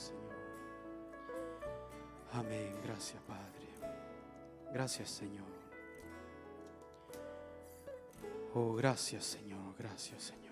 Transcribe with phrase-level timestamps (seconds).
[0.00, 0.22] Señor.
[2.32, 2.74] Amén.
[2.84, 3.92] Gracias, Padre.
[4.72, 5.52] Gracias, Señor.
[8.54, 9.74] Oh, gracias, Señor.
[9.78, 10.42] Gracias, Señor.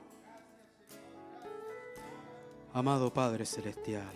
[2.72, 4.12] Amado Padre Celestial,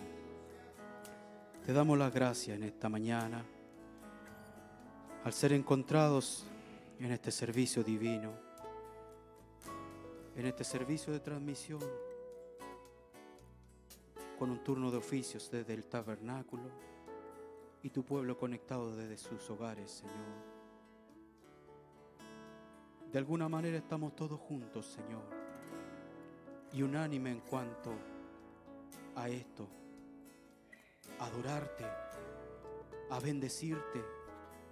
[1.65, 3.43] te damos las gracias en esta mañana
[5.25, 6.45] al ser encontrados
[6.97, 8.31] en este servicio divino,
[10.37, 11.81] en este servicio de transmisión,
[14.37, 16.69] con un turno de oficios desde el tabernáculo
[17.81, 20.55] y tu pueblo conectado desde sus hogares, Señor.
[23.11, 25.23] De alguna manera estamos todos juntos, Señor,
[26.73, 27.93] y unánime en cuanto
[29.15, 29.67] a esto,
[31.19, 31.85] a adorarte,
[33.09, 34.03] a bendecirte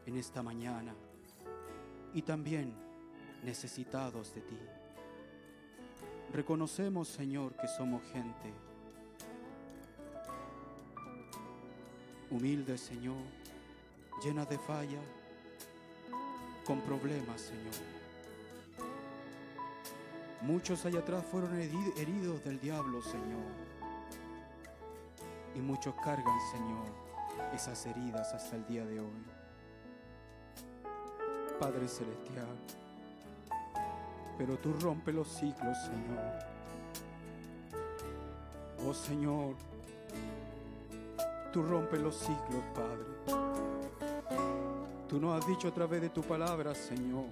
[0.06, 0.94] en esta mañana
[2.14, 2.74] y también
[3.44, 4.60] necesitados de ti.
[6.34, 8.52] Reconocemos, Señor, que somos gente
[12.34, 13.16] humilde, Señor,
[14.24, 15.00] llena de falla,
[16.66, 17.74] con problemas, Señor.
[20.42, 23.52] Muchos allá atrás fueron heri- heridos del diablo, Señor.
[25.56, 26.88] Y muchos cargan, Señor,
[27.54, 29.24] esas heridas hasta el día de hoy.
[31.60, 32.58] Padre Celestial,
[34.38, 36.54] pero tú rompes los ciclos, Señor.
[38.86, 39.56] Oh Señor,
[41.54, 43.38] tú rompes los ciclos, Padre.
[45.08, 47.26] Tú nos has dicho a través de tu palabra, Señor,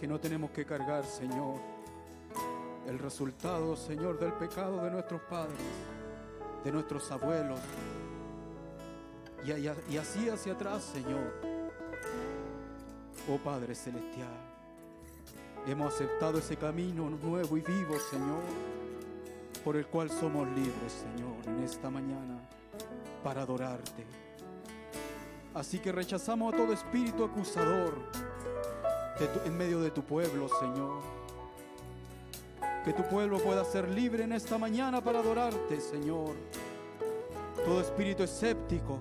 [0.00, 1.56] que no tenemos que cargar, Señor,
[2.88, 5.58] el resultado, Señor, del pecado de nuestros padres,
[6.64, 7.60] de nuestros abuelos.
[9.44, 11.34] Y, y así hacia atrás, Señor.
[13.28, 14.28] Oh Padre Celestial,
[15.66, 18.42] hemos aceptado ese camino nuevo y vivo, Señor,
[19.66, 22.38] por el cual somos libres, Señor, en esta mañana,
[23.24, 24.06] para adorarte.
[25.54, 27.98] Así que rechazamos a todo espíritu acusador
[29.44, 31.02] en medio de tu pueblo, Señor.
[32.84, 36.36] Que tu pueblo pueda ser libre en esta mañana para adorarte, Señor.
[37.64, 39.00] Todo espíritu escéptico,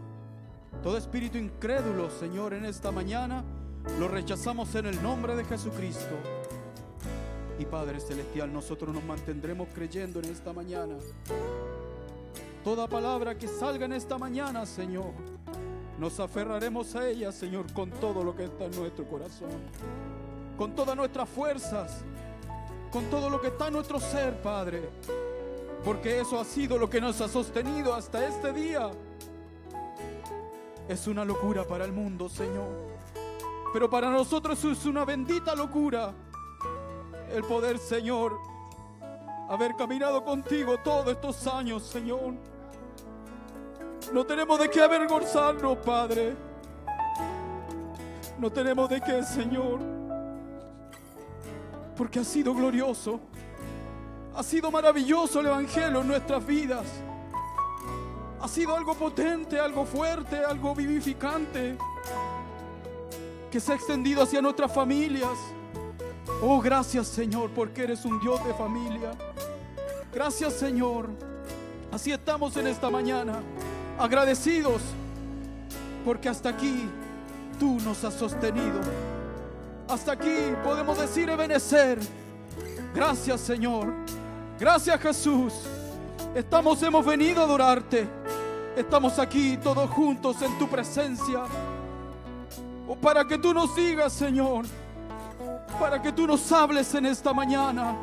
[0.81, 3.44] todo espíritu incrédulo, Señor, en esta mañana,
[4.00, 6.35] lo rechazamos en el nombre de Jesucristo.
[7.57, 10.96] Y Padre Celestial, nosotros nos mantendremos creyendo en esta mañana.
[12.63, 15.13] Toda palabra que salga en esta mañana, Señor,
[15.98, 19.52] nos aferraremos a ella, Señor, con todo lo que está en nuestro corazón.
[20.57, 22.04] Con todas nuestras fuerzas,
[22.92, 24.90] con todo lo que está en nuestro ser, Padre.
[25.86, 28.92] Porque eso ha sido lo que nos ha sostenido hasta este día.
[30.90, 32.96] Es una locura para el mundo, Señor.
[33.72, 36.13] Pero para nosotros es una bendita locura
[37.31, 38.38] el poder, Señor,
[39.50, 42.33] haber caminado contigo todos estos años, Señor.
[44.13, 46.36] No tenemos de qué avergonzarnos, Padre.
[48.39, 49.80] No tenemos de qué, Señor.
[51.95, 53.19] Porque ha sido glorioso.
[54.36, 56.86] Ha sido maravilloso el Evangelio en nuestras vidas.
[58.42, 61.77] Ha sido algo potente, algo fuerte, algo vivificante.
[63.50, 65.55] Que se ha extendido hacia nuestras familias.
[66.42, 69.12] Oh, gracias Señor, porque eres un Dios de familia.
[70.13, 71.10] Gracias Señor.
[71.92, 73.39] Así estamos en esta mañana,
[73.98, 74.81] agradecidos,
[76.04, 76.89] porque hasta aquí
[77.60, 78.81] tú nos has sostenido.
[79.88, 82.00] Hasta aquí podemos decir Ebenecer.
[82.94, 83.94] Gracias Señor.
[84.60, 85.54] Gracias Jesús.
[86.33, 88.07] Estamos, hemos venido a adorarte.
[88.75, 91.44] Estamos aquí todos juntos en tu presencia.
[92.88, 94.66] O para que tú nos digas, Señor
[95.80, 97.95] para que tú nos hables en esta mañana,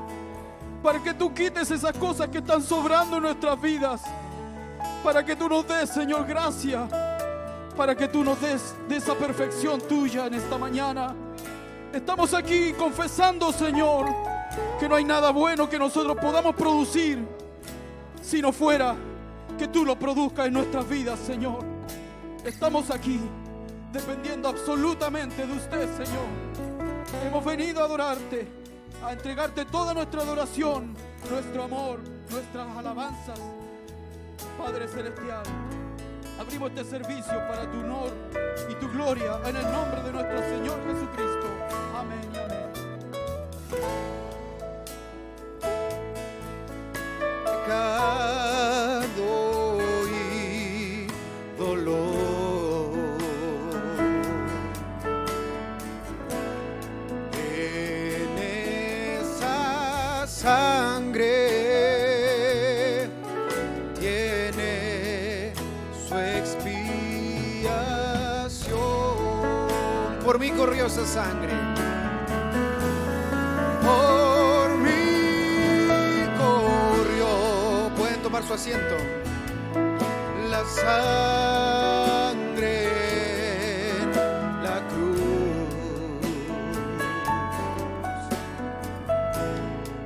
[0.83, 4.03] para que tú quites esas cosas que están sobrando en nuestras vidas,
[5.03, 6.89] para que tú nos des, Señor, gracia,
[7.77, 11.15] para que tú nos des de esa perfección tuya en esta mañana.
[11.93, 14.07] Estamos aquí confesando, Señor,
[14.79, 17.27] que no hay nada bueno que nosotros podamos producir
[18.21, 18.95] si no fuera
[19.59, 21.65] que tú lo produzcas en nuestras vidas, Señor.
[22.45, 23.21] Estamos aquí
[23.93, 26.72] dependiendo absolutamente de usted, Señor.
[27.21, 28.47] Hemos venido a adorarte,
[29.05, 30.95] a entregarte toda nuestra adoración,
[31.31, 32.01] nuestro amor,
[32.31, 33.39] nuestras alabanzas.
[34.59, 35.43] Padre Celestial,
[36.41, 38.13] abrimos este servicio para tu honor
[38.71, 41.47] y tu gloria en el nombre de nuestro Señor Jesucristo.
[41.95, 42.63] Amén y amén.
[70.89, 71.53] sangre.
[73.83, 77.91] Por mí corrió.
[77.97, 78.97] Pueden tomar su asiento.
[80.51, 82.09] La sangre
[84.03, 84.11] en
[84.63, 85.69] la cruz.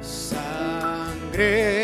[0.03, 1.76] Sangre.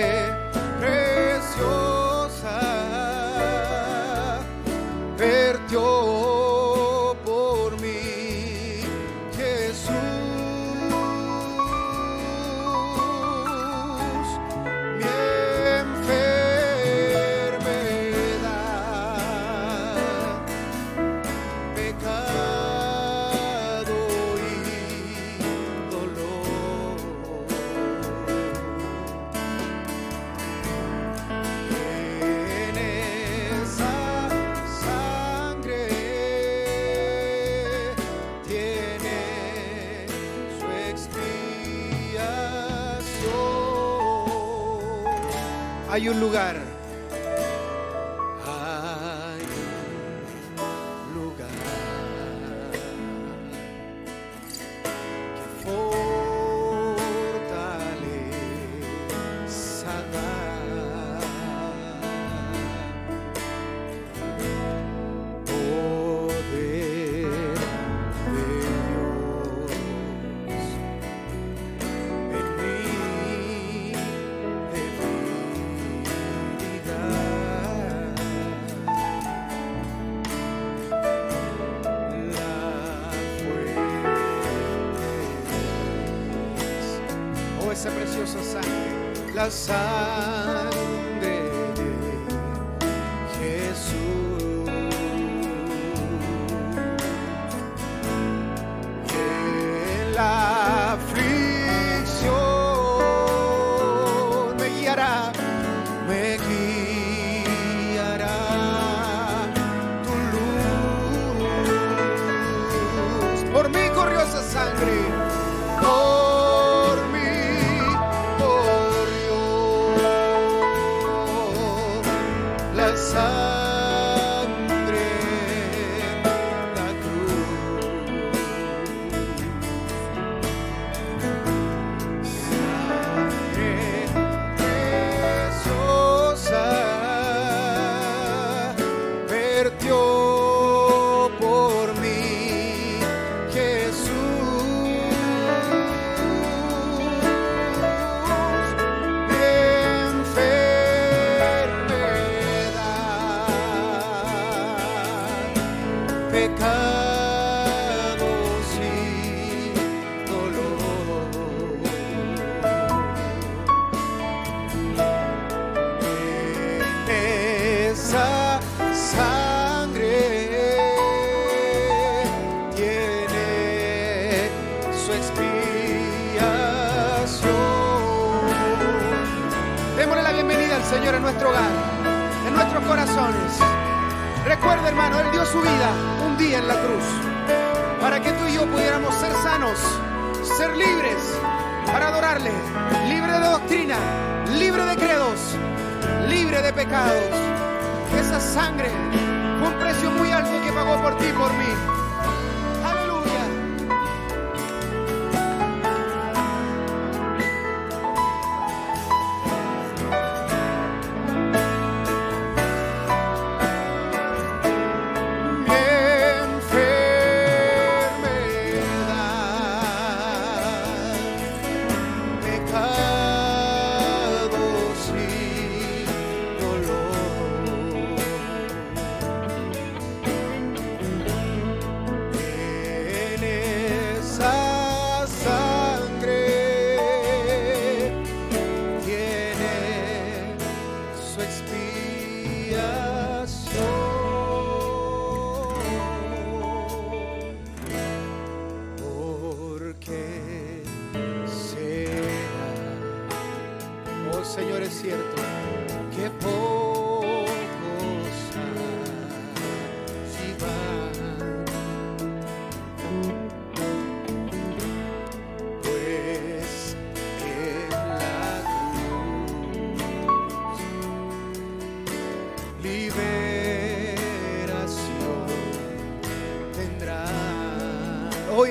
[45.92, 46.61] hay un lugar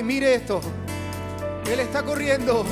[0.02, 0.60] mire esto.
[1.70, 2.64] Él está corriendo.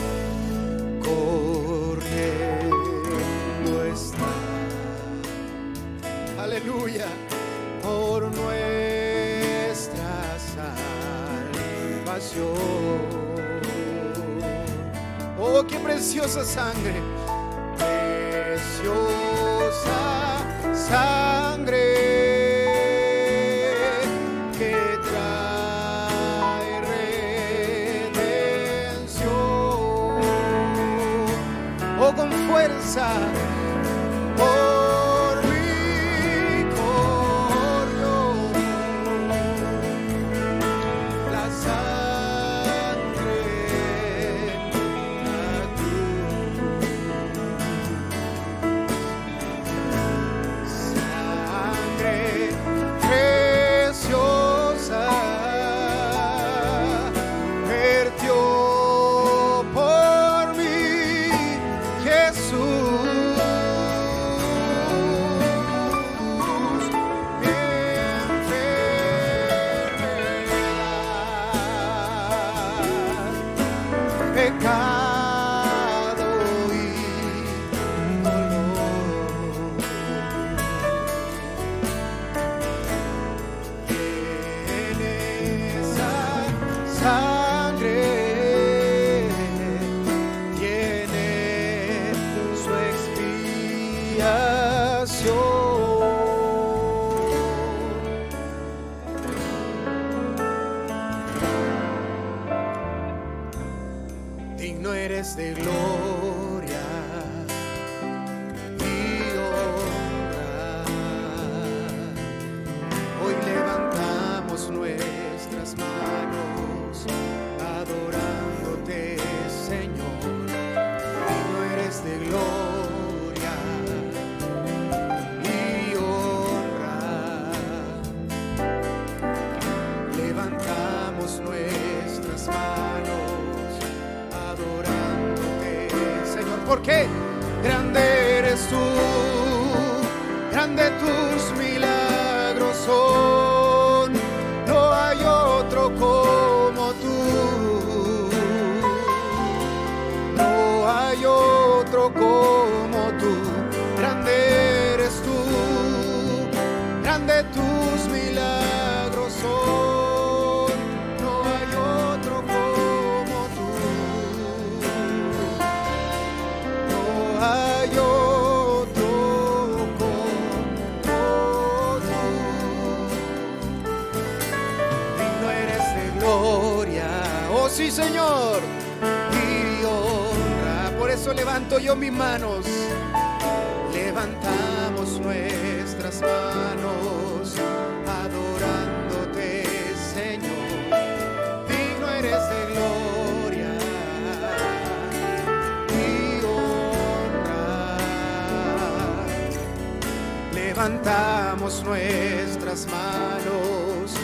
[200.70, 204.14] levantamos nuestras manos,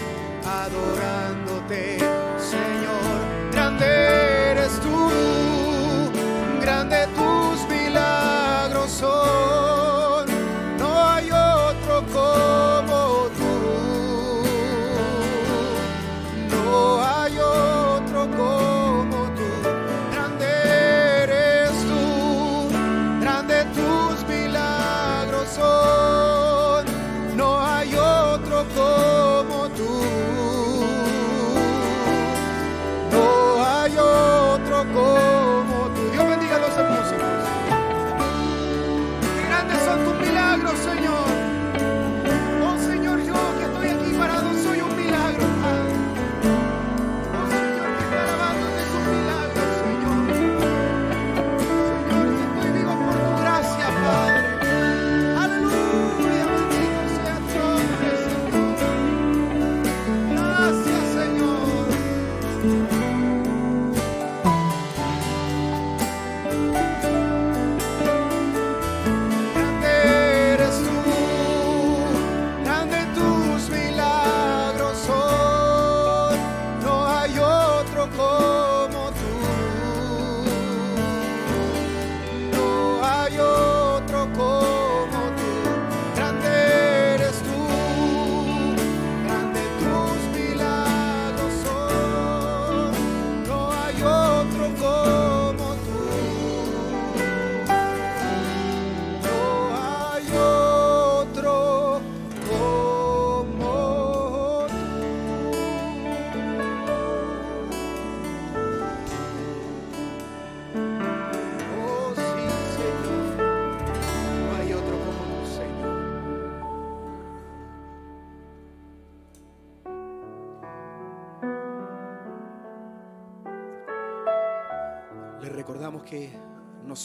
[0.47, 1.99] adorándote,
[2.39, 3.51] Señor.
[3.51, 3.85] Grande
[4.53, 5.11] eres tú,
[6.61, 9.76] grande tus milagros son.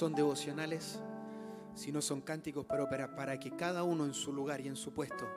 [0.02, 1.00] Son devocionales,
[1.76, 4.96] sino son cánticos, pero para, para que cada uno en su lugar y en su
[4.96, 5.30] puesto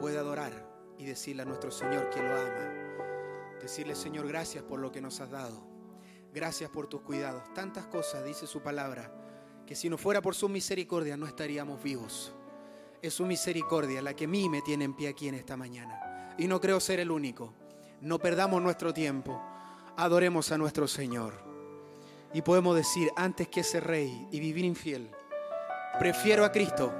[0.00, 3.56] pueda adorar y decirle a nuestro Señor que lo ama.
[3.62, 5.64] Decirle, Señor, gracias por lo que nos has dado.
[6.32, 7.44] Gracias por tus cuidados.
[7.54, 9.14] Tantas cosas, dice su palabra,
[9.64, 12.34] que si no fuera por su misericordia no estaríamos vivos.
[13.00, 16.34] Es su misericordia la que a mí me tiene en pie aquí en esta mañana.
[16.36, 17.54] Y no creo ser el único.
[18.00, 19.40] No perdamos nuestro tiempo.
[19.96, 21.43] Adoremos a nuestro Señor.
[22.34, 25.08] Y podemos decir, antes que ese rey y vivir infiel,
[26.00, 26.92] prefiero a Cristo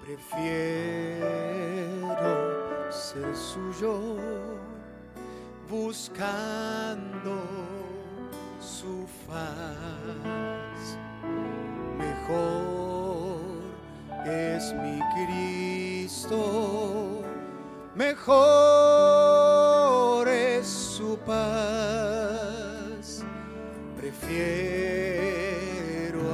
[0.00, 1.26] Prefiero
[2.92, 4.55] ser suyo
[5.68, 7.42] buscando
[8.60, 10.96] su faz.
[11.98, 13.40] Mejor
[14.24, 16.76] es mi Cristo
[17.96, 18.56] mejor
[20.28, 23.24] es su paz.
[23.96, 24.36] Prefiero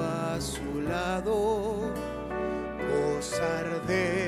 [0.02, 1.92] a su lado
[2.90, 4.21] gozar de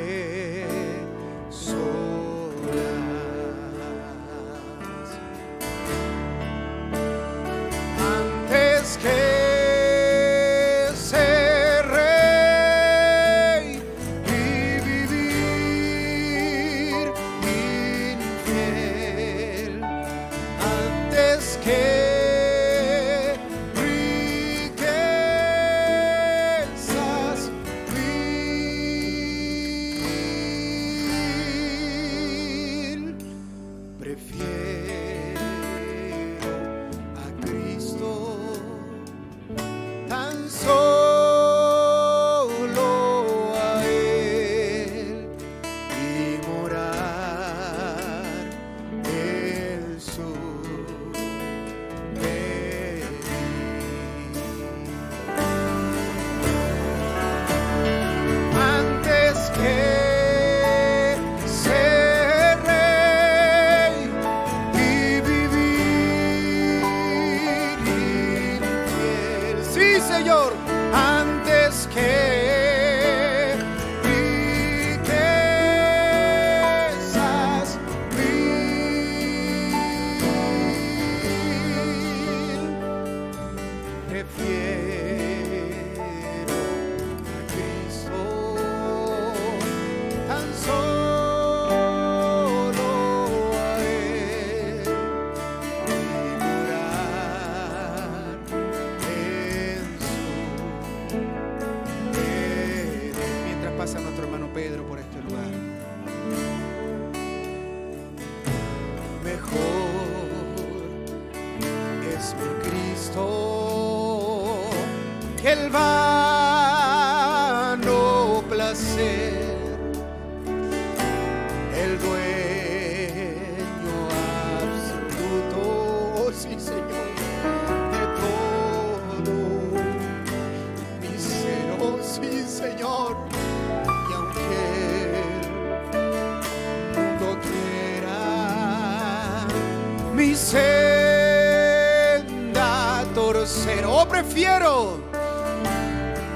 [143.35, 145.01] torcer, oh prefiero,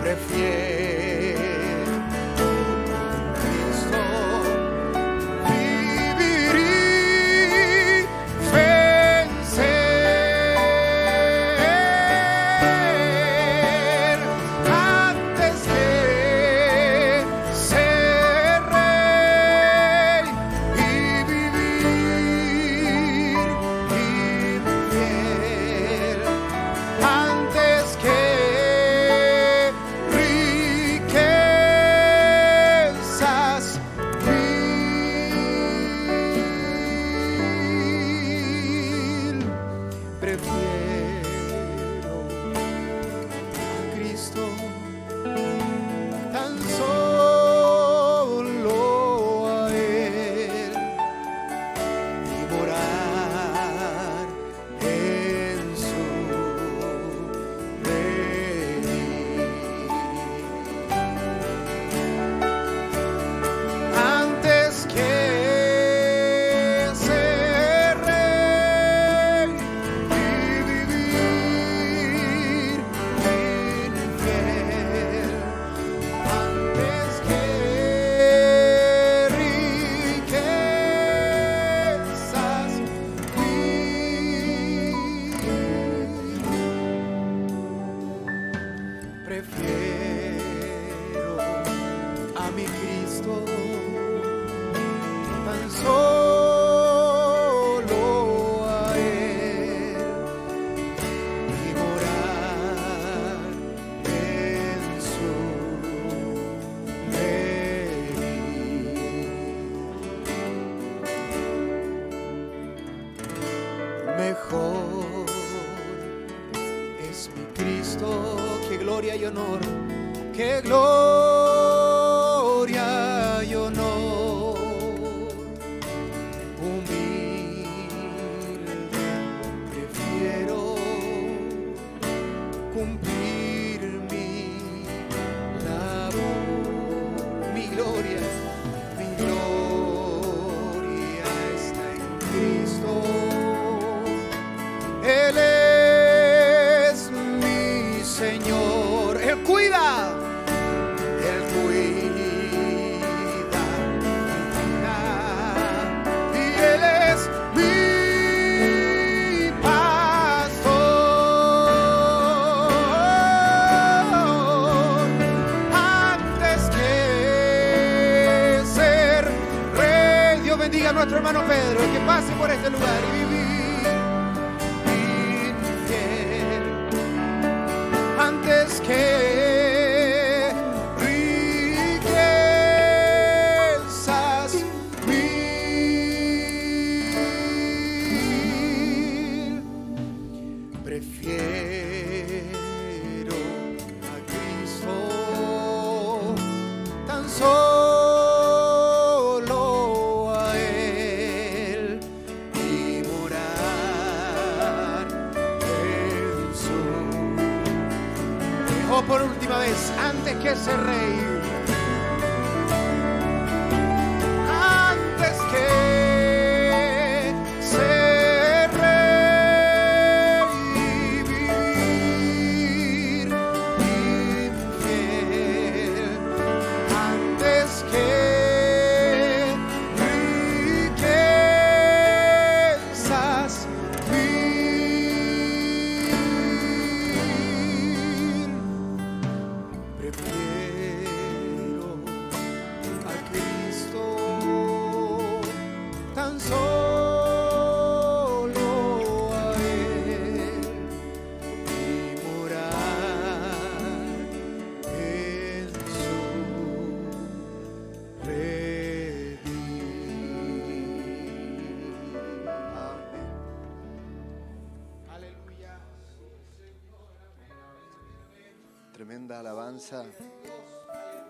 [0.01, 0.98] prefiero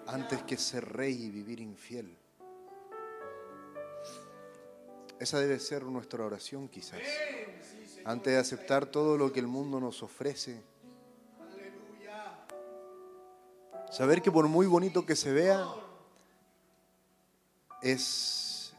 [0.07, 2.17] Antes que ser rey y vivir infiel.
[5.19, 7.01] Esa debe ser nuestra oración quizás.
[8.05, 10.63] Antes de aceptar todo lo que el mundo nos ofrece.
[13.91, 15.67] Saber que por muy bonito que se vea,
[17.83, 18.75] es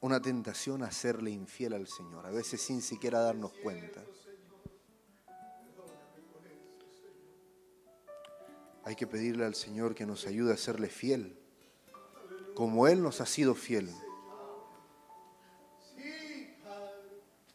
[0.00, 4.02] una tentación hacerle infiel al Señor, a veces sin siquiera darnos cuenta.
[8.88, 11.36] Hay que pedirle al Señor que nos ayude a serle fiel,
[12.54, 13.90] como Él nos ha sido fiel.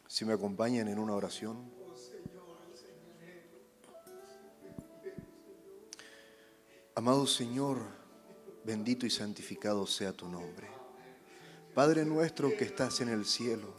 [0.06, 1.68] Si me acompañan en una oración.
[6.94, 7.78] Amado Señor,
[8.62, 10.68] bendito y santificado sea tu nombre.
[11.74, 13.74] Padre nuestro que estás en el cielo,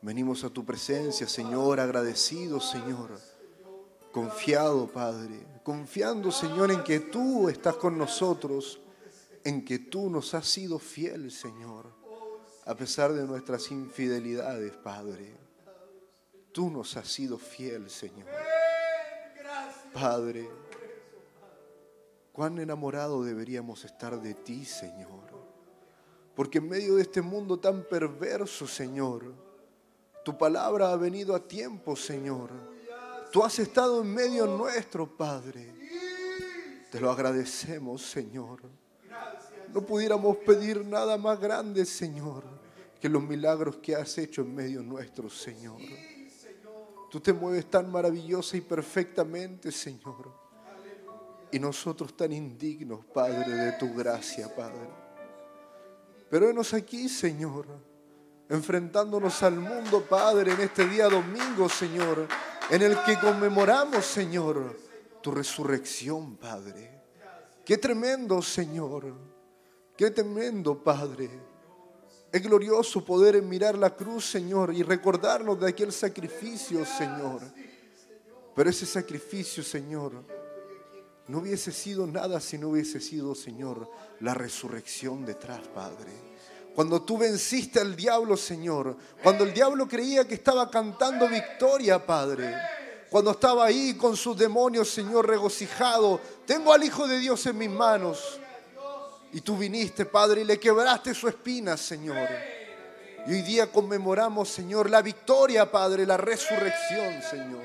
[0.00, 3.35] venimos a tu presencia, Señor, agradecidos, Señor
[4.16, 8.80] confiado, Padre, confiando, Señor, en que tú estás con nosotros,
[9.44, 11.92] en que tú nos has sido fiel, Señor,
[12.64, 15.36] a pesar de nuestras infidelidades, Padre.
[16.50, 18.26] Tú nos has sido fiel, Señor.
[19.92, 20.48] Padre,
[22.32, 25.26] cuán enamorado deberíamos estar de ti, Señor.
[26.34, 29.34] Porque en medio de este mundo tan perverso, Señor,
[30.24, 32.75] tu palabra ha venido a tiempo, Señor.
[33.36, 35.70] Tú has estado en medio nuestro, Padre.
[36.90, 38.62] Te lo agradecemos, Señor.
[39.74, 42.44] No pudiéramos pedir nada más grande, Señor,
[42.98, 45.76] que los milagros que has hecho en medio nuestro, Señor.
[47.10, 50.32] Tú te mueves tan maravillosa y perfectamente, Señor.
[51.52, 54.88] Y nosotros tan indignos, Padre, de tu gracia, Padre.
[56.30, 57.66] Pero venos aquí, Señor,
[58.48, 62.26] enfrentándonos al mundo, Padre, en este día domingo, Señor,
[62.70, 64.76] en el que conmemoramos, Señor,
[65.22, 67.02] tu resurrección, Padre.
[67.64, 69.14] Qué tremendo, Señor.
[69.96, 71.30] Qué tremendo, Padre.
[72.30, 77.40] Es glorioso poder mirar la cruz, Señor, y recordarnos de aquel sacrificio, Señor.
[78.54, 80.24] Pero ese sacrificio, Señor,
[81.28, 86.12] no hubiese sido nada si no hubiese sido, Señor, la resurrección detrás, Padre.
[86.76, 92.54] Cuando tú venciste al diablo, Señor, cuando el diablo creía que estaba cantando victoria, Padre,
[93.08, 97.70] Cuando estaba ahí con sus demonios, Señor, regocijado, tengo al Hijo de Dios en mis
[97.70, 98.38] manos.
[99.32, 102.28] Y tú viniste, Padre, y le quebraste su espina, Señor.
[103.26, 107.62] Y hoy día conmemoramos, Señor, la victoria, Padre, la resurrección, Señor.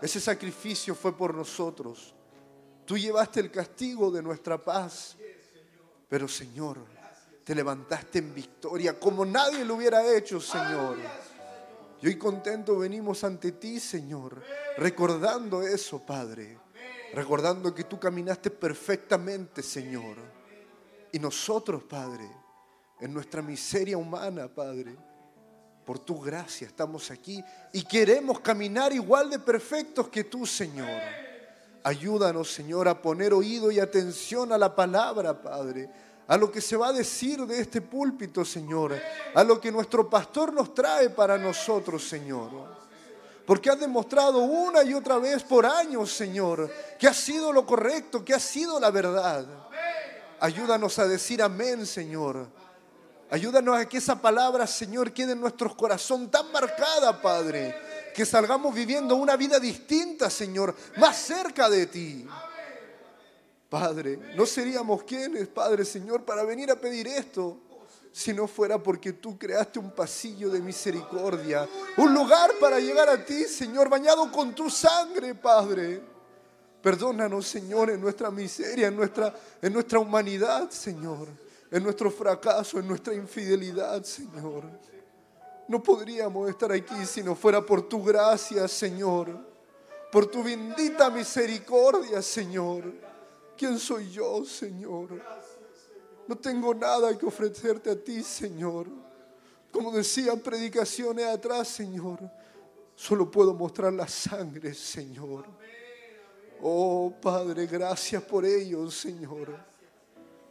[0.00, 2.14] Ese sacrificio fue por nosotros.
[2.84, 5.16] Tú llevaste el castigo de nuestra paz.
[6.08, 6.97] Pero, Señor,
[7.48, 10.98] te levantaste en victoria como nadie lo hubiera hecho, Señor.
[12.02, 14.42] Y hoy contento venimos ante ti, Señor,
[14.76, 16.58] recordando eso, Padre.
[17.14, 20.18] Recordando que tú caminaste perfectamente, Señor.
[21.10, 22.30] Y nosotros, Padre,
[23.00, 24.94] en nuestra miseria humana, Padre.
[25.86, 31.00] Por tu gracia estamos aquí y queremos caminar igual de perfectos que tú, Señor.
[31.82, 35.88] Ayúdanos, Señor, a poner oído y atención a la palabra, Padre.
[36.28, 38.96] A lo que se va a decir de este púlpito, Señor.
[39.34, 42.50] A lo que nuestro pastor nos trae para nosotros, Señor.
[43.44, 48.24] Porque has demostrado una y otra vez por años, Señor, que ha sido lo correcto,
[48.24, 49.46] que ha sido la verdad.
[50.38, 52.46] Ayúdanos a decir amén, Señor
[53.30, 57.76] Ayúdanos a que esa palabra, Señor, quede en nuestros corazón tan marcada, Padre,
[58.14, 62.26] que salgamos viviendo una vida distinta, Señor, más cerca de ti.
[63.68, 67.58] Padre, no seríamos quienes, Padre, Señor, para venir a pedir esto,
[68.10, 73.24] si no fuera porque tú creaste un pasillo de misericordia, un lugar para llegar a
[73.24, 76.00] ti, Señor, bañado con tu sangre, Padre.
[76.82, 81.28] Perdónanos, Señor, en nuestra miseria, en nuestra, en nuestra humanidad, Señor
[81.70, 84.64] en nuestro fracaso, en nuestra infidelidad, Señor.
[85.66, 89.28] No podríamos estar aquí si no fuera por tu gracia, Señor.
[90.10, 92.84] Por tu bendita misericordia, Señor.
[93.58, 95.20] ¿Quién soy yo, Señor?
[96.28, 98.86] No tengo nada que ofrecerte a ti, Señor.
[99.72, 102.20] Como decían predicaciones atrás, Señor.
[102.94, 105.46] Solo puedo mostrar la sangre, Señor.
[106.62, 109.56] Oh, Padre, gracias por ello, Señor.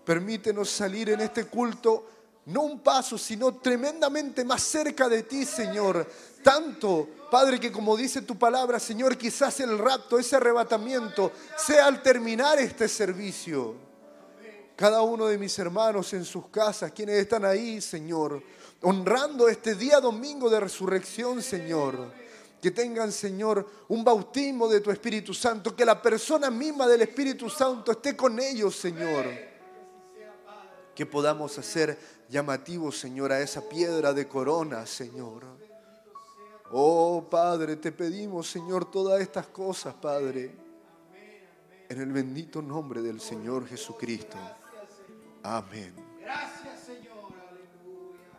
[0.03, 2.09] Permítenos salir en este culto,
[2.47, 6.07] no un paso, sino tremendamente más cerca de ti, Señor.
[6.41, 12.01] Tanto, Padre, que como dice tu palabra, Señor, quizás el rapto, ese arrebatamiento, sea al
[12.01, 13.75] terminar este servicio.
[14.77, 18.41] Cada uno de mis hermanos en sus casas, quienes están ahí, Señor,
[18.81, 22.13] honrando este día domingo de resurrección, Señor.
[22.61, 27.49] Que tengan, Señor, un bautismo de tu Espíritu Santo, que la persona misma del Espíritu
[27.49, 29.46] Santo esté con ellos, Señor
[30.97, 31.95] que podamos hacer
[32.27, 35.43] llamativos, Señor, a esa piedra de corona, Señor.
[36.71, 40.55] Oh Padre, te pedimos, Señor, todas estas cosas, Padre,
[41.87, 44.37] en el bendito nombre del Señor Jesucristo.
[45.43, 45.93] Amén.
[46.19, 47.31] Gracias, Señor.
[47.47, 48.31] Aleluya.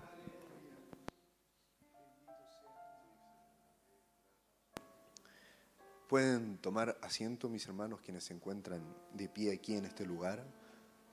[6.09, 10.45] Pueden tomar asiento, mis hermanos, quienes se encuentran de pie aquí en este lugar.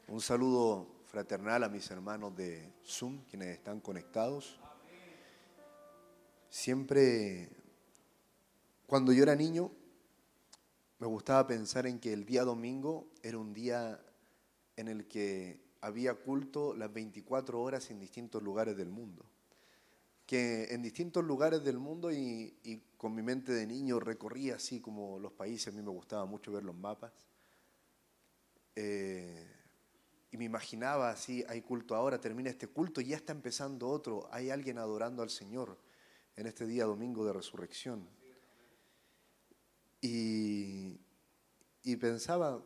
[0.08, 4.60] Un saludo fraternal a mis hermanos de Zoom, quienes están conectados.
[6.50, 7.50] Siempre,
[8.88, 9.72] cuando yo era niño,
[11.00, 14.00] me gustaba pensar en que el día domingo era un día
[14.77, 19.25] en el que había culto las 24 horas en distintos lugares del mundo.
[20.25, 25.19] Que en distintos lugares del mundo y, con mi mente de niño recorría así como
[25.19, 27.12] los países, a mí me gustaba mucho ver los mapas.
[28.75, 29.54] Eh,
[30.36, 34.27] y me imaginaba así, hay culto ahora, termina este culto y ya está empezando otro,
[34.33, 35.77] hay alguien adorando al Señor
[36.36, 38.06] en este día domingo de resurrección.
[40.02, 41.00] Y,
[41.83, 42.62] y pensaba,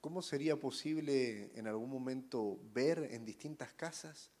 [0.00, 4.32] ¿cómo sería posible en algún momento ver en distintas casas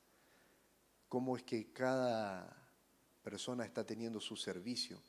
[1.08, 2.60] cómo es que cada
[3.22, 5.00] persona está teniendo su servicio?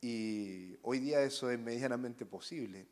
[0.00, 2.86] Y hoy día eso es medianamente posible.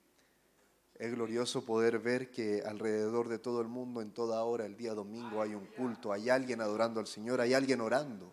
[0.94, 4.94] Es glorioso poder ver que alrededor de todo el mundo, en toda hora, el día
[4.94, 8.32] domingo, hay un culto, hay alguien adorando al Señor, hay alguien orando,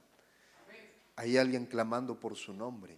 [1.16, 2.98] hay alguien clamando por su nombre.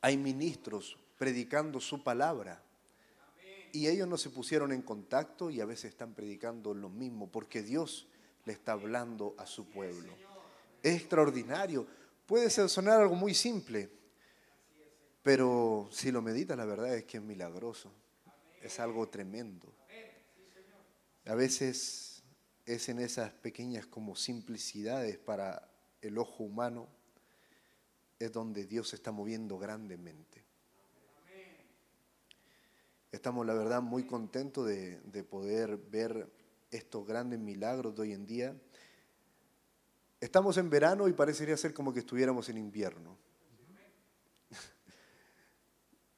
[0.00, 2.62] Hay ministros predicando su palabra.
[3.72, 7.62] Y ellos no se pusieron en contacto y a veces están predicando lo mismo porque
[7.62, 8.06] Dios
[8.44, 10.12] le está hablando a su pueblo.
[10.82, 11.86] Es extraordinario.
[12.26, 13.88] Puede sonar algo muy simple,
[15.22, 17.92] pero si lo meditas, la verdad es que es milagroso.
[18.60, 19.72] Es algo tremendo.
[21.26, 22.22] A veces
[22.66, 25.68] es en esas pequeñas como simplicidades para
[26.00, 26.88] el ojo humano,
[28.18, 30.42] es donde Dios se está moviendo grandemente.
[33.12, 36.28] Estamos, la verdad, muy contentos de, de poder ver
[36.70, 38.56] estos grandes milagros de hoy en día.
[40.20, 43.18] Estamos en verano y parecería ser como que estuviéramos en invierno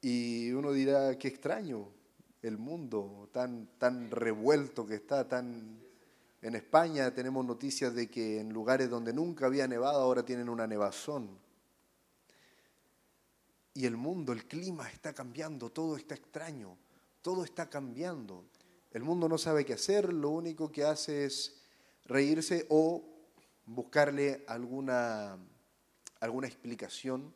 [0.07, 1.89] Y uno dirá, qué extraño
[2.43, 5.81] el mundo tan, tan revuelto que está, tan...
[6.43, 10.67] En España tenemos noticias de que en lugares donde nunca había nevado ahora tienen una
[10.67, 11.39] nevazón.
[13.73, 16.77] Y el mundo, el clima está cambiando, todo está extraño,
[17.23, 18.45] todo está cambiando.
[18.91, 21.63] El mundo no sabe qué hacer, lo único que hace es
[22.05, 23.03] reírse o
[23.65, 25.39] buscarle alguna,
[26.19, 27.33] alguna explicación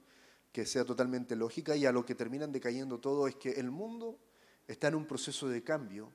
[0.51, 4.19] que sea totalmente lógica y a lo que terminan decayendo todo es que el mundo
[4.67, 6.11] está en un proceso de cambio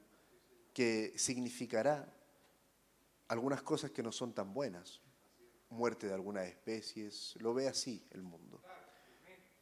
[0.72, 2.12] que significará
[3.28, 5.00] algunas cosas que no son tan buenas,
[5.70, 8.60] muerte de algunas especies, lo ve así el mundo.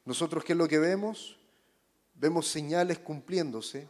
[0.05, 1.39] Nosotros, ¿qué es lo que vemos?
[2.15, 3.89] Vemos señales cumpliéndose,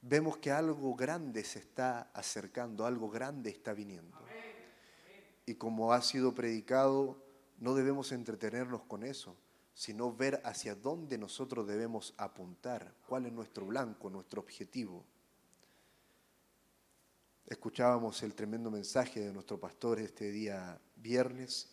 [0.00, 4.18] vemos que algo grande se está acercando, algo grande está viniendo.
[5.44, 7.22] Y como ha sido predicado,
[7.60, 9.36] no debemos entretenernos con eso,
[9.74, 15.04] sino ver hacia dónde nosotros debemos apuntar, cuál es nuestro blanco, nuestro objetivo.
[17.46, 21.70] Escuchábamos el tremendo mensaje de nuestro pastor este día viernes,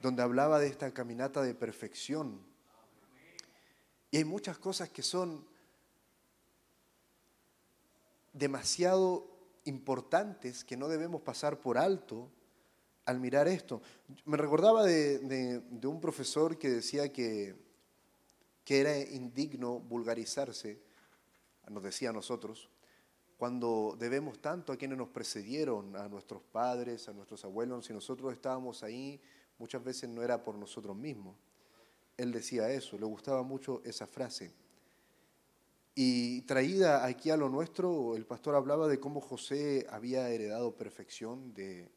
[0.00, 2.40] donde hablaba de esta caminata de perfección.
[4.10, 5.46] Y hay muchas cosas que son
[8.32, 9.30] demasiado
[9.64, 12.30] importantes que no debemos pasar por alto
[13.06, 13.80] al mirar esto.
[14.26, 17.54] Me recordaba de, un profesor que decía que,
[18.64, 20.78] que era indigno vulgarizarse,
[21.68, 22.68] nos decía a nosotros,
[23.38, 28.32] cuando debemos tanto a quienes nos precedieron, a nuestros padres, a nuestros abuelos, si nosotros
[28.32, 29.20] estábamos ahí,
[29.58, 31.36] muchas veces no era por nosotros mismos.
[32.16, 34.52] Él decía eso, le gustaba mucho esa frase.
[35.94, 41.52] Y traída aquí a lo nuestro, el pastor hablaba de cómo José había heredado perfección
[41.54, 41.90] de,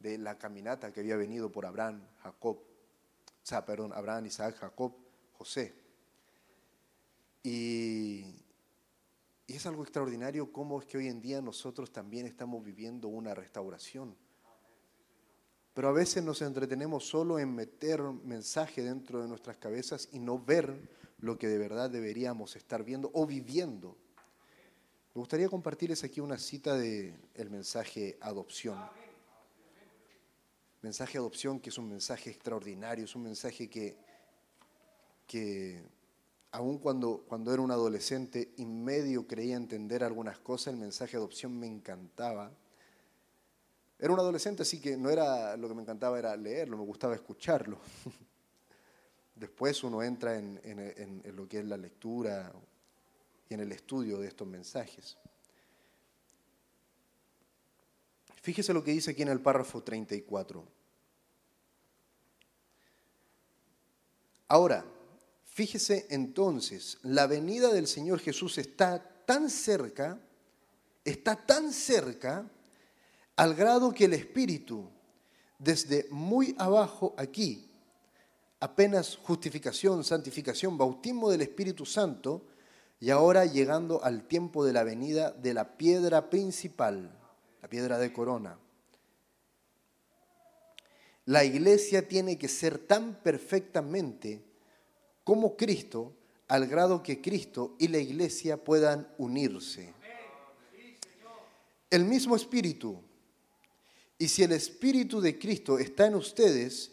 [0.00, 4.94] de la caminata que había venido por Abraham, Jacob, o sea, perdón, Abraham, Isaac, Jacob,
[5.32, 5.74] José.
[7.42, 8.24] Y,
[9.46, 13.34] y es algo extraordinario cómo es que hoy en día nosotros también estamos viviendo una
[13.34, 14.16] restauración.
[15.74, 20.38] Pero a veces nos entretenemos solo en meter mensaje dentro de nuestras cabezas y no
[20.38, 23.96] ver lo que de verdad deberíamos estar viendo o viviendo.
[25.14, 28.78] Me gustaría compartirles aquí una cita del el mensaje adopción
[30.82, 33.96] mensaje de adopción, que es un mensaje extraordinario, es un mensaje que,
[35.26, 35.82] que
[36.52, 41.18] aun cuando, cuando era un adolescente y medio creía entender algunas cosas, el mensaje de
[41.18, 42.50] adopción me encantaba.
[43.98, 47.14] Era un adolescente, así que no era lo que me encantaba era leerlo, me gustaba
[47.14, 47.78] escucharlo.
[49.34, 52.52] Después uno entra en, en lo que es la lectura
[53.48, 55.18] y en el estudio de estos mensajes.
[58.40, 60.64] Fíjese lo que dice aquí en el párrafo 34.
[64.48, 64.84] Ahora,
[65.44, 70.18] fíjese entonces, la venida del Señor Jesús está tan cerca,
[71.04, 72.50] está tan cerca,
[73.36, 74.90] al grado que el Espíritu,
[75.58, 77.70] desde muy abajo aquí,
[78.58, 82.46] apenas justificación, santificación, bautismo del Espíritu Santo,
[82.98, 87.19] y ahora llegando al tiempo de la venida de la piedra principal,
[87.62, 88.58] la piedra de corona.
[91.26, 94.42] La iglesia tiene que ser tan perfectamente
[95.22, 96.14] como Cristo,
[96.48, 99.94] al grado que Cristo y la iglesia puedan unirse.
[101.88, 103.00] El mismo espíritu.
[104.18, 106.90] Y si el espíritu de Cristo está en ustedes,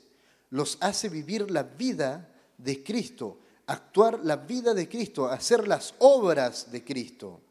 [0.49, 6.71] los hace vivir la vida de Cristo, actuar la vida de Cristo, hacer las obras
[6.71, 7.41] de Cristo.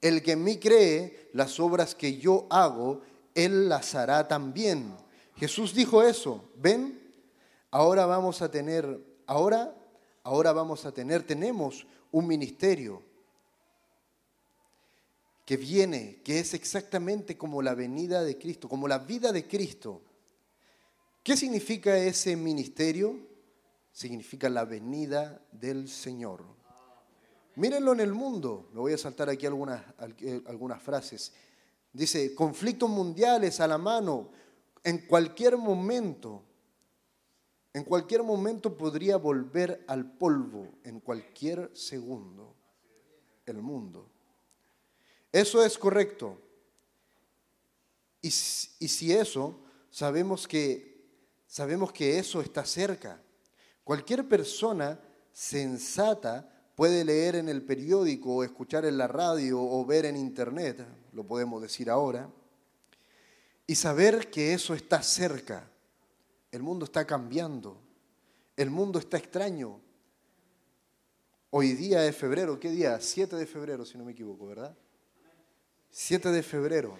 [0.00, 3.02] El que en mí cree, las obras que yo hago,
[3.34, 4.96] él las hará también.
[5.36, 7.12] Jesús dijo eso, ven,
[7.70, 9.74] ahora vamos a tener, ahora,
[10.22, 13.02] ahora vamos a tener, tenemos un ministerio
[15.44, 20.02] que viene, que es exactamente como la venida de Cristo, como la vida de Cristo.
[21.22, 23.16] ¿Qué significa ese ministerio?
[23.92, 26.44] Significa la venida del Señor.
[27.56, 28.68] Mírenlo en el mundo.
[28.72, 29.82] Me voy a saltar aquí algunas,
[30.46, 31.32] algunas frases.
[31.90, 34.30] Dice, conflictos mundiales a la mano.
[34.84, 36.42] En cualquier momento,
[37.72, 42.54] en cualquier momento podría volver al polvo, en cualquier segundo,
[43.46, 44.06] el mundo.
[45.32, 46.38] Eso es correcto.
[48.20, 49.58] Y, y si eso,
[49.90, 51.06] sabemos que,
[51.46, 53.22] sabemos que eso está cerca.
[53.82, 55.00] Cualquier persona
[55.32, 60.86] sensata puede leer en el periódico o escuchar en la radio o ver en internet,
[61.12, 62.30] lo podemos decir ahora,
[63.66, 65.68] y saber que eso está cerca.
[66.52, 67.80] El mundo está cambiando,
[68.56, 69.80] el mundo está extraño.
[71.50, 73.00] Hoy día es febrero, ¿qué día?
[73.00, 74.76] 7 de febrero, si no me equivoco, ¿verdad?
[75.90, 76.98] 7 de febrero.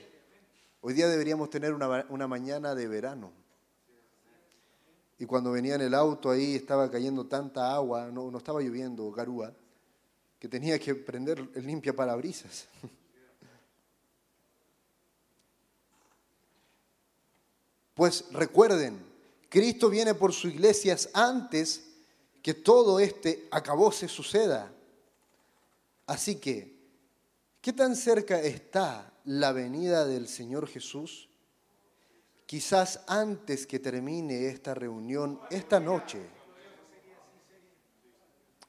[0.81, 3.33] Hoy día deberíamos tener una, una mañana de verano.
[5.19, 9.11] Y cuando venía en el auto ahí estaba cayendo tanta agua, no, no estaba lloviendo,
[9.13, 9.55] garúa,
[10.49, 12.67] tenía que prender el limpia parabrisas.
[17.95, 19.03] Pues recuerden,
[19.49, 21.85] Cristo viene por su iglesia antes
[22.43, 24.71] que todo este acabose suceda.
[26.07, 26.77] Así que,
[27.63, 31.31] ¿qué tan cerca está la venida del Señor Jesús?
[32.45, 36.21] Quizás antes que termine esta reunión, esta noche,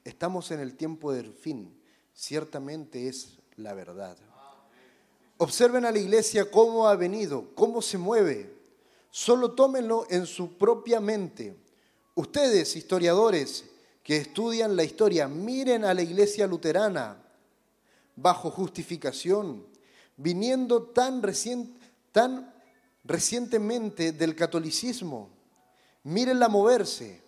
[0.07, 1.77] estamos en el tiempo del fin.
[2.13, 4.17] Ciertamente es la verdad.
[5.37, 8.55] Observen a la iglesia cómo ha venido, cómo se mueve.
[9.11, 11.57] Solo tómenlo en su propia mente.
[12.15, 13.65] Ustedes, historiadores
[14.01, 17.21] que estudian la historia, miren a la iglesia luterana
[18.15, 19.67] bajo justificación,
[20.15, 21.21] viniendo tan,
[22.13, 22.53] tan
[23.03, 25.29] recientemente del catolicismo.
[26.03, 27.21] Mírenla moverse.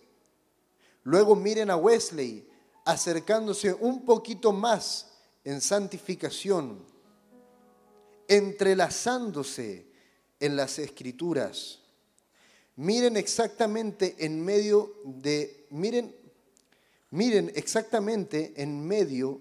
[1.04, 2.49] Luego miren a Wesley
[2.90, 5.12] acercándose un poquito más
[5.44, 6.84] en santificación,
[8.26, 9.86] entrelazándose
[10.40, 11.78] en las escrituras.
[12.76, 16.14] Miren exactamente en medio de, miren,
[17.10, 19.40] miren exactamente en medio,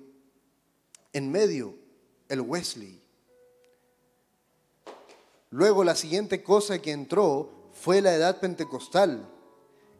[1.14, 1.76] en medio
[2.28, 3.02] el Wesley.
[5.50, 9.28] Luego la siguiente cosa que entró fue la edad pentecostal.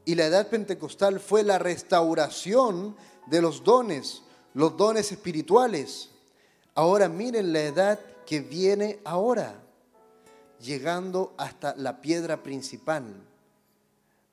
[0.06, 2.96] Y la edad pentecostal fue la restauración
[3.30, 4.22] de los dones,
[4.54, 6.10] los dones espirituales.
[6.76, 9.62] Ahora miren la edad que viene ahora,
[10.60, 13.06] llegando hasta la piedra principal.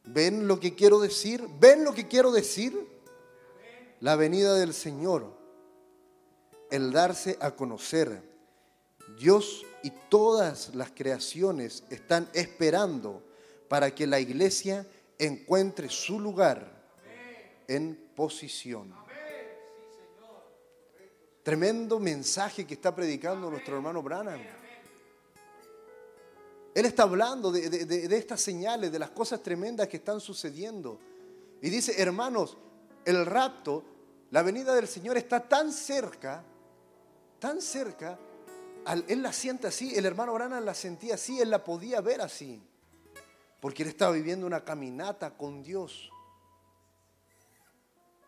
[0.05, 1.47] ¿Ven lo que quiero decir?
[1.59, 2.86] ¿Ven lo que quiero decir?
[4.01, 5.32] La venida del Señor,
[6.70, 8.22] el darse a conocer.
[9.18, 13.22] Dios y todas las creaciones están esperando
[13.68, 14.86] para que la iglesia
[15.18, 16.70] encuentre su lugar
[17.68, 18.06] en
[21.43, 24.41] Tremendo mensaje que está predicando nuestro hermano Branham.
[26.75, 30.99] Él está hablando de, de, estas señales, de las cosas tremendas que están sucediendo.
[31.62, 32.59] Y dice, hermanos,
[33.05, 33.85] el rapto,
[34.31, 36.43] la venida del Señor está tan cerca,
[37.39, 38.19] tan cerca,
[39.09, 42.61] él la siente así, el hermano Branham la sentía así, él la podía ver así,
[43.61, 46.11] porque él estaba viviendo una caminata con Dios.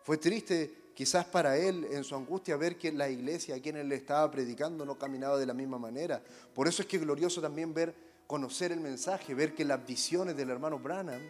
[0.09, 3.91] Fue triste quizás para él en su angustia ver que la iglesia a quien él
[3.91, 6.23] le estaba predicando no caminaba de la misma manera.
[6.55, 7.95] Por eso es que es glorioso también ver,
[8.27, 11.21] conocer el mensaje, ver que las visiones del hermano Branham,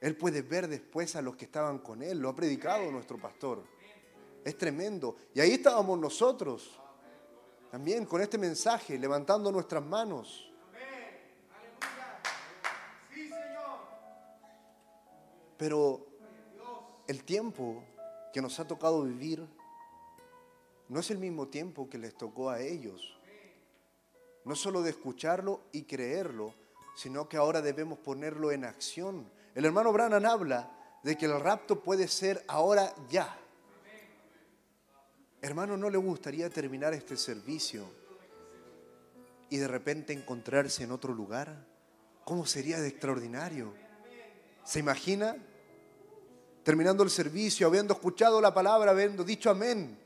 [0.00, 3.62] él puede ver después a los que estaban con él, lo ha predicado nuestro pastor.
[4.44, 5.14] Es tremendo.
[5.32, 6.80] Y ahí estábamos nosotros
[7.70, 10.52] también con este mensaje, levantando nuestras manos.
[15.56, 16.04] Pero
[17.06, 17.84] el tiempo
[18.36, 19.48] que nos ha tocado vivir
[20.90, 23.18] no es el mismo tiempo que les tocó a ellos.
[24.44, 26.52] No solo de escucharlo y creerlo,
[26.96, 29.26] sino que ahora debemos ponerlo en acción.
[29.54, 30.70] El hermano Branham habla
[31.02, 33.38] de que el rapto puede ser ahora ya.
[35.40, 37.86] Hermano, ¿no le gustaría terminar este servicio
[39.48, 41.64] y de repente encontrarse en otro lugar?
[42.24, 43.72] ¿Cómo sería de extraordinario?
[44.62, 45.38] ¿Se imagina?
[46.66, 49.96] Terminando el servicio, habiendo escuchado la palabra, habiendo dicho amén,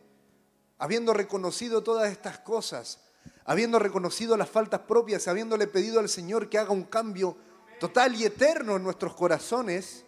[0.76, 3.00] habiendo reconocido todas estas cosas,
[3.46, 7.34] habiendo reconocido las faltas propias, habiéndole pedido al Señor que haga un cambio
[7.80, 10.04] total y eterno en nuestros corazones,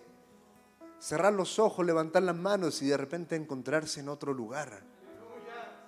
[0.99, 4.93] cerrar los ojos, levantar las manos y de repente encontrarse en otro lugar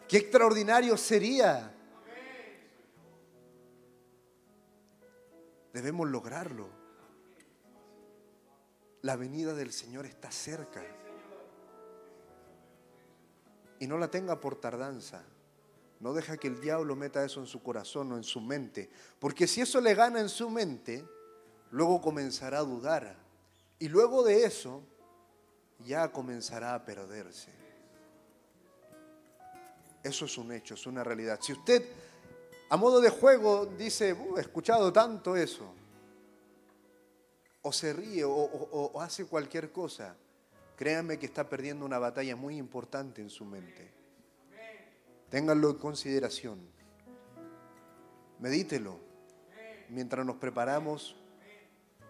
[0.09, 1.75] Qué extraordinario sería.
[5.73, 6.69] Debemos lograrlo.
[9.05, 10.83] La venida del Señor está cerca.
[13.79, 15.23] Y no la tenga por tardanza.
[16.01, 18.89] No deja que el diablo meta eso en su corazón o en su mente.
[19.19, 21.07] Porque si eso le gana en su mente,
[21.71, 23.15] luego comenzará a dudar.
[23.79, 24.83] Y luego de eso,
[25.81, 27.53] ya comenzará a perderse.
[30.03, 31.39] Eso es un hecho, es una realidad.
[31.43, 31.85] Si usted
[32.71, 35.75] a modo de juego dice, uh, he escuchado tanto eso,
[37.67, 40.15] o se ríe o, hace cualquier cosa,
[40.77, 43.91] créanme que está perdiendo una batalla muy importante en su mente.
[45.31, 46.61] Ténganlo en consideración.
[48.39, 48.99] Medítelo
[49.89, 51.17] mientras nos preparamos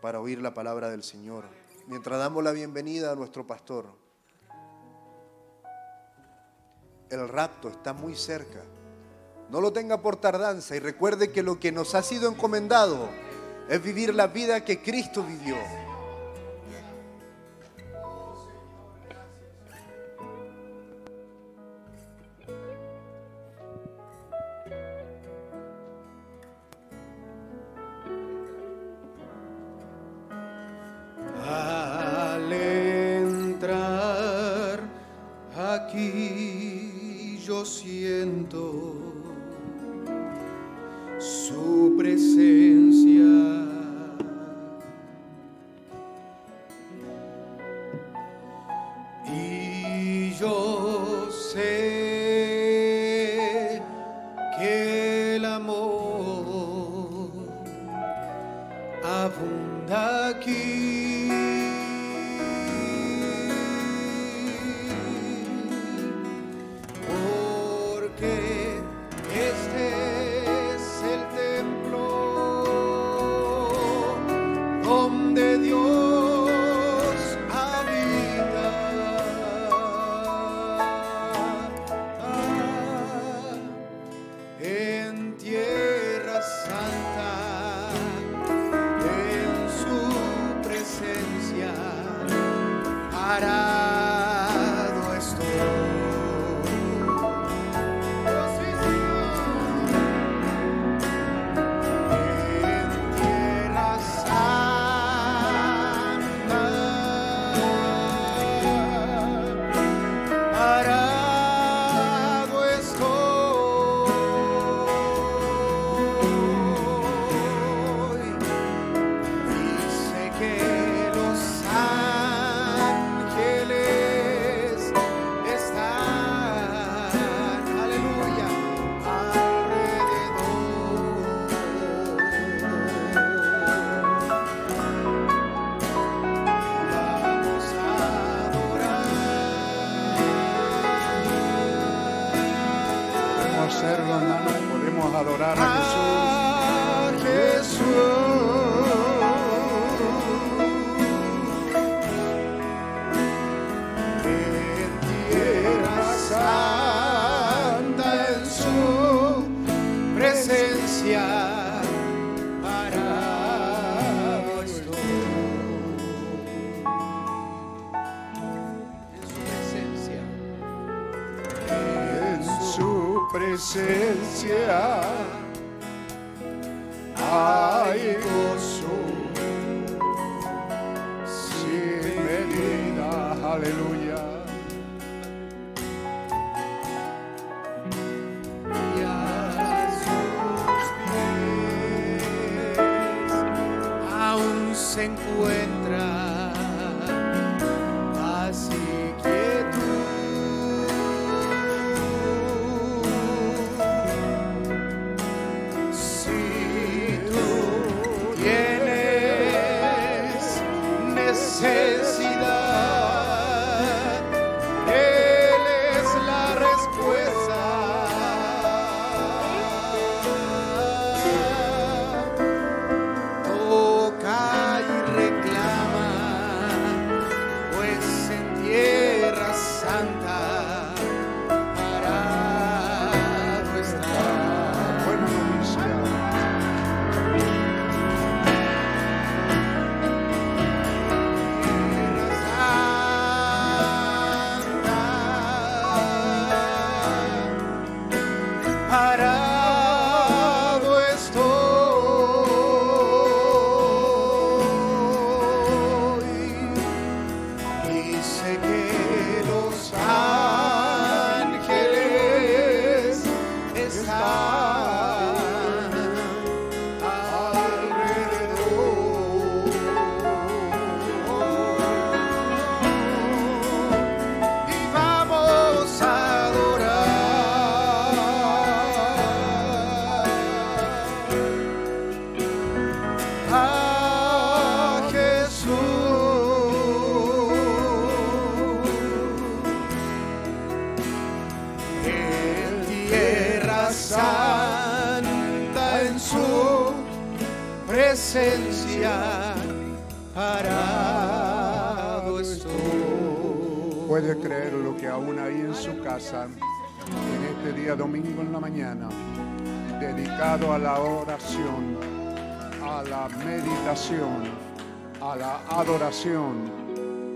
[0.02, 1.44] para oír la palabra del Señor,
[1.86, 3.86] mientras damos la bienvenida a nuestro pastor.
[7.10, 8.60] el rapto está muy cerca.
[9.50, 13.08] No lo tenga por tardanza y recuerde que lo que nos ha sido encomendado
[13.68, 15.56] es vivir la vida que Cristo vivió.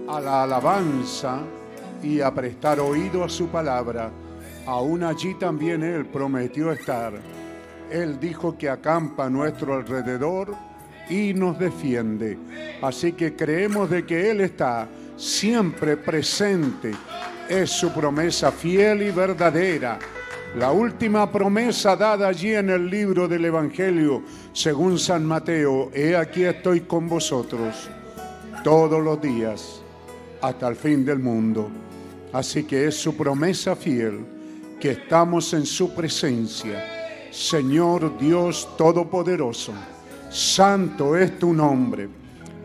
[0.09, 1.41] A la alabanza
[2.01, 4.09] y a prestar oído a su palabra.
[4.67, 7.13] Aún allí también Él prometió estar.
[7.91, 10.55] Él dijo que acampa a nuestro alrededor
[11.11, 12.39] y nos defiende.
[12.81, 16.93] Así que creemos de que Él está siempre presente.
[17.49, 19.99] Es su promesa fiel y verdadera.
[20.57, 24.23] La última promesa dada allí en el libro del Evangelio,
[24.53, 27.91] según San Mateo, he aquí estoy con vosotros
[28.63, 29.83] todos los días
[30.41, 31.69] hasta el fin del mundo.
[32.33, 34.25] Así que es su promesa fiel
[34.81, 37.29] que estamos en su presencia.
[37.31, 39.73] Señor Dios Todopoderoso,
[40.31, 42.09] santo es tu nombre.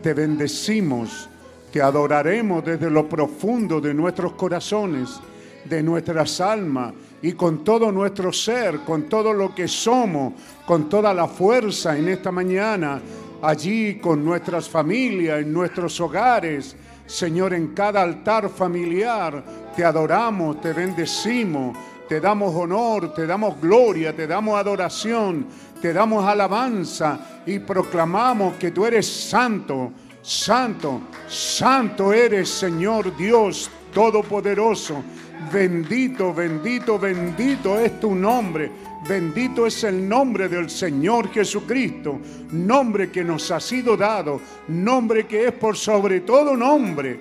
[0.02, 1.28] Te bendecimos
[1.74, 5.18] te adoraremos desde lo profundo de nuestros corazones,
[5.64, 10.34] de nuestras almas y con todo nuestro ser, con todo lo que somos,
[10.64, 13.00] con toda la fuerza en esta mañana,
[13.46, 16.76] allí con nuestras familias, en nuestros hogares.
[17.06, 19.44] Señor, en cada altar familiar
[19.76, 21.76] te adoramos, te bendecimos,
[22.08, 25.46] te damos honor, te damos gloria, te damos adoración,
[25.82, 29.92] te damos alabanza y proclamamos que tú eres santo
[30.24, 35.04] Santo, santo eres Señor Dios Todopoderoso.
[35.52, 38.72] Bendito, bendito, bendito es tu nombre.
[39.06, 42.18] Bendito es el nombre del Señor Jesucristo,
[42.52, 47.18] nombre que nos ha sido dado, nombre que es por sobre todo nombre.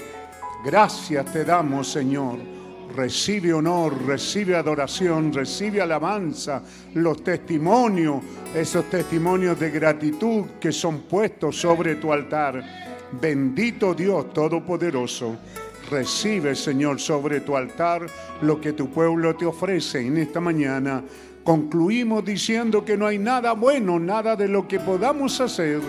[0.63, 2.39] Gracias te damos, Señor.
[2.95, 6.63] Recibe honor, recibe adoración, recibe alabanza,
[6.93, 8.21] los testimonios,
[8.55, 12.63] esos testimonios de gratitud que son puestos sobre tu altar.
[13.19, 15.35] Bendito Dios Todopoderoso,
[15.89, 18.05] recibe, Señor, sobre tu altar
[18.41, 21.03] lo que tu pueblo te ofrece en esta mañana.
[21.43, 25.81] Concluimos diciendo que no hay nada bueno, nada de lo que podamos hacer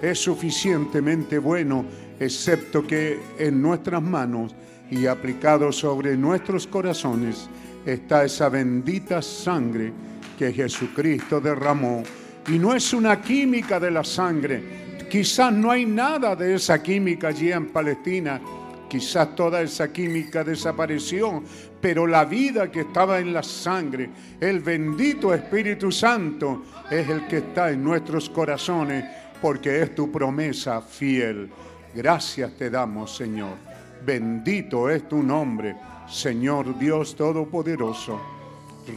[0.00, 1.84] es suficientemente bueno,
[2.18, 4.54] excepto que en nuestras manos
[4.90, 7.48] y aplicado sobre nuestros corazones
[7.84, 9.92] está esa bendita sangre
[10.38, 12.02] que Jesucristo derramó.
[12.48, 17.28] Y no es una química de la sangre, Quizás no hay nada de esa química
[17.28, 18.40] allí en Palestina.
[18.88, 21.42] Quizás toda esa química desapareció,
[21.80, 24.10] pero la vida que estaba en la sangre,
[24.40, 29.04] el bendito Espíritu Santo, es el que está en nuestros corazones,
[29.40, 31.50] porque es tu promesa fiel.
[31.94, 33.56] Gracias te damos, Señor.
[34.04, 35.76] Bendito es tu nombre,
[36.08, 38.39] Señor Dios Todopoderoso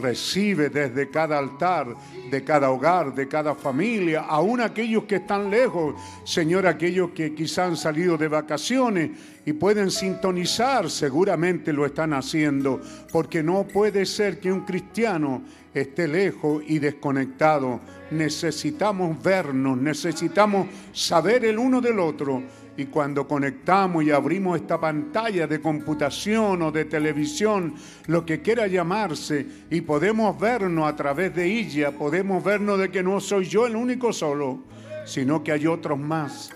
[0.00, 1.94] recibe desde cada altar,
[2.30, 7.68] de cada hogar, de cada familia, aún aquellos que están lejos, Señor, aquellos que quizás
[7.68, 9.10] han salido de vacaciones
[9.46, 12.80] y pueden sintonizar, seguramente lo están haciendo,
[13.12, 15.42] porque no puede ser que un cristiano
[15.74, 17.80] esté lejos y desconectado.
[18.10, 22.42] Necesitamos vernos, necesitamos saber el uno del otro
[22.76, 27.74] y cuando conectamos y abrimos esta pantalla de computación o de televisión,
[28.06, 33.02] lo que quiera llamarse, y podemos vernos a través de ella, podemos vernos de que
[33.02, 34.64] no soy yo el único solo,
[35.04, 36.50] sino que hay otros más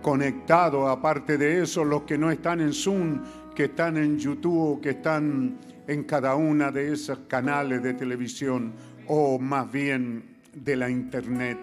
[0.00, 3.20] conectados, aparte de eso, los que no están en Zoom,
[3.54, 8.72] que están en YouTube, que están en cada una de esos canales de televisión
[9.06, 11.58] o más bien de la internet.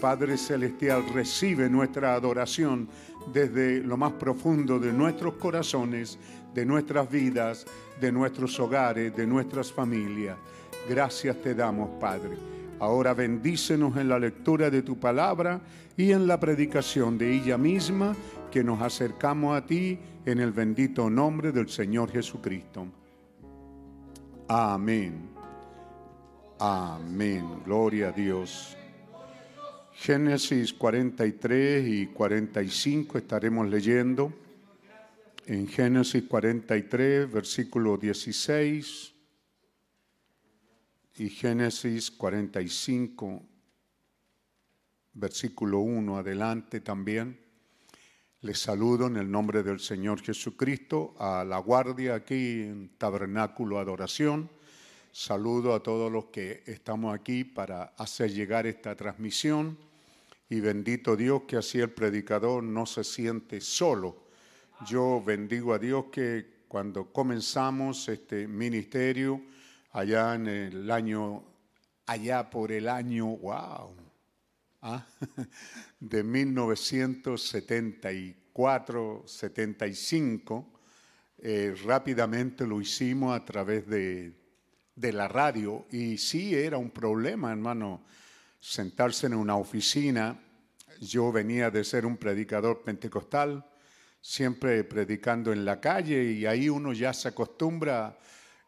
[0.00, 2.88] Padre Celestial, recibe nuestra adoración
[3.32, 6.18] desde lo más profundo de nuestros corazones,
[6.54, 7.66] de nuestras vidas,
[8.00, 10.36] de nuestros hogares, de nuestras familias.
[10.88, 12.36] Gracias te damos, Padre.
[12.80, 15.60] Ahora bendícenos en la lectura de tu palabra
[15.96, 18.16] y en la predicación de ella misma,
[18.50, 22.86] que nos acercamos a ti en el bendito nombre del Señor Jesucristo.
[24.48, 25.30] Amén.
[26.58, 27.62] Amén.
[27.64, 28.76] Gloria a Dios.
[30.02, 34.32] Génesis 43 y 45 estaremos leyendo.
[35.46, 39.14] En Génesis 43, versículo 16
[41.18, 43.42] y Génesis 45,
[45.12, 47.38] versículo 1 adelante también.
[48.40, 54.50] Les saludo en el nombre del Señor Jesucristo a la guardia aquí en Tabernáculo Adoración.
[55.12, 59.91] Saludo a todos los que estamos aquí para hacer llegar esta transmisión
[60.52, 64.26] y bendito Dios que así el predicador no se siente solo.
[64.86, 69.40] Yo bendigo a Dios que cuando comenzamos este ministerio,
[69.92, 71.42] allá en el año,
[72.04, 73.96] allá por el año, wow,
[74.82, 75.06] ¿ah?
[76.00, 80.66] de 1974, 75,
[81.38, 84.42] eh, rápidamente lo hicimos a través de
[84.94, 88.02] de la radio y sí era un problema, hermano,
[88.62, 90.38] sentarse en una oficina.
[91.00, 93.66] Yo venía de ser un predicador pentecostal,
[94.20, 98.16] siempre predicando en la calle y ahí uno ya se acostumbra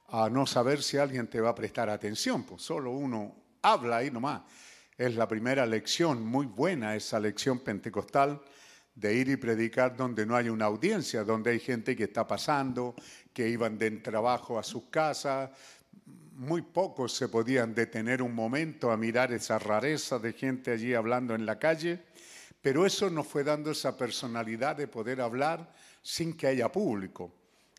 [0.09, 4.11] a no saber si alguien te va a prestar atención, pues solo uno habla ahí
[4.11, 4.43] nomás.
[4.99, 8.41] Es la primera lección, muy buena esa lección pentecostal
[8.95, 12.95] de ir y predicar donde no hay una audiencia, donde hay gente que está pasando,
[13.33, 15.51] que iban de trabajo a sus casas.
[16.37, 21.33] Muy pocos se podían detener un momento a mirar esa rareza de gente allí hablando
[21.37, 22.03] en la calle,
[22.61, 25.73] pero eso nos fue dando esa personalidad de poder hablar
[26.03, 27.33] sin que haya público.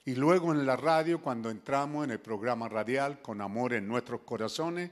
[0.06, 4.22] Y luego en la radio, cuando entramos en el programa radial con amor en nuestros
[4.22, 4.92] corazones,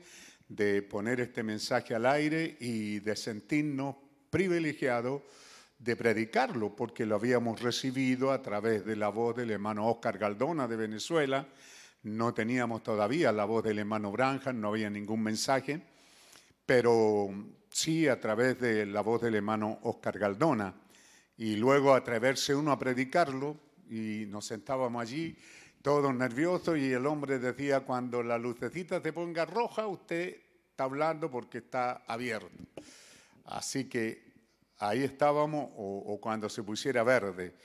[0.49, 3.95] de poner este mensaje al aire y de sentirnos
[4.29, 5.21] privilegiados
[5.79, 10.67] de predicarlo, porque lo habíamos recibido a través de la voz del hermano Oscar Galdona
[10.67, 11.47] de Venezuela.
[12.03, 15.81] No teníamos todavía la voz del hermano Branja, no había ningún mensaje,
[16.65, 17.29] pero
[17.69, 20.73] sí a través de la voz del hermano Oscar Galdona.
[21.37, 23.57] Y luego atreverse uno a predicarlo,
[23.89, 25.35] y nos sentábamos allí,
[25.81, 30.37] todos nerviosos, y el hombre decía, cuando la lucecita se ponga roja, usted
[30.69, 32.49] está hablando porque está abierto.
[33.45, 34.33] Así que
[34.79, 37.55] ahí estábamos, o, cuando se pusiera verde.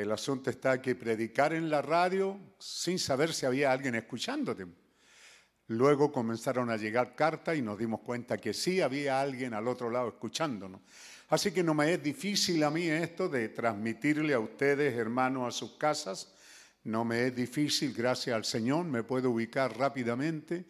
[0.00, 4.66] El asunto está que predicar en la radio sin saber si había alguien escuchándote.
[5.66, 9.90] Luego comenzaron a llegar cartas y nos dimos cuenta que sí había alguien al otro
[9.90, 10.80] lado escuchándonos.
[11.28, 15.56] Así que no me es difícil a mí esto de transmitirle a ustedes, hermanos, a
[15.56, 16.32] sus casas.
[16.84, 20.64] No me es difícil, gracias al Señor, me puedo ubicar rápidamente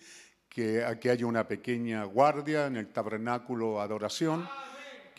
[0.48, 4.48] que aquí hay una pequeña guardia en el tabernáculo adoración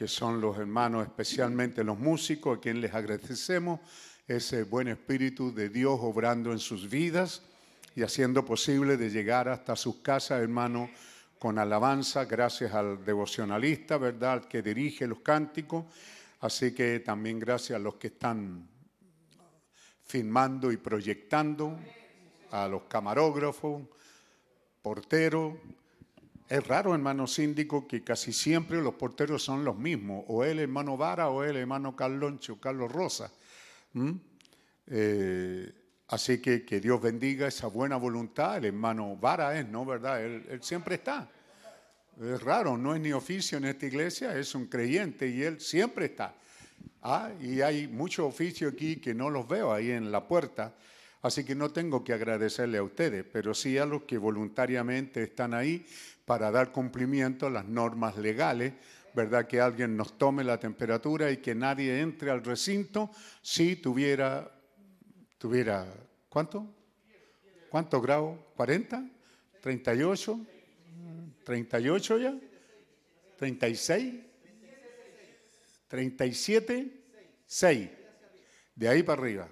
[0.02, 3.82] que son los hermanos, especialmente los músicos, a quienes les agradecemos
[4.28, 7.44] ese buen espíritu de Dios obrando en sus vidas
[7.96, 10.90] y haciendo posible de llegar hasta sus casas, hermanos,
[11.38, 15.86] con alabanza, gracias al devocionalista, ¿verdad?, que dirige los cánticos.
[16.40, 18.68] Así que también gracias a los que están
[20.04, 21.78] filmando y proyectando,
[22.50, 23.84] a los camarógrafos,
[24.82, 25.54] porteros,
[26.52, 30.98] es raro, hermano síndico, que casi siempre los porteros son los mismos, o el hermano
[30.98, 33.32] Vara o el hermano Carloncho, Carlos Rosa.
[34.86, 35.72] Eh,
[36.10, 38.58] así que que Dios bendiga esa buena voluntad.
[38.58, 39.86] El hermano Vara es, ¿no?
[39.86, 40.26] ¿Verdad?
[40.26, 41.32] Él, siempre está.
[42.22, 46.08] Es raro, no es ni oficio en esta iglesia, es un creyente y él siempre
[46.08, 46.36] está.
[47.02, 50.76] Ah, y hay muchos oficios aquí que no los veo ahí en la puerta,
[51.22, 55.54] así que no tengo que agradecerle a ustedes, pero sí a los que voluntariamente están
[55.54, 55.86] ahí
[56.32, 58.72] para dar cumplimiento a las normas legales,
[59.14, 59.46] ¿verdad?
[59.48, 63.12] Que alguien nos tome la temperatura y que nadie entre al recinto
[63.42, 64.50] si tuviera,
[65.38, 65.94] tuviera,
[66.30, 66.74] ¿cuánto?
[67.70, 68.40] ¿Cuántos grados?
[68.56, 69.12] ¿40?
[69.62, 70.46] ¿38?
[71.46, 72.34] ¿38 ya?
[73.38, 74.24] ¿36?
[75.90, 76.92] ¿37?
[77.46, 77.90] 6.
[78.74, 79.50] De ahí para arriba.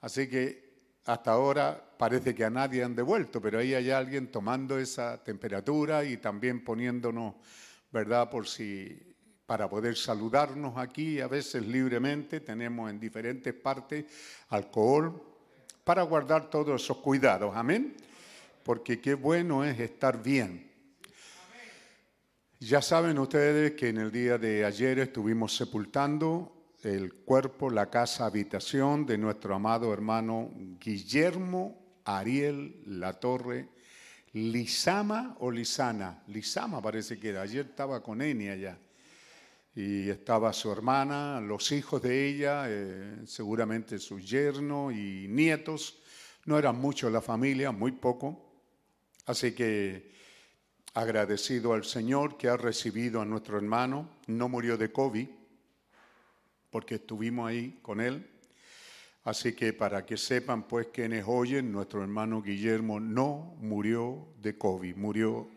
[0.00, 0.65] Así que
[1.06, 6.04] hasta ahora parece que a nadie han devuelto, pero ahí hay alguien tomando esa temperatura
[6.04, 7.34] y también poniéndonos,
[7.92, 8.28] ¿verdad?
[8.28, 9.14] Por si
[9.46, 14.04] para poder saludarnos aquí, a veces libremente, tenemos en diferentes partes
[14.48, 15.22] alcohol
[15.84, 17.94] para guardar todos esos cuidados, amén.
[18.64, 20.68] Porque qué bueno es estar bien.
[22.58, 26.55] Ya saben ustedes que en el día de ayer estuvimos sepultando
[26.86, 33.68] el cuerpo, la casa, habitación de nuestro amado hermano Guillermo Ariel La Torre,
[34.34, 38.78] Lizama o Lizana, Lizama parece que era, ayer estaba con Eni allá,
[39.74, 45.98] y estaba su hermana, los hijos de ella, eh, seguramente su yerno y nietos,
[46.44, 48.52] no eran mucho la familia, muy poco,
[49.26, 50.12] así que
[50.94, 55.28] agradecido al Señor que ha recibido a nuestro hermano, no murió de COVID,
[56.70, 58.26] porque estuvimos ahí con él,
[59.26, 64.94] Así que para que sepan pues quienes oyen, nuestro hermano Guillermo no murió de COVID,
[64.94, 65.48] murió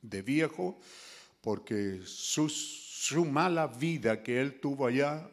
[0.00, 0.78] de viejo
[1.42, 5.30] porque su, su mala vida que él tuvo allá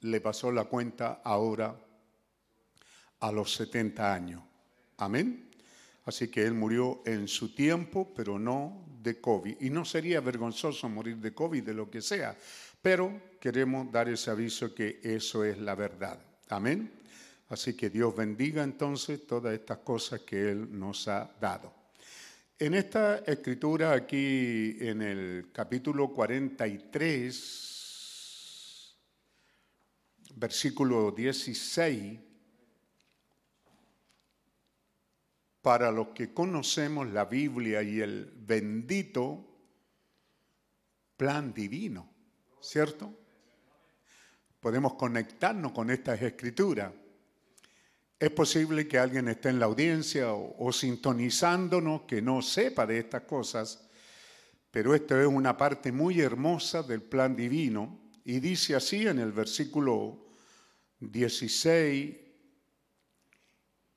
[0.00, 1.74] le pasó la cuenta ahora
[3.20, 4.42] a los 70 años.
[4.98, 5.50] Amén.
[6.04, 9.56] Así que él murió en su tiempo, pero no de COVID.
[9.60, 12.36] Y no sería vergonzoso morir de COVID, de lo que sea,
[12.82, 16.20] pero queremos dar ese aviso que eso es la verdad.
[16.48, 16.92] Amén.
[17.48, 21.74] Así que Dios bendiga entonces todas estas cosas que Él nos ha dado.
[22.58, 28.96] En esta escritura aquí en el capítulo 43,
[30.36, 32.20] versículo 16,
[35.62, 39.46] para los que conocemos la Biblia y el bendito
[41.16, 42.09] plan divino,
[42.60, 43.12] ¿cierto?
[44.60, 46.92] Podemos conectarnos con estas escrituras.
[48.18, 53.22] Es posible que alguien esté en la audiencia o, sintonizándonos que no sepa de estas
[53.22, 53.88] cosas,
[54.70, 59.32] pero esto es una parte muy hermosa del plan divino y dice así en el
[59.32, 60.26] versículo
[61.00, 62.16] 16,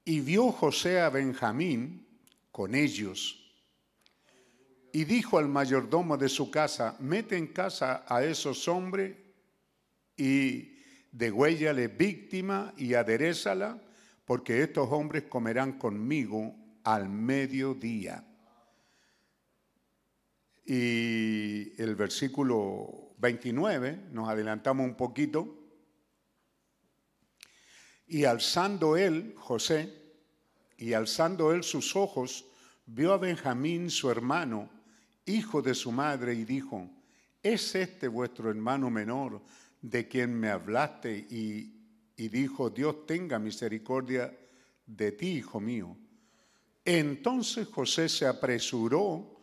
[0.06, 2.08] y vio José a Benjamín
[2.52, 3.43] con ellos
[4.96, 9.18] y dijo al mayordomo de su casa, mete en casa a esos hombres
[10.16, 10.78] y
[11.12, 13.82] degüéllale víctima y aderezala,
[14.24, 18.24] porque estos hombres comerán conmigo al mediodía.
[20.64, 25.60] Y el versículo 29, nos adelantamos un poquito,
[28.06, 29.92] y alzando él, José,
[30.78, 32.46] y alzando él sus ojos,
[32.86, 34.70] vio a Benjamín, su hermano,
[35.26, 36.90] hijo de su madre, y dijo,
[37.42, 39.42] ¿es este vuestro hermano menor
[39.82, 41.16] de quien me hablaste?
[41.30, 41.74] Y,
[42.16, 44.36] y dijo, Dios tenga misericordia
[44.86, 45.98] de ti, hijo mío.
[46.86, 49.42] Entonces José se apresuró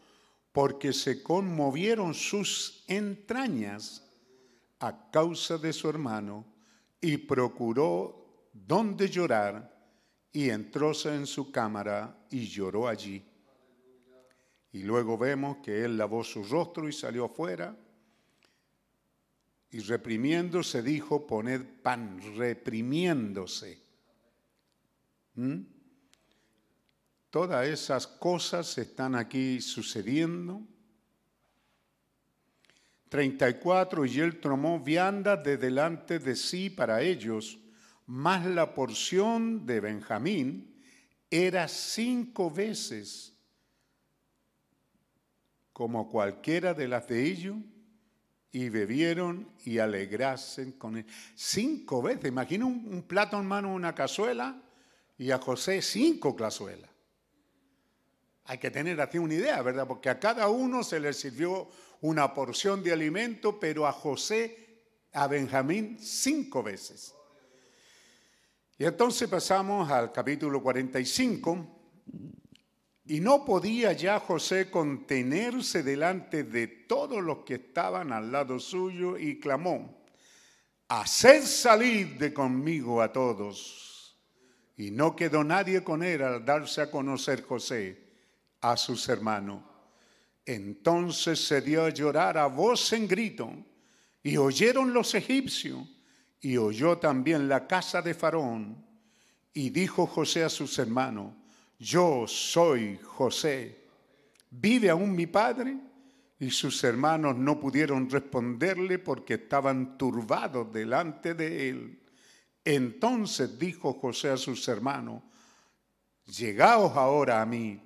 [0.53, 4.07] porque se conmovieron sus entrañas
[4.81, 6.45] a causa de su hermano
[7.01, 9.79] y procuró donde llorar
[10.33, 13.25] y entróse en su cámara y lloró allí.
[14.73, 17.77] Y luego vemos que él lavó su rostro y salió afuera.
[19.73, 23.83] Y reprimiéndose dijo, poned pan, reprimiéndose.
[25.35, 25.61] ¿Mm?
[27.31, 30.63] Todas esas cosas están aquí sucediendo.
[33.09, 37.59] 34, y él tomó vianda de delante de sí para ellos,
[38.07, 40.81] más la porción de Benjamín
[41.29, 43.35] era cinco veces
[45.81, 47.57] como cualquiera de las de ellos,
[48.53, 51.07] y bebieron y alegrasen con él.
[51.35, 54.61] Cinco veces, imagina un, plato en mano, una cazuela,
[55.17, 56.91] y a José cinco cazuelas.
[58.45, 59.89] Hay que tener así una idea, ¿verdad?
[59.89, 61.71] Porque a cada uno se le sirvió
[62.03, 64.83] una porción de alimento, pero a José,
[65.15, 67.15] a Benjamín, cinco veces.
[68.77, 71.81] Y entonces pasamos al capítulo 45
[73.11, 79.19] y no podía ya José contenerse delante de todos los que estaban al lado suyo
[79.19, 80.05] y clamó,
[80.87, 84.17] Haced salir de conmigo a todos.
[84.77, 87.99] Y no quedó nadie con él al darse a conocer José
[88.61, 89.65] a sus hermanos.
[90.47, 93.53] Entonces se dio a llorar a voz en grito,
[94.23, 95.85] y oyeron los egipcios,
[96.41, 98.87] y oyó también la casa de Faraón.
[99.53, 101.40] Y dijo José a sus hermanos,
[101.81, 103.87] yo soy José.
[104.51, 105.77] ¿Vive aún mi padre?
[106.39, 112.03] Y sus hermanos no pudieron responderle porque estaban turbados delante de él.
[112.65, 115.23] Entonces dijo José a sus hermanos,
[116.27, 117.81] llegaos ahora a mí.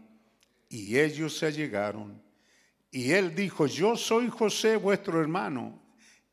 [0.69, 2.21] Y ellos se allegaron.
[2.91, 5.81] Y él dijo, yo soy José vuestro hermano,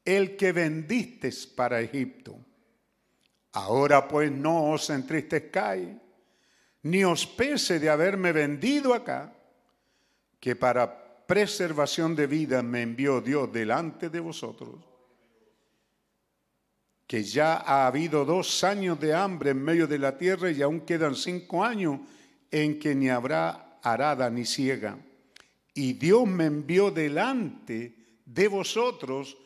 [0.03, 2.39] el que vendisteis para Egipto.
[3.51, 5.89] Ahora pues no os entristezcáis
[6.83, 9.33] ni os pese de haberme vendido acá,
[10.39, 14.75] que para preservación de vida me envió Dios delante de vosotros,
[17.05, 20.81] que ya ha habido dos años de hambre en medio de la tierra y aún
[20.81, 21.99] quedan cinco años
[22.49, 24.97] en que ni habrá arada ni ciega.
[25.73, 29.37] Y Dios me envió delante de vosotros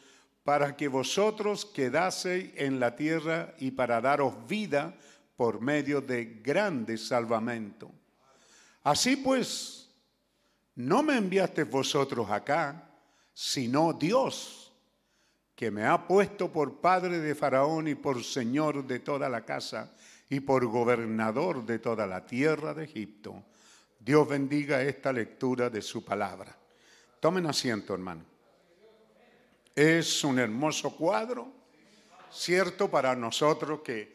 [0.43, 4.95] para que vosotros quedaseis en la tierra y para daros vida
[5.35, 7.91] por medio de grande salvamento.
[8.83, 9.89] Así pues,
[10.75, 12.89] no me enviaste vosotros acá,
[13.33, 14.71] sino Dios,
[15.55, 19.93] que me ha puesto por padre de Faraón y por señor de toda la casa
[20.29, 23.43] y por gobernador de toda la tierra de Egipto.
[23.99, 26.55] Dios bendiga esta lectura de su palabra.
[27.19, 28.23] Tomen asiento, hermano.
[29.73, 31.51] Es un hermoso cuadro,
[32.31, 34.14] cierto para nosotros que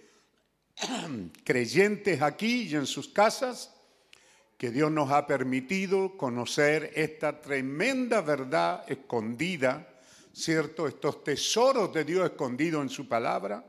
[1.45, 3.75] creyentes aquí y en sus casas,
[4.57, 9.89] que Dios nos ha permitido conocer esta tremenda verdad escondida,
[10.35, 10.87] ¿cierto?
[10.87, 13.65] Estos tesoros de Dios escondidos en su palabra.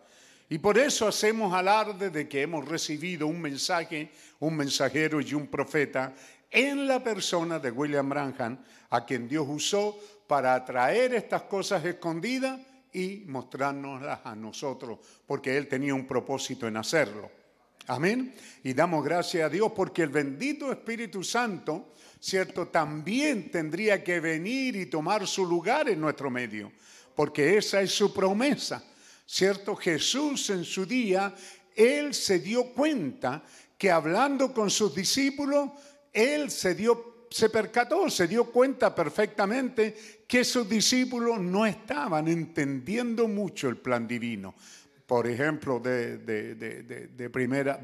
[0.49, 5.47] Y por eso hacemos alarde de que hemos recibido un mensaje, un mensajero y un
[5.47, 6.14] profeta
[6.49, 8.57] en la persona de William Branham,
[8.89, 9.97] a quien Dios usó
[10.28, 12.59] para atraer estas cosas escondidas
[12.93, 17.29] y mostrárnoslas a nosotros, porque Él tenía un propósito en hacerlo.
[17.87, 18.33] Amén.
[18.63, 22.67] Y damos gracias a Dios porque el bendito Espíritu Santo, ¿cierto?
[22.67, 26.71] También tendría que venir y tomar su lugar en nuestro medio,
[27.15, 28.83] porque esa es su promesa,
[29.25, 29.75] ¿cierto?
[29.75, 31.33] Jesús en su día,
[31.75, 33.43] él se dio cuenta
[33.77, 35.71] que hablando con sus discípulos,
[36.13, 43.27] él se dio se percató, se dio cuenta perfectamente que sus discípulos no estaban entendiendo
[43.29, 44.53] mucho el plan divino
[45.12, 47.82] por ejemplo, de, primera,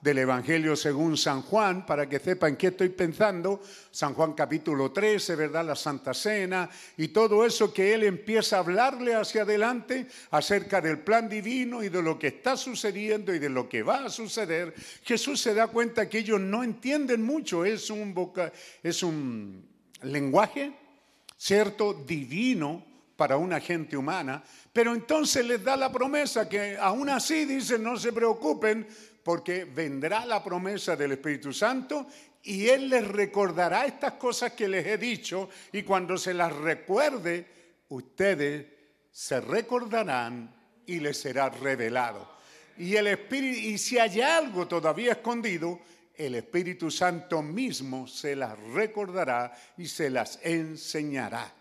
[0.00, 3.60] del Evangelio según San Juan, para que sepan qué estoy pensando,
[3.90, 5.64] San Juan capítulo 13, ¿verdad?
[5.64, 11.00] La Santa Cena y todo eso que él empieza a hablarle hacia adelante acerca del
[11.00, 14.72] plan divino y de lo que está sucediendo y de lo que va a suceder,
[15.02, 18.14] Jesús se da cuenta que ellos no entienden mucho, es un,
[18.84, 19.66] es un
[20.02, 20.72] lenguaje,
[21.36, 21.92] ¿cierto?
[21.92, 22.86] Divino
[23.18, 24.44] para una gente humana,
[24.78, 28.86] pero entonces les da la promesa que aún así dice, no se preocupen,
[29.24, 32.06] porque vendrá la promesa del Espíritu Santo
[32.44, 37.44] y Él les recordará estas cosas que les he dicho y cuando se las recuerde,
[37.88, 38.66] ustedes
[39.10, 40.54] se recordarán
[40.86, 42.36] y les será revelado.
[42.76, 45.80] Y el Espíritu, y si hay algo todavía escondido,
[46.14, 51.52] el Espíritu Santo mismo se las recordará y se las enseñará.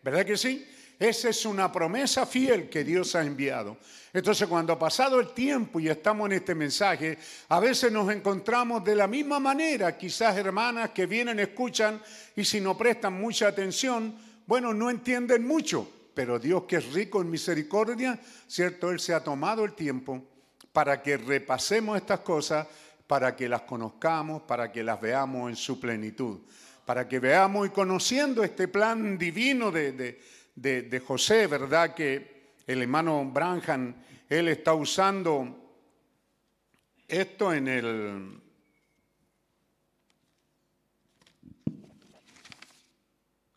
[0.00, 0.64] ¿Verdad que sí?
[0.98, 3.78] Esa es una promesa fiel que Dios ha enviado.
[4.12, 7.18] Entonces, cuando ha pasado el tiempo y estamos en este mensaje,
[7.48, 12.00] a veces nos encontramos de la misma manera, quizás hermanas que vienen, escuchan
[12.36, 14.14] y si no prestan mucha atención,
[14.46, 18.90] bueno, no entienden mucho, pero Dios que es rico en misericordia, ¿cierto?
[18.90, 20.22] Él se ha tomado el tiempo
[20.72, 22.66] para que repasemos estas cosas,
[23.06, 26.40] para que las conozcamos, para que las veamos en su plenitud,
[26.84, 30.20] para que veamos y conociendo este plan divino de de,
[31.00, 31.94] José, ¿verdad?
[31.94, 33.94] Que el hermano Branham,
[34.28, 35.58] él está usando
[37.08, 38.38] esto en el...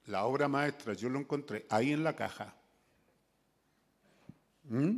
[0.07, 2.53] La obra maestra, yo lo encontré ahí en la caja.
[4.65, 4.97] ¿Mm?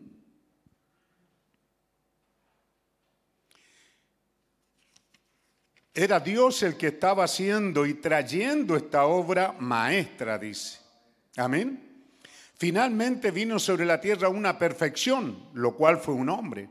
[5.94, 10.80] Era Dios el que estaba haciendo y trayendo esta obra maestra, dice.
[11.38, 11.87] Amén.
[12.58, 16.70] Finalmente vino sobre la tierra una perfección, lo cual fue un hombre.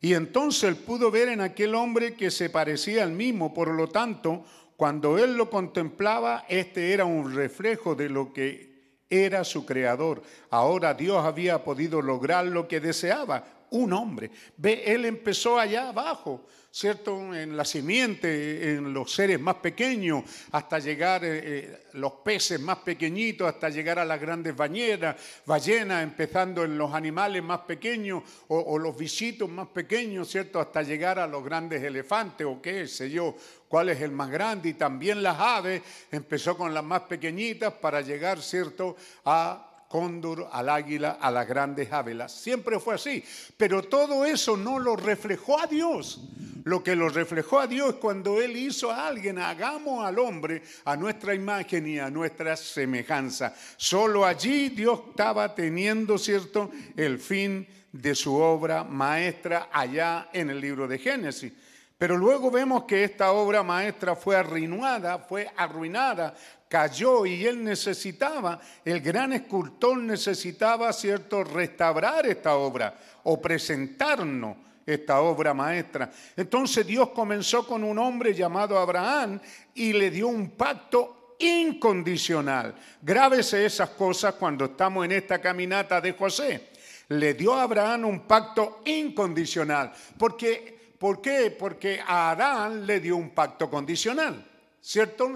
[0.00, 3.88] Y entonces él pudo ver en aquel hombre que se parecía al mismo, por lo
[3.88, 4.44] tanto,
[4.76, 8.70] cuando él lo contemplaba, este era un reflejo de lo que
[9.08, 10.22] era su creador.
[10.48, 14.30] Ahora Dios había podido lograr lo que deseaba, un hombre.
[14.56, 17.34] Ve, él empezó allá abajo, ¿cierto?
[17.34, 20.22] En la simiente, en los seres más pequeños,
[20.52, 26.02] hasta llegar eh, eh, los peces más pequeñitos, hasta llegar a las grandes bañeras, ballenas,
[26.02, 30.60] empezando en los animales más pequeños o, o los visitos más pequeños, ¿cierto?
[30.60, 33.34] Hasta llegar a los grandes elefantes o qué sé yo,
[33.68, 34.68] cuál es el más grande.
[34.68, 38.96] Y también las aves, empezó con las más pequeñitas para llegar, ¿cierto?
[39.24, 42.30] A cóndor, al águila, a las grandes ávelas.
[42.30, 43.24] Siempre fue así.
[43.56, 46.20] Pero todo eso no lo reflejó a Dios.
[46.62, 50.96] Lo que lo reflejó a Dios cuando Él hizo a alguien, hagamos al hombre a
[50.96, 53.52] nuestra imagen y a nuestra semejanza.
[53.76, 60.60] Solo allí Dios estaba teniendo, ¿cierto?, el fin de su obra maestra allá en el
[60.60, 61.52] libro de Génesis.
[62.00, 66.34] Pero luego vemos que esta obra maestra fue arruinada, fue arruinada
[66.70, 72.94] cayó y él necesitaba, el gran escultor necesitaba, ¿cierto?, restaurar esta obra
[73.24, 74.56] o presentarnos
[74.86, 76.10] esta obra maestra.
[76.36, 79.40] Entonces Dios comenzó con un hombre llamado Abraham
[79.74, 82.74] y le dio un pacto incondicional.
[83.02, 86.68] Grábese esas cosas cuando estamos en esta caminata de José.
[87.08, 89.92] Le dio a Abraham un pacto incondicional.
[90.16, 91.50] Porque, ¿Por qué?
[91.50, 94.46] Porque a Adán le dio un pacto condicional.
[94.82, 95.32] ¿Cierto?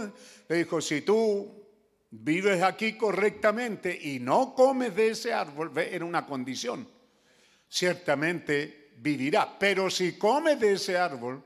[0.46, 1.64] Le dijo, si tú
[2.10, 6.86] vives aquí correctamente y no comes de ese árbol, era una condición.
[7.66, 11.42] Ciertamente vivirás, pero si comes de ese árbol,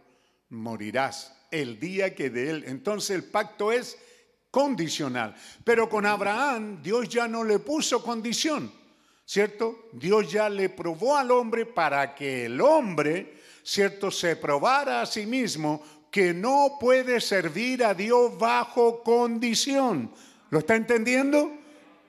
[0.49, 2.65] morirás el día que de él.
[2.67, 3.97] Entonces el pacto es
[4.51, 5.37] condicional.
[5.63, 8.73] Pero con Abraham Dios ya no le puso condición,
[9.25, 9.91] ¿cierto?
[9.93, 13.38] Dios ya le probó al hombre para que el hombre,
[13.69, 20.11] ¿cierto?, se probara a sí mismo que no puede servir a Dios bajo condición.
[20.49, 21.53] ¿Lo está entendiendo?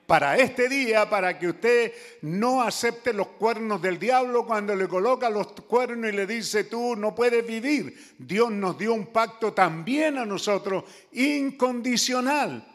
[0.06, 1.92] Para este día, para que usted
[2.22, 6.96] no acepte los cuernos del diablo cuando le coloca los cuernos y le dice tú
[6.96, 8.14] no puedes vivir.
[8.16, 12.66] Dios nos dio un pacto también a nosotros incondicional.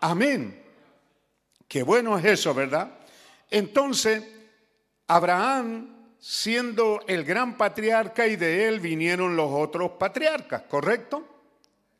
[0.00, 0.64] Amén.
[1.68, 2.98] Qué bueno es eso, ¿verdad?
[3.48, 4.24] Entonces,
[5.06, 11.26] Abraham siendo el gran patriarca y de él vinieron los otros patriarcas, ¿correcto?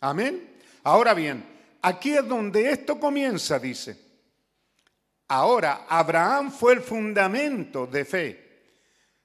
[0.01, 0.57] Amén.
[0.83, 1.45] Ahora bien,
[1.83, 3.99] aquí es donde esto comienza, dice.
[5.29, 8.47] Ahora, Abraham fue el fundamento de fe.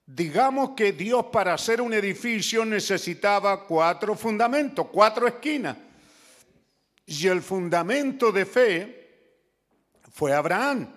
[0.05, 5.77] Digamos que Dios para hacer un edificio necesitaba cuatro fundamentos, cuatro esquinas.
[7.05, 9.01] Y el fundamento de fe
[10.11, 10.87] fue Abraham.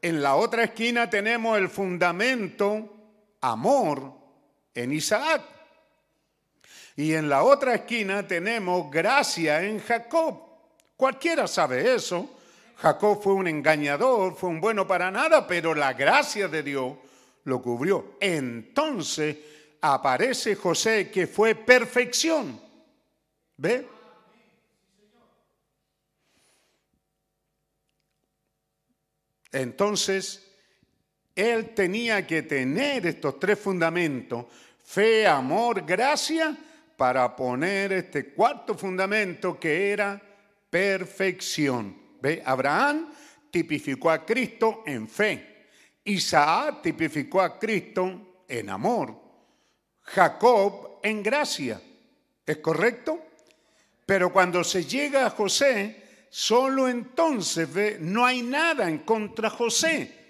[0.00, 2.91] En la otra esquina tenemos el fundamento
[3.42, 4.14] amor
[4.74, 5.42] en Isaac.
[6.96, 10.40] Y en la otra esquina tenemos gracia en Jacob.
[10.96, 12.38] Cualquiera sabe eso.
[12.76, 16.94] Jacob fue un engañador, fue un bueno para nada, pero la gracia de Dios
[17.44, 18.16] lo cubrió.
[18.20, 19.36] Entonces
[19.80, 22.60] aparece José que fue perfección.
[23.56, 23.86] ¿Ve?
[29.52, 30.51] Entonces,
[31.34, 34.46] él tenía que tener estos tres fundamentos,
[34.84, 36.56] fe, amor, gracia,
[36.96, 40.20] para poner este cuarto fundamento que era
[40.70, 41.96] perfección.
[42.20, 42.42] ¿Ve?
[42.44, 43.12] Abraham
[43.50, 45.66] tipificó a Cristo en fe.
[46.04, 49.14] Isaac tipificó a Cristo en amor.
[50.02, 51.80] Jacob en gracia.
[52.44, 53.18] ¿Es correcto?
[54.06, 60.21] Pero cuando se llega a José, solo entonces ve, no hay nada en contra José.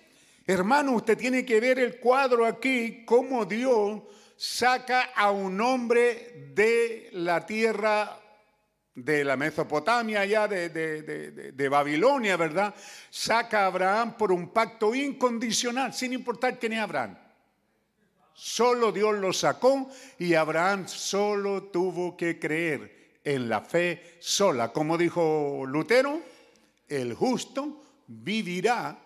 [0.47, 4.03] Hermano, usted tiene que ver el cuadro aquí, cómo Dios
[4.37, 8.19] saca a un hombre de la tierra
[8.95, 12.75] de la Mesopotamia, allá de, de, Babilonia, ¿verdad?
[13.09, 17.17] Saca a Abraham por un pacto incondicional, sin importar quién es Abraham.
[18.35, 19.89] Solo Dios lo sacó
[20.19, 24.73] y Abraham solo tuvo que creer en la fe sola.
[24.73, 26.21] Como dijo Lutero,
[26.89, 29.02] el justo vivirá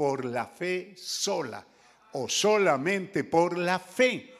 [0.00, 1.62] por la fe sola
[2.12, 4.32] o solamente por la fe.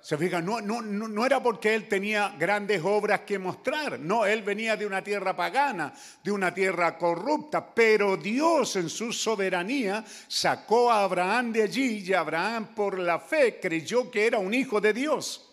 [0.00, 4.42] Se fija, no, no, no, era porque él tenía grandes obras que mostrar, no, él
[4.42, 5.94] venía de una tierra pagana,
[6.24, 12.12] de una tierra corrupta, pero Dios en su soberanía sacó a Abraham de allí y
[12.12, 15.49] Abraham por la fe creyó que era un hijo de Dios.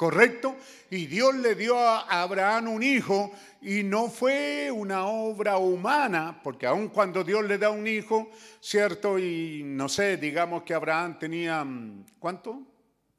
[0.00, 0.56] ¿Correcto?
[0.88, 6.66] Y Dios le dio a Abraham un hijo y no fue una obra humana, porque
[6.66, 8.30] aun cuando Dios le da un hijo,
[8.62, 9.18] ¿cierto?
[9.18, 12.62] Y no sé, digamos que Abraham tenía, mm, ¿cuánto?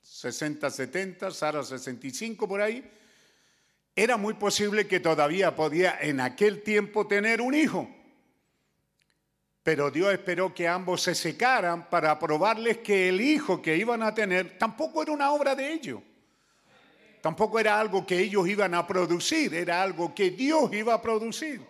[0.01, 2.83] 60, 70, Sara 65 por ahí.
[3.95, 7.87] Era muy posible que todavía podía en aquel tiempo tener un hijo.
[9.61, 14.15] Pero Dios esperó que ambos se secaran para probarles que el hijo que iban a
[14.15, 16.01] tener tampoco era una obra de ellos.
[17.21, 21.61] Tampoco era algo que ellos iban a producir, era algo que Dios iba a producir.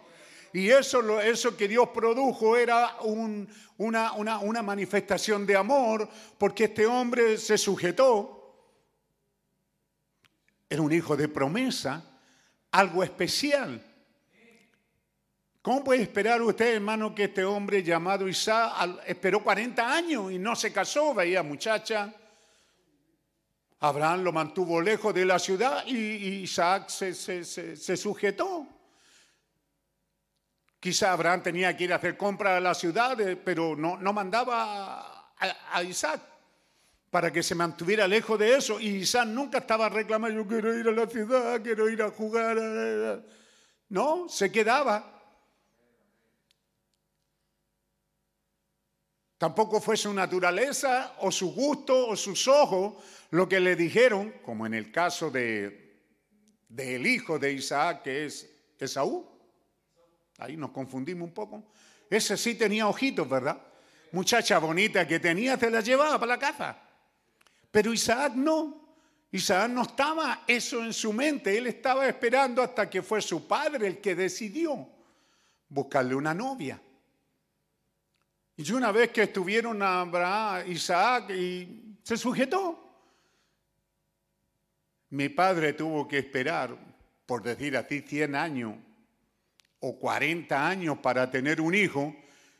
[0.54, 6.08] Y eso, eso que Dios produjo era una, una manifestación de amor,
[6.38, 8.38] porque este hombre se sujetó.
[10.70, 12.04] Era un hijo de promesa,
[12.72, 13.86] algo especial.
[15.62, 20.56] ¿Cómo puede esperar usted, hermano, que este hombre llamado Isaac esperó 40 años y no
[20.56, 21.14] se casó?
[21.14, 22.12] Veía muchacha,
[23.82, 28.68] Abraham lo mantuvo lejos de la ciudad y Isaac se, sujetó.
[30.80, 34.14] Quizá Abraham tenía que ir a hacer compras a la ciudad, eh, pero no, no
[34.14, 35.34] mandaba
[35.74, 36.22] a, Isaac
[37.10, 38.80] para que se mantuviera lejos de eso.
[38.80, 43.24] Y Isaac nunca estaba reclamando, yo quiero ir a la ciudad, quiero ir a jugar.
[43.90, 45.21] No, se quedaba.
[49.42, 52.94] Tampoco fue su naturaleza o su gusto o sus ojos
[53.32, 55.98] lo que le dijeron, como en el caso de
[56.70, 58.48] del hijo de Isaac, que es
[58.78, 59.28] Esaú.
[60.38, 61.64] Ahí nos confundimos un poco.
[62.08, 63.60] Ese sí tenía ojitos, ¿verdad?
[64.12, 66.78] Muchacha bonita que tenía, se la llevaba para la casa.
[67.72, 68.96] Pero Isaac no.
[69.32, 71.58] Isaac no estaba eso en su mente.
[71.58, 74.88] Él estaba esperando hasta que fue su padre el que decidió
[75.68, 76.80] buscarle una novia.
[78.64, 82.78] Y una vez que estuvieron Abraham, Isaac, y se sujetó.
[85.10, 86.78] Mi padre tuvo que esperar,
[87.26, 88.76] por decir así, 100 años
[89.80, 92.16] o 40 años para tener un hijo.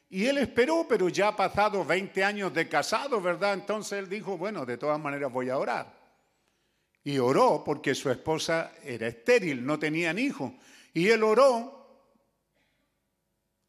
[0.10, 3.54] Y él esperó, pero ya ha pasado 20 años de casado, ¿verdad?
[3.54, 5.94] Entonces él dijo, bueno, de todas maneras voy a orar.
[7.04, 10.52] Y oró porque su esposa era estéril, no tenían hijos.
[10.96, 12.08] Y él oró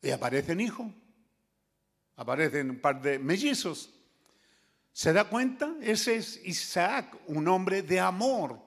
[0.01, 0.87] y aparecen hijos.
[2.23, 3.93] Aparecen un par de mellizos.
[4.93, 5.75] ¿Se da cuenta?
[5.81, 8.59] Ese es Isaac, un hombre de amor,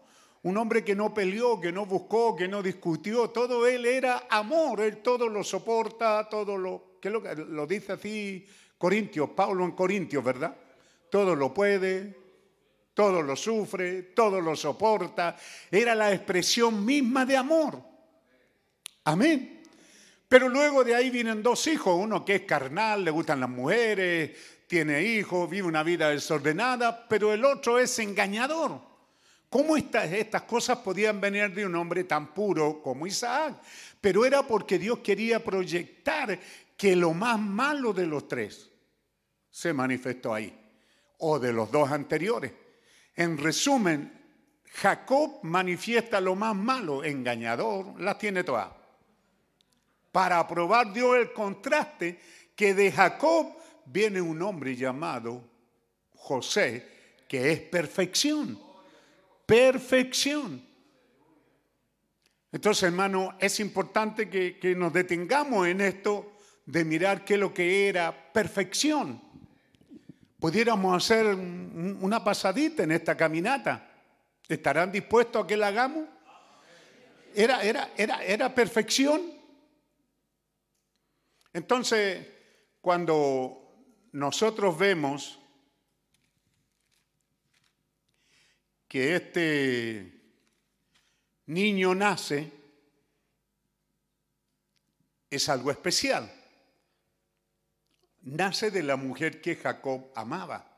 [0.44, 3.30] un hombre que no peleó, que no buscó, que no discutió.
[3.30, 8.46] Todo él era amor, él todo lo soporta, todo lo que lo, lo dice así
[8.78, 10.54] Corintios, Pablo en Corintios, ¿verdad?
[11.16, 12.14] todo lo puede,
[12.94, 15.38] todo lo sufre, todo lo soporta.
[15.72, 17.82] Era la expresión misma de amor.
[19.06, 19.55] Amén.
[20.28, 24.32] Pero luego de ahí vienen dos hijos, uno que es carnal, le gustan las mujeres,
[24.68, 28.82] tiene hijos, vive una vida desordenada, pero el otro es engañador.
[29.50, 33.56] ¿Cómo estas, cosas podían venir de un hombre tan puro como Isaac?
[34.02, 36.38] Pero era porque Dios quería proyectar
[36.76, 38.70] que lo más malo de los tres
[39.50, 40.54] se manifestó ahí,
[41.20, 42.52] o de los dos anteriores.
[43.16, 44.12] En resumen,
[44.74, 48.68] Jacob manifiesta lo más malo, engañador, las tiene todas.
[50.16, 52.18] Para probar Dios el contraste
[52.56, 55.44] que de Jacob viene un hombre llamado
[56.16, 56.88] José,
[57.28, 58.58] que es perfección.
[59.46, 60.66] Perfección.
[62.50, 67.54] Entonces, hermano, es importante que, que nos detengamos en esto de mirar qué es lo
[67.54, 69.22] que era perfección.
[70.40, 73.86] Pudiéramos hacer una pasadita en esta caminata.
[74.48, 76.06] ¿Estarán dispuestos a que la hagamos?
[77.36, 79.35] Era, era, era, era perfección.
[81.56, 82.28] Entonces,
[82.82, 85.40] cuando nosotros vemos
[88.90, 90.22] que este
[91.46, 92.52] niño nace,
[95.30, 96.30] es algo especial.
[98.24, 100.70] Nace de la mujer que Jacob amaba,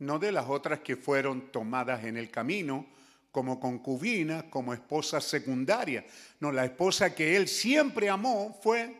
[0.00, 2.86] no de las otras que fueron tomadas en el camino
[3.32, 6.04] como concubina, como esposa secundaria.
[6.38, 8.99] No, la esposa que él siempre amó fue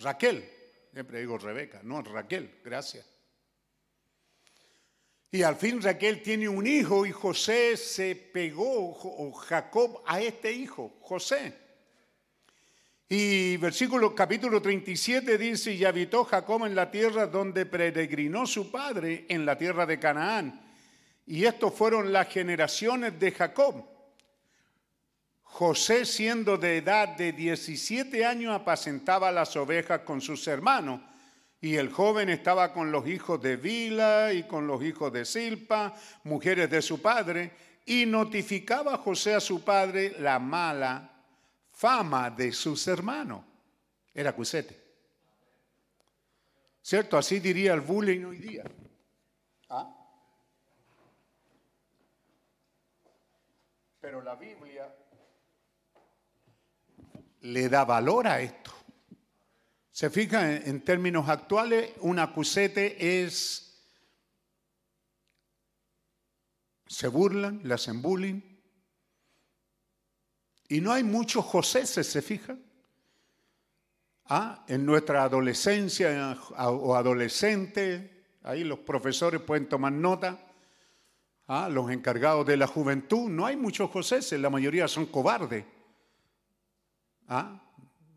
[0.00, 0.48] Raquel,
[0.92, 3.06] siempre digo Rebeca, no, Raquel, gracias.
[5.32, 10.52] Y al fin Raquel tiene un hijo y José se pegó, o Jacob, a este
[10.52, 11.54] hijo, José.
[13.08, 19.26] Y versículo capítulo 37 dice, y habitó Jacob en la tierra donde peregrinó su padre,
[19.28, 20.60] en la tierra de Canaán.
[21.26, 23.84] Y estos fueron las generaciones de Jacob.
[25.50, 31.00] José, siendo de edad de 17 años, apacentaba las ovejas con sus hermanos.
[31.60, 35.94] Y el joven estaba con los hijos de Vila y con los hijos de Silpa,
[36.24, 37.52] mujeres de su padre,
[37.84, 41.10] y notificaba a José a su padre la mala
[41.72, 43.44] fama de sus hermanos.
[44.14, 44.80] Era cusete.
[46.80, 47.18] ¿Cierto?
[47.18, 48.64] Así diría el bullying hoy día.
[49.68, 49.94] ¿Ah?
[54.00, 54.90] Pero la Biblia
[57.40, 58.72] le da valor a esto.
[59.90, 63.82] Se fija en, términos actuales, un acusete es,
[66.86, 68.40] se burlan, le hacen bullying.
[70.68, 72.62] Y no hay muchos José, se fijan.
[74.26, 80.38] Ah, en nuestra adolescencia o adolescente, ahí los profesores pueden tomar nota.
[81.48, 85.64] Ah, los encargados de la juventud, no hay muchos José, la mayoría son cobardes.
[87.30, 87.62] ¿Ah?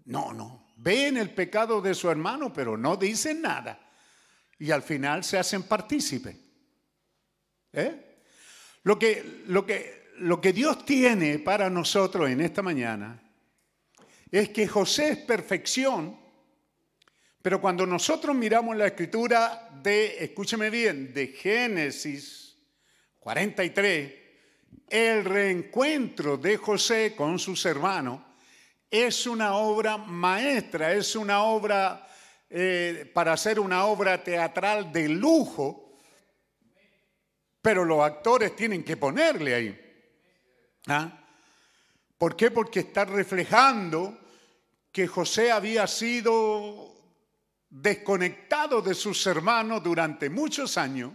[0.05, 0.73] No, no.
[0.75, 3.79] Ven el pecado de su hermano, pero no dicen nada.
[4.59, 6.35] Y al final se hacen partícipes.
[7.71, 8.17] ¿Eh?
[8.83, 13.21] Lo, que, lo, que, lo que Dios tiene para nosotros en esta mañana
[14.31, 16.19] es que José es perfección,
[17.41, 22.57] pero cuando nosotros miramos la escritura de, escúcheme bien, de Génesis
[23.19, 24.13] 43,
[24.89, 28.32] el reencuentro de José con sus hermanos,
[28.93, 32.07] es una obra maestra, es una obra
[32.47, 35.97] eh, para hacer una obra teatral de lujo,
[37.59, 40.05] pero los actores tienen que ponerle ahí.
[40.85, 41.11] ¿Ah?
[42.19, 42.51] ¿Por qué?
[42.51, 44.15] Porque está reflejando
[44.91, 46.93] que José había sido
[47.71, 51.13] desconectado de sus hermanos durante muchos años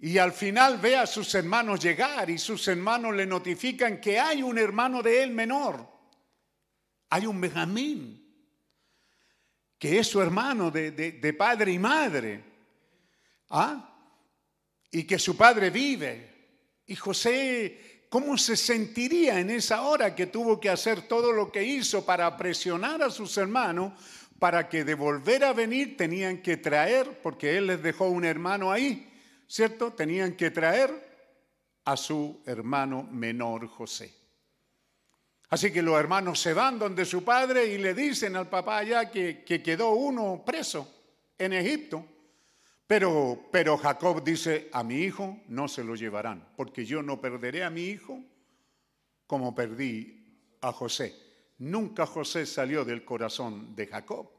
[0.00, 4.42] y al final ve a sus hermanos llegar y sus hermanos le notifican que hay
[4.42, 5.91] un hermano de él menor
[7.12, 8.26] hay un Benjamín,
[9.78, 12.42] que es su hermano de, padre y madre,
[13.50, 13.94] ¿ah?
[14.90, 16.80] y que su padre vive.
[16.86, 21.62] Y José, ¿cómo se sentiría en esa hora que tuvo que hacer todo lo que
[21.62, 23.92] hizo para presionar a sus hermanos
[24.38, 28.72] para que de volver a venir tenían que traer, porque él les dejó un hermano
[28.72, 29.12] ahí,
[29.46, 29.92] ¿cierto?
[29.92, 30.90] Tenían que traer
[31.84, 34.21] a su hermano menor José.
[35.52, 39.10] Así que los hermanos se van donde su padre y le dicen al papá allá
[39.10, 40.88] que, quedó uno preso
[41.36, 42.06] en Egipto.
[42.86, 47.64] Pero, pero Jacob dice, a mi hijo no se lo llevarán, porque yo no perderé
[47.64, 48.18] a mi hijo
[49.26, 51.14] como perdí a José.
[51.58, 54.30] Nunca José salió del corazón de Jacob.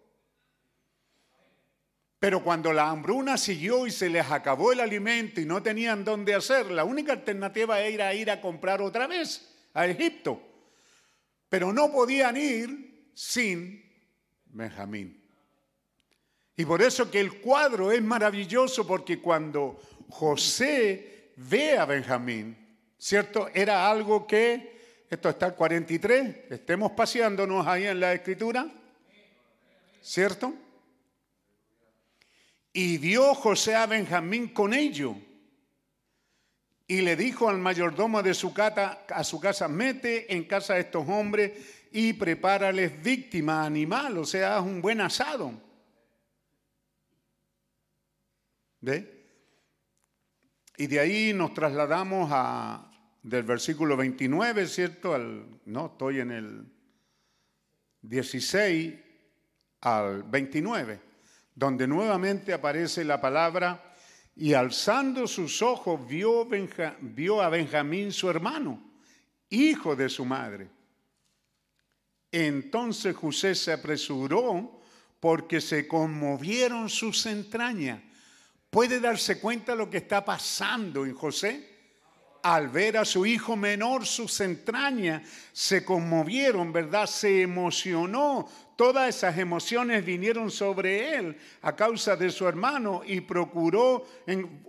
[2.17, 6.33] Pero cuando la hambruna siguió y se les acabó el alimento y no tenían dónde
[6.33, 10.52] hacer, la única alternativa era ir a comprar otra vez a Egipto.
[11.53, 13.87] Pero no podían ir sin
[14.45, 15.23] Benjamín.
[16.57, 22.57] Y por eso que el cuadro es maravilloso porque cuando José ve a Benjamín,
[22.97, 23.49] ¿cierto?
[23.53, 28.67] Era algo que, esto está el 43, estemos paseándonos ahí en la escritura,
[30.01, 30.55] ¿cierto?
[32.73, 35.15] Y dio José a Benjamín con ello.
[36.93, 40.77] Y le dijo al mayordomo de su casa, a su casa, mete en casa a
[40.77, 41.51] estos hombres
[41.91, 45.59] y prepárales víctima animal, o sea, un buen asado.
[48.81, 49.25] ¿Ve?
[50.77, 52.91] Y de ahí nos trasladamos a,
[53.23, 55.15] del versículo 29, ¿cierto?
[55.15, 56.71] Al, no, estoy en el
[58.03, 58.93] 16
[59.81, 60.99] al 29,
[61.55, 63.92] donde nuevamente aparece la palabra,
[64.35, 66.47] y alzando sus ojos vio,
[67.41, 68.81] a Benjamín su hermano,
[69.49, 70.69] hijo de su madre.
[72.31, 74.81] Entonces José se apresuró
[75.19, 77.99] porque se conmovieron sus entrañas
[78.73, 81.72] ¿Puede darse cuenta lo que está pasando en José?
[82.43, 87.05] Al ver a su hijo menor, sus entrañas se conmovieron, ¿verdad?
[87.05, 88.49] Se emocionó.
[88.75, 94.61] Todas esas emociones vinieron sobre él a causa de su hermano y procuró en,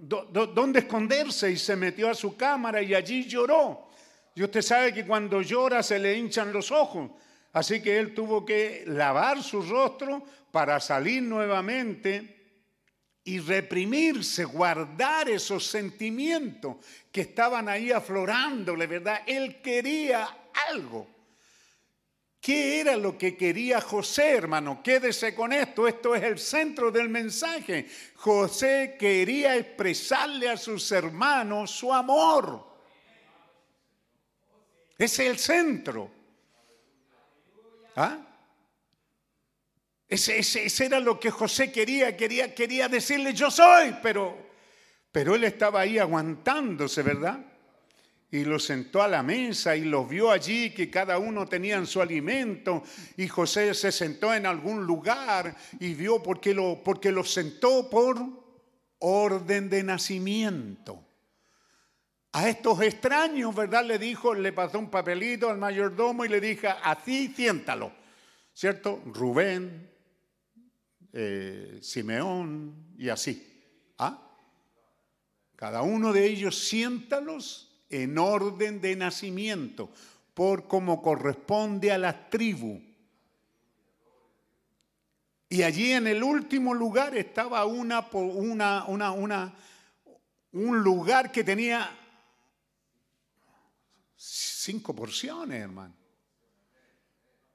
[0.00, 3.88] dónde esconderse y se metió a su cámara y allí lloró.
[4.34, 7.10] Y usted sabe que cuando llora se le hinchan los ojos.
[7.52, 12.41] Así que él tuvo que lavar su rostro para salir nuevamente
[13.24, 16.76] y reprimirse, guardar esos sentimientos
[17.10, 19.22] que estaban ahí aflorándole, ¿verdad?
[19.26, 20.28] Él quería
[20.70, 21.06] algo.
[22.40, 24.82] ¿Qué era lo que quería José, hermano?
[24.82, 27.88] Quédese con esto, esto es el centro del mensaje.
[28.16, 32.66] José quería expresarle a sus hermanos su amor.
[34.98, 36.10] Es el centro.
[37.94, 38.31] ¿Ah?
[40.12, 44.36] Ese, era lo que José quería, quería, quería decirle yo soy, pero,
[45.10, 47.40] pero él estaba ahí aguantándose, ¿verdad?
[48.30, 52.02] Y lo sentó a la mesa y los vio allí que cada uno tenía su
[52.02, 52.82] alimento
[53.16, 58.18] y José se sentó en algún lugar y vio porque lo, porque lo sentó por
[58.98, 61.02] orden de nacimiento.
[62.32, 63.86] A estos extraños, ¿verdad?
[63.86, 67.92] Le dijo, le pasó un papelito al mayordomo y le dijo, así siéntalo,
[68.52, 69.00] ¿cierto?
[69.06, 69.91] Rubén,
[71.12, 73.48] eh, Simeón y así.
[73.98, 74.18] ¿Ah?
[75.56, 79.92] Cada uno de ellos siéntalos en orden de nacimiento,
[80.34, 82.80] por como corresponde a la tribu.
[85.48, 89.54] Y allí en el último lugar estaba una, una, una, una,
[90.52, 91.90] un lugar que tenía
[94.16, 96.01] cinco porciones, hermano.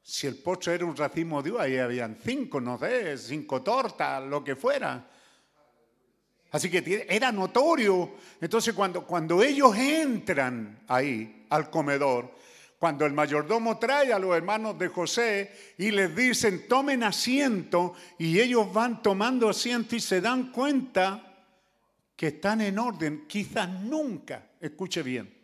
[0.10, 4.24] Si el postre era un racimo de uva, ahí habían cinco, no sé, cinco tortas,
[4.24, 5.06] lo que fuera.
[6.50, 8.12] Así que era notorio.
[8.40, 12.32] Entonces cuando, cuando ellos entran ahí al comedor,
[12.80, 18.40] cuando el mayordomo trae a los hermanos de José y les dicen tomen asiento y
[18.40, 21.44] ellos van tomando asiento y se dan cuenta
[22.16, 25.37] que están en orden, quizás nunca, escuche bien,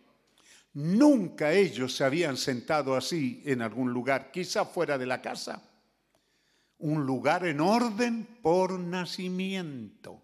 [0.74, 5.62] Nunca ellos se habían sentado así en algún lugar, quizá fuera de la casa.
[6.80, 10.22] Un lugar en orden por nacimiento.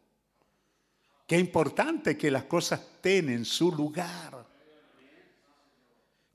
[1.27, 4.45] Qué importante que las cosas en su lugar.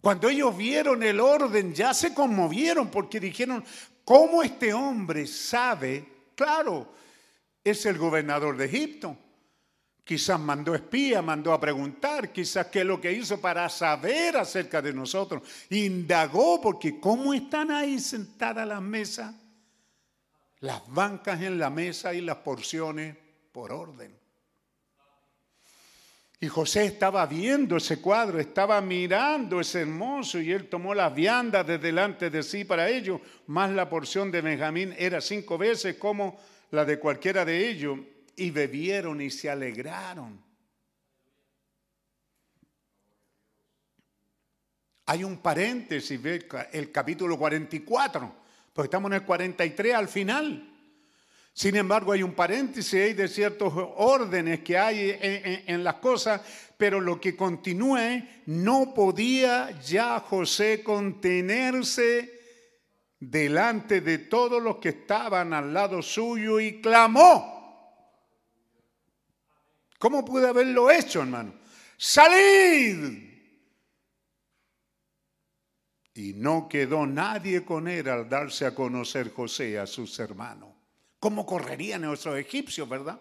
[0.01, 3.65] Cuando ellos vieron el orden ya se conmovieron porque dijeron,
[4.05, 6.29] ¿cómo este hombre sabe?
[6.35, 6.93] Claro,
[7.63, 9.17] es el gobernador de Egipto.
[10.05, 14.83] Quizás mandó espía, mandó a preguntar, quizás qué es lo que hizo para saber acerca
[14.83, 15.43] de nosotros.
[15.71, 19.35] Indagó porque ¿cómo están ahí sentadas las mesas?
[20.61, 23.17] Las bancas en la mesa y las porciones
[23.51, 24.15] por orden.
[26.39, 31.67] Y José estaba viendo ese cuadro, estaba mirando ese hermoso y él tomó las viandas
[31.67, 36.39] de delante de sí para ello, más la porción de Benjamín era cinco veces como
[36.71, 37.99] la de cualquiera de ellos
[38.37, 40.43] y bebieron y se alegraron.
[45.07, 46.19] Hay un paréntesis,
[46.73, 48.35] el capítulo 44,
[48.73, 50.71] porque estamos en el 43 al final.
[51.53, 56.41] Sin embargo, hay un paréntesis hay de ciertos órdenes que hay en, las cosas,
[56.77, 62.41] pero lo que continúe, no podía ya José contenerse
[63.21, 67.54] delante de todos los que estaban al lado suyo y clamó.
[70.05, 71.55] ¿Cómo pude haberlo hecho, hermano?
[71.97, 73.27] ¡Salid!
[76.13, 80.69] Y no quedó nadie con él al darse a conocer José a sus hermanos.
[81.19, 83.19] ¿Cómo correrían nuestros egipcios, verdad?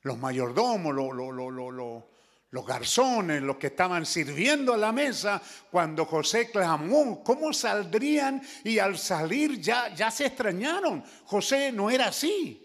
[0.00, 7.52] Los mayordomos, los garzones, los que estaban sirviendo a la mesa, cuando José clamó, ¿cómo
[7.52, 8.40] saldrían?
[8.64, 11.04] Y al salir ya se extrañaron.
[11.24, 12.62] José no era así.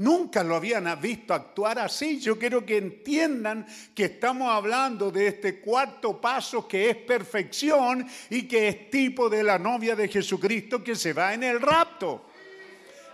[0.00, 2.18] Nunca lo habían visto actuar así.
[2.18, 8.48] Yo quiero que entiendan que estamos hablando de este cuarto paso que es perfección y
[8.48, 12.24] que es tipo de la novia de Jesucristo que se va en el rapto.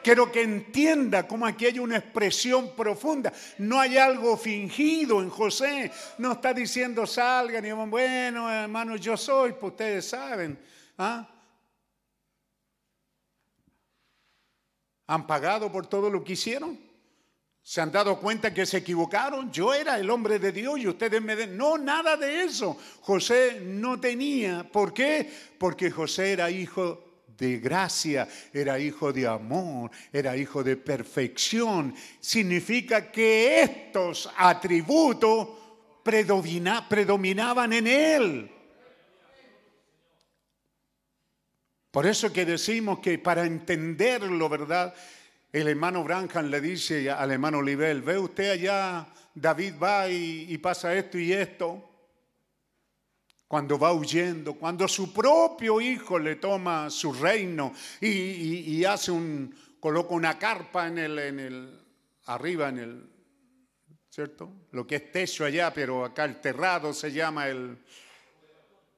[0.00, 3.32] Quiero que entienda cómo aquí hay una expresión profunda.
[3.58, 5.90] No hay algo fingido en José.
[6.18, 10.56] No está diciendo salgan y bueno, hermanos, yo soy, pues ustedes saben.
[10.98, 11.35] ¿ah?
[15.06, 16.78] ¿Han pagado por todo lo que hicieron?
[17.62, 19.50] ¿Se han dado cuenta que se equivocaron?
[19.50, 21.56] Yo era el hombre de Dios y ustedes me den...
[21.56, 22.76] No, nada de eso.
[23.00, 24.62] José no tenía.
[24.70, 25.28] ¿Por qué?
[25.58, 31.94] Porque José era hijo de gracia, era hijo de amor, era hijo de perfección.
[32.20, 35.48] Significa que estos atributos
[36.02, 38.55] predominaban en él.
[41.96, 44.94] Por eso que decimos que para entenderlo, ¿verdad?
[45.50, 50.94] El hermano Branham le dice al hermano Libel, ve usted allá, David va y, pasa
[50.94, 51.88] esto y esto.
[53.48, 60.12] Cuando va huyendo, cuando su propio hijo le toma su reino y, hace un, coloca
[60.12, 61.80] una carpa en el,
[62.26, 63.10] arriba en el,
[64.10, 64.52] ¿cierto?
[64.72, 67.78] Lo que es techo allá, pero acá el terrado se llama el,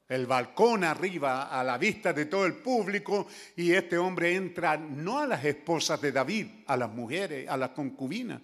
[0.08, 3.26] el balcón arriba a la vista de todo el público
[3.56, 7.70] y este hombre entra no a las esposas de David, a las mujeres, a las
[7.70, 8.40] concubinas,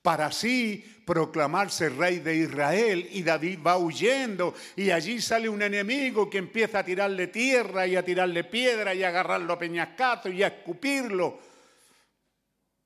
[0.00, 6.30] para así proclamarse rey de Israel y David va huyendo y allí sale un enemigo
[6.30, 10.42] que empieza a tirarle tierra y a tirarle piedra y a agarrarlo a peñascato y
[10.42, 11.38] a escupirlo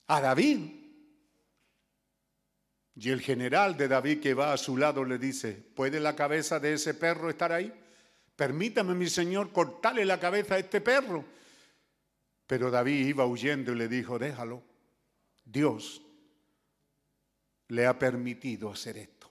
[0.08, 0.58] a David.
[2.98, 6.58] Y el general de David que va a su lado le dice, ¿puede la cabeza
[6.58, 7.72] de ese perro estar ahí?
[8.36, 11.24] Permítame, mi señor, cortarle la cabeza a este perro.
[12.46, 14.62] Pero David iba huyendo y le dijo, déjalo.
[15.44, 16.02] Dios
[17.68, 19.30] le ha permitido hacer esto.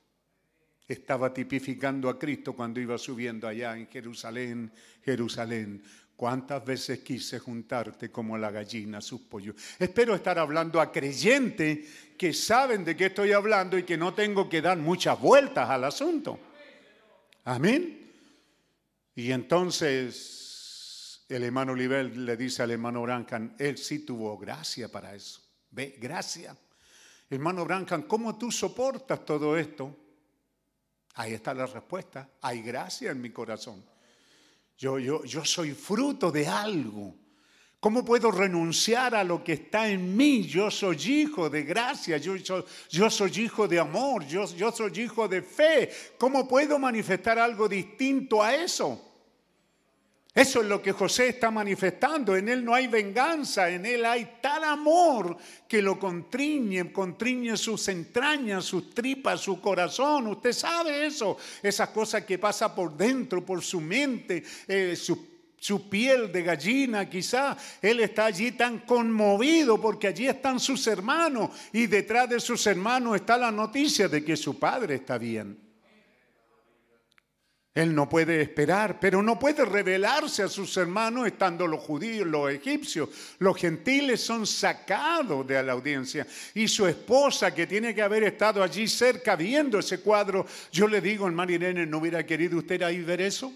[0.88, 4.72] Estaba tipificando a Cristo cuando iba subiendo allá en Jerusalén,
[5.04, 5.84] Jerusalén.
[6.16, 9.56] ¿Cuántas veces quise juntarte como la gallina sus pollos?
[9.78, 14.48] Espero estar hablando a creyentes que saben de qué estoy hablando y que no tengo
[14.48, 16.40] que dar muchas vueltas al asunto.
[17.44, 18.05] Amén.
[19.16, 25.16] Y entonces el hermano Oliver le dice al hermano Brancan, él sí tuvo gracia para
[25.16, 25.42] eso.
[25.72, 26.56] Ve, gracia.
[27.30, 29.96] Hermano Brancan, ¿cómo tú soportas todo esto?
[31.16, 32.30] Ahí está la respuesta.
[32.42, 33.84] Hay gracia en mi corazón.
[34.78, 37.16] Yo, yo, yo soy fruto de algo.
[37.86, 40.42] ¿Cómo puedo renunciar a lo que está en mí?
[40.42, 45.92] Yo soy hijo de gracia, yo, soy hijo de amor, yo, soy hijo de fe.
[46.18, 49.00] ¿Cómo puedo manifestar algo distinto a eso?
[50.34, 52.36] Eso es lo que José está manifestando.
[52.36, 55.38] En él no hay venganza, en él hay tal amor
[55.68, 60.26] que lo contriñe, contriñe sus entrañas, sus tripas, su corazón.
[60.26, 64.96] Usted sabe eso, esas cosas que pasa por dentro, por su mente, eh,
[65.66, 71.50] su piel de gallina, quizá él está allí tan conmovido porque allí están sus hermanos
[71.74, 75.60] y detrás de sus hermanos está la noticia de que su padre está bien.
[77.74, 82.52] Él no puede esperar, pero no puede revelarse a sus hermanos estando los judíos, los
[82.52, 83.10] egipcios.
[83.40, 86.28] Los gentiles son sacados de la audiencia.
[86.54, 91.02] Y su esposa, que tiene que haber estado allí cerca viendo ese cuadro, yo le
[91.02, 93.52] digo, hermano Irene, ¿no hubiera querido usted ahí ver eso?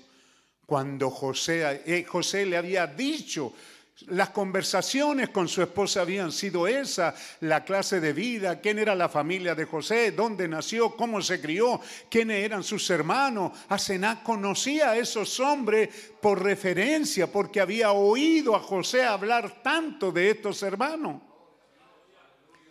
[0.69, 3.51] Cuando José, eh, José le había dicho,
[4.09, 9.09] las conversaciones con su esposa habían sido esa, la clase de vida, quién era la
[9.09, 13.51] familia de José, dónde nació, cómo se crió, quiénes eran sus hermanos.
[13.67, 15.89] Asená conocía a esos hombres
[16.21, 21.28] por referencia, porque había oído a José hablar tanto de estos hermanos.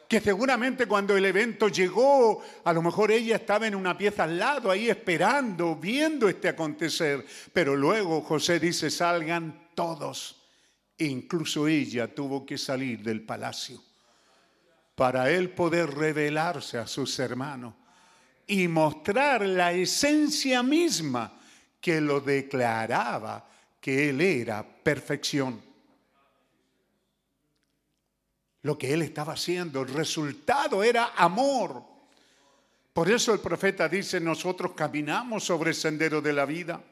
[0.09, 4.39] Que seguramente cuando el evento llegó, a lo mejor ella estaba en una pieza al
[4.39, 7.25] lado, ahí esperando, viendo este acontecer.
[7.53, 10.39] Pero luego José dice, salgan todos
[10.99, 13.81] Incluso ella tuvo que salir del palacio
[14.97, 17.75] para él poder revelarse a sus hermanos
[18.49, 21.39] y mostrar la esencia misma
[21.81, 23.49] que lo declaraba
[23.81, 25.63] que él era perfección.
[28.63, 29.83] Lo que él estaba haciendo.
[29.83, 31.83] El resultado era amor.
[32.93, 36.83] Por eso el profeta dice, nosotros caminamos sobre el sendero de la vida.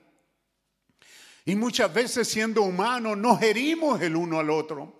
[1.44, 4.92] Y muchas veces siendo humanos nos herimos el uno al otro.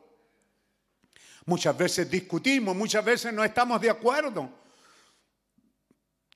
[1.45, 4.51] Muchas veces discutimos, muchas veces no estamos de acuerdo.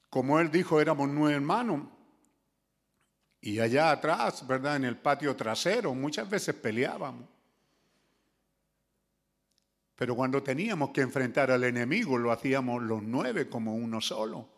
[0.09, 1.82] Como él dijo, éramos nueve hermanos.
[3.40, 4.77] Y allá atrás, ¿verdad?
[4.77, 7.28] En el patio trasero, muchas veces peleábamos.
[10.01, 14.48] Pero cuando teníamos que enfrentar al enemigo, lo hacíamos los nueve como uno solo.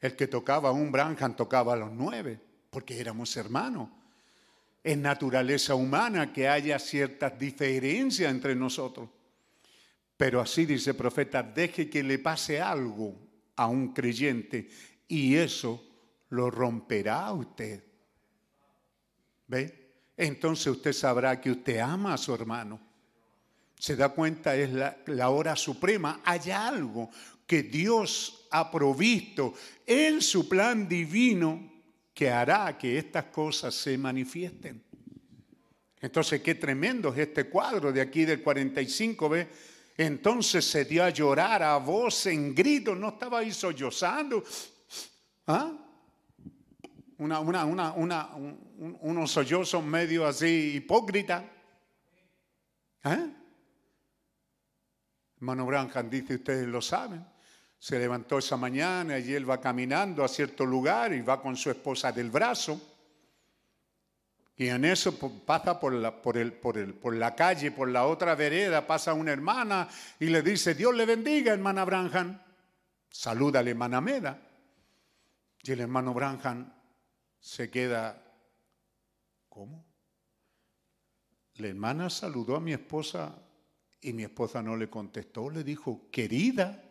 [0.00, 2.40] El que tocaba un Branham tocaba a los nueve,
[2.70, 3.90] porque éramos hermanos.
[4.82, 9.10] Es naturaleza humana que haya ciertas diferencias entre nosotros.
[10.16, 13.14] Pero así dice el profeta, deje que le pase algo
[13.54, 14.70] a un creyente
[15.08, 15.84] y eso
[16.30, 17.84] lo romperá a usted.
[19.46, 19.90] ¿Ve?
[20.16, 22.93] Entonces usted sabrá que usted ama a su hermano.
[23.78, 26.20] Se da cuenta, es la, hora suprema.
[26.24, 27.10] Hay algo
[27.46, 29.54] que Dios ha provisto
[29.86, 31.72] en su plan divino
[32.14, 34.82] que hará que estas cosas se manifiesten.
[36.00, 39.48] Entonces, qué tremendo es este cuadro de aquí del 45, ¿ve?
[39.96, 44.42] Entonces se dio a llorar a voz en grito, no estaba ahí sollozando.
[45.46, 45.72] ¿Ah?
[47.18, 48.28] Una, una, una, una,
[49.00, 51.48] unos sollozos medio así hipócrita.
[53.04, 53.43] ¿Eh?
[55.44, 57.22] Hermano Branham dice, ustedes lo saben.
[57.78, 61.70] Se levantó esa mañana y él va caminando a cierto lugar y va con su
[61.70, 62.80] esposa del brazo.
[64.56, 69.32] Y en eso pasa por la, por, la calle, por la otra vereda, pasa una
[69.32, 69.86] hermana
[70.18, 72.40] y le dice, Dios le bendiga, hermana Branham.
[73.10, 74.40] Saluda hermana Meda.
[75.62, 76.72] Y el hermano Branham
[77.38, 78.18] se queda,
[79.50, 79.84] ¿cómo?
[81.56, 83.43] La hermana saludó a mi esposa
[84.04, 86.84] y mi esposa no le contestó, le dijo, querida,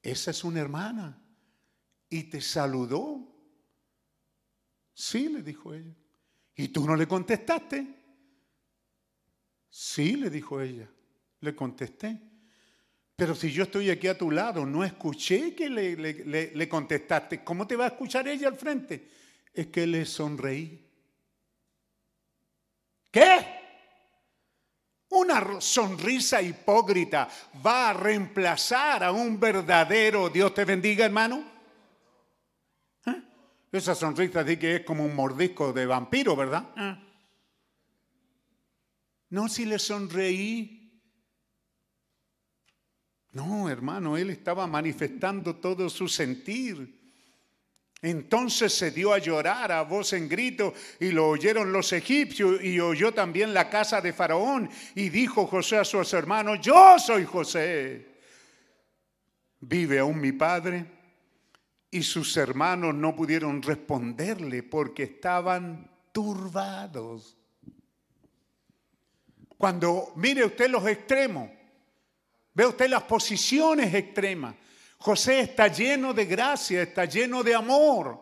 [0.00, 1.20] esa es una hermana.
[2.08, 3.28] Y te saludó.
[4.94, 5.94] Sí, le dijo ella.
[6.54, 7.86] ¿Y tú no le contestaste?
[9.68, 10.88] Sí, le dijo ella.
[11.40, 12.20] Le contesté.
[13.16, 17.42] Pero si yo estoy aquí a tu lado, no escuché que le, le, contestaste.
[17.42, 19.08] ¿Cómo te va a escuchar ella al frente?
[19.52, 20.88] Es que le sonreí.
[23.10, 23.61] ¿Qué?
[25.14, 27.28] Una sonrisa hipócrita
[27.64, 31.44] va a reemplazar a un verdadero Dios te bendiga, hermano.
[33.04, 33.22] ¿Eh?
[33.70, 36.66] Esa sonrisa de que es como un mordisco de vampiro, ¿verdad?
[36.78, 36.96] ¿Eh?
[39.28, 40.98] No, si le sonreí.
[43.32, 47.01] No, hermano, él estaba manifestando todo su sentir.
[48.02, 52.80] Entonces se dio a llorar a voz en grito y lo oyeron los egipcios y
[52.80, 58.06] oyó también la casa de Faraón y dijo José a sus hermanos, yo soy José.
[59.60, 60.84] ¿Vive aún mi padre?
[61.92, 67.36] Y sus hermanos no pudieron responderle porque estaban turbados.
[69.56, 71.48] Cuando mire usted los extremos,
[72.52, 74.56] ve usted las posiciones extremas.
[75.02, 78.20] José está lleno de gracia, está lleno de amor.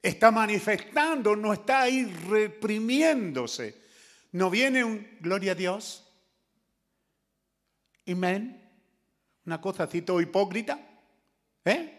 [0.00, 3.82] Está manifestando, no está ahí reprimiéndose.
[4.32, 6.10] ¿No viene un gloria a Dios?
[8.06, 8.66] Amén.
[9.44, 10.80] Una cosa todo hipócrita.
[11.66, 11.94] ¿Eh?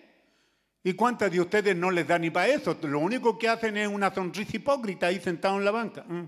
[0.84, 2.76] ¿Y cuántas de ustedes no les da ni para eso?
[2.82, 6.04] Lo único que hacen es una sonrisa hipócrita ahí sentado en la banca.
[6.06, 6.28] ¿Mm?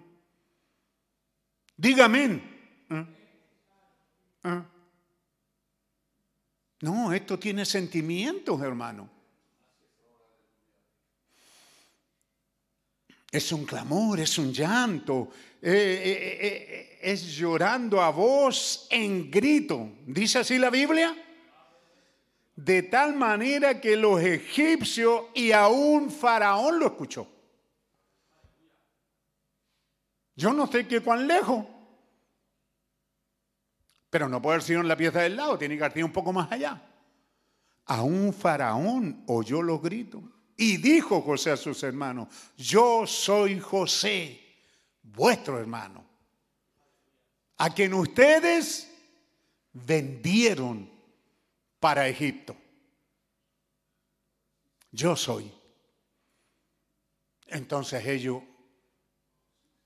[1.75, 2.27] Dígame.
[2.87, 2.99] ¿Mm?
[4.43, 4.80] ¿Mm?
[6.81, 9.09] No, esto tiene sentimientos, hermano.
[13.31, 15.29] Es un clamor, es un llanto,
[15.61, 19.89] eh, eh, eh, es llorando a voz en grito.
[20.05, 21.15] ¿Dice así la Biblia?
[22.55, 27.27] De tal manera que los egipcios y aún Faraón lo escuchó.
[30.35, 31.65] Yo no sé qué cuán lejos,
[34.11, 36.11] pero no puede haber sido en la pieza del lado, tiene que haber sido un
[36.11, 36.79] poco más allá.
[37.85, 40.21] A un faraón oyó los gritos
[40.57, 42.27] y dijo José a sus hermanos,
[42.57, 44.39] yo soy José,
[45.01, 46.05] vuestro hermano,
[47.57, 48.91] a quien ustedes
[49.71, 50.91] vendieron
[51.79, 52.55] para Egipto.
[54.91, 55.49] Yo soy.
[57.47, 58.43] Entonces ellos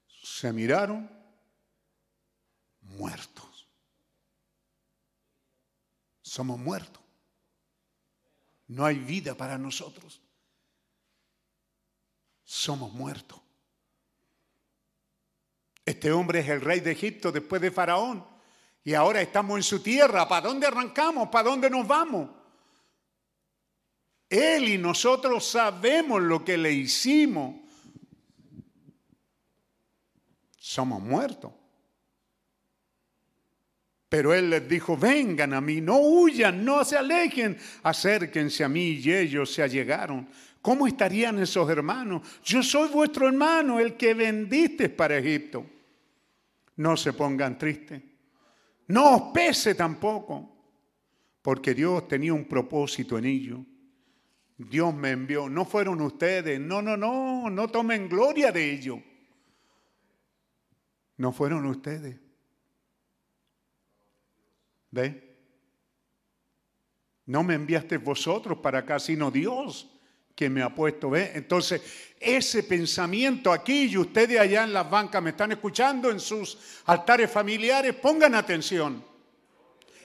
[0.07, 1.07] se miraron
[2.81, 3.35] muertos
[6.36, 7.02] somos muertos.
[8.68, 10.20] No hay vida para nosotros.
[12.44, 13.40] Somos muertos.
[15.86, 18.28] Este hombre es el rey de Egipto después de Faraón.
[18.84, 20.28] Y ahora estamos en su tierra.
[20.28, 21.30] ¿Para dónde arrancamos?
[21.30, 22.30] ¿Para dónde nos vamos?
[24.28, 27.56] Él y nosotros sabemos lo que le hicimos.
[30.57, 31.53] Somos muertos.
[34.16, 38.92] Pero él les dijo, vengan a mí, no huyan, no se alejen, acérquense a mí
[38.92, 40.30] y ellos se allegaron.
[40.62, 42.22] ¿Cómo estarían esos hermanos?
[42.42, 45.66] Yo soy vuestro hermano, el que vendiste para Egipto.
[46.78, 48.02] No se pongan tristes.
[48.88, 50.50] No os pese tampoco,
[51.42, 53.66] porque Dios tenía un propósito en ello.
[54.58, 59.04] Dios me envió, no fueron ustedes, no, no, no, no tomen gloria de ello.
[61.18, 62.24] No fueron ustedes.
[64.95, 65.35] ¿Ve?
[67.26, 69.91] No me enviaste vosotros para acá, sino Dios
[70.34, 71.09] que me ha puesto.
[71.09, 71.34] ¿Ve?
[71.35, 71.81] Entonces,
[72.17, 77.30] ese pensamiento aquí y ustedes allá en las bancas me están escuchando en sus altares
[77.30, 79.03] familiares, pongan atención.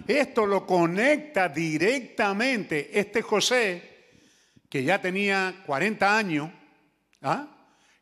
[0.08, 4.08] Esto lo conecta directamente este José,
[4.68, 6.50] que ya tenía 40 años,
[7.22, 7.46] ¿ah?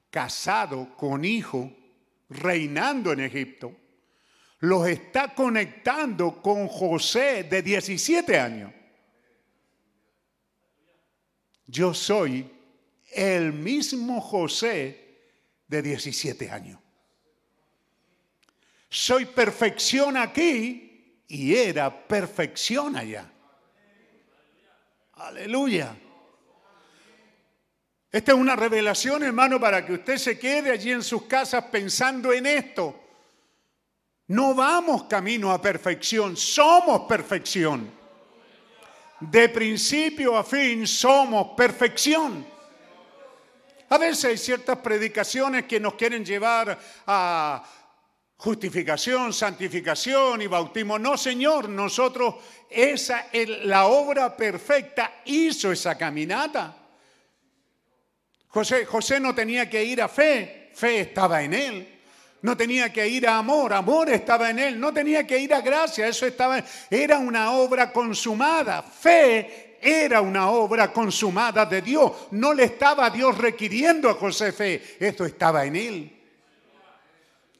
[0.08, 1.70] casado con hijo,
[2.30, 3.76] reinando en Egipto
[4.60, 8.72] los está conectando con José de 17 años.
[11.66, 12.50] Yo soy
[13.12, 15.18] el mismo José
[15.66, 16.80] de 17 años.
[18.88, 23.30] Soy perfección aquí y era perfección allá.
[25.12, 25.94] Aleluya.
[28.10, 32.32] Esta es una revelación, hermano, para que usted se quede allí en sus casas pensando
[32.32, 33.07] en esto.
[34.28, 37.90] No vamos camino a perfección, somos perfección.
[39.20, 42.46] De principio a fin somos perfección.
[43.88, 47.64] A veces hay ciertas predicaciones que nos quieren llevar a
[48.36, 50.98] justificación, santificación y bautismo.
[50.98, 52.34] No, Señor, nosotros,
[52.68, 56.76] esa es la obra perfecta, hizo esa caminata.
[58.48, 61.97] José, José no tenía que ir a fe, fe estaba en él.
[62.42, 64.80] No tenía que ir a amor, amor estaba en él.
[64.80, 66.62] No tenía que ir a gracia, eso estaba.
[66.90, 68.82] Era una obra consumada.
[68.82, 72.12] Fe era una obra consumada de Dios.
[72.32, 76.17] No le estaba Dios requiriendo a José fe, esto estaba en él.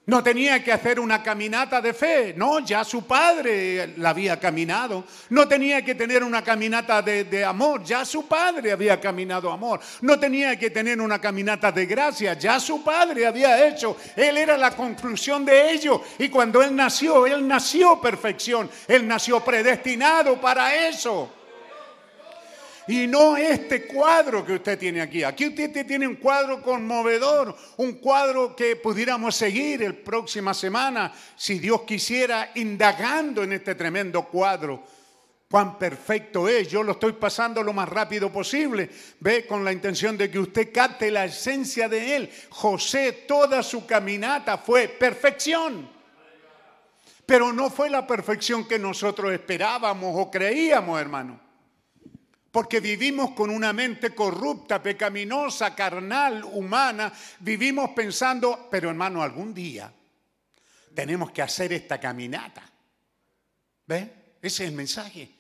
[0.09, 5.05] No tenía que hacer una caminata de fe, no, ya su padre la había caminado.
[5.28, 9.80] No tenía que tener una caminata de, amor, ya su padre había caminado amor.
[10.01, 13.98] No tenía que tener una caminata de gracia, ya su padre había hecho.
[14.16, 16.01] Él era la conclusión de ello.
[16.18, 21.38] Y cuando él nació, él nació perfección, él nació predestinado para eso.
[22.89, 25.23] Y no este cuadro que usted tiene aquí.
[25.23, 31.59] Aquí usted tiene un cuadro conmovedor, un cuadro que pudiéramos seguir el próxima semana, si
[31.59, 34.82] Dios quisiera, indagando en este tremendo cuadro.
[35.51, 36.69] Cuán perfecto es.
[36.69, 38.89] Yo lo estoy pasando lo más rápido posible.
[39.20, 42.31] Ve con la intención de que usted capte la esencia de él.
[42.48, 45.90] José, toda su caminata fue perfección.
[47.27, 51.48] Pero no fue la perfección que nosotros esperábamos o creíamos, hermano.
[52.51, 57.12] Porque vivimos con una mente corrupta, pecaminosa, carnal, humana.
[57.41, 59.93] Vivimos pensando, pero hermano, algún día
[60.95, 62.62] tenemos que hacer esta caminata.
[63.87, 64.15] ¿Ve?
[64.41, 65.31] Ese es el mensaje.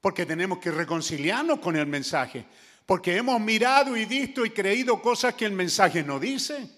[0.00, 2.44] Porque tenemos que reconciliarnos con el mensaje.
[2.84, 6.68] Porque hemos mirado y visto y creído cosas que el mensaje no dice.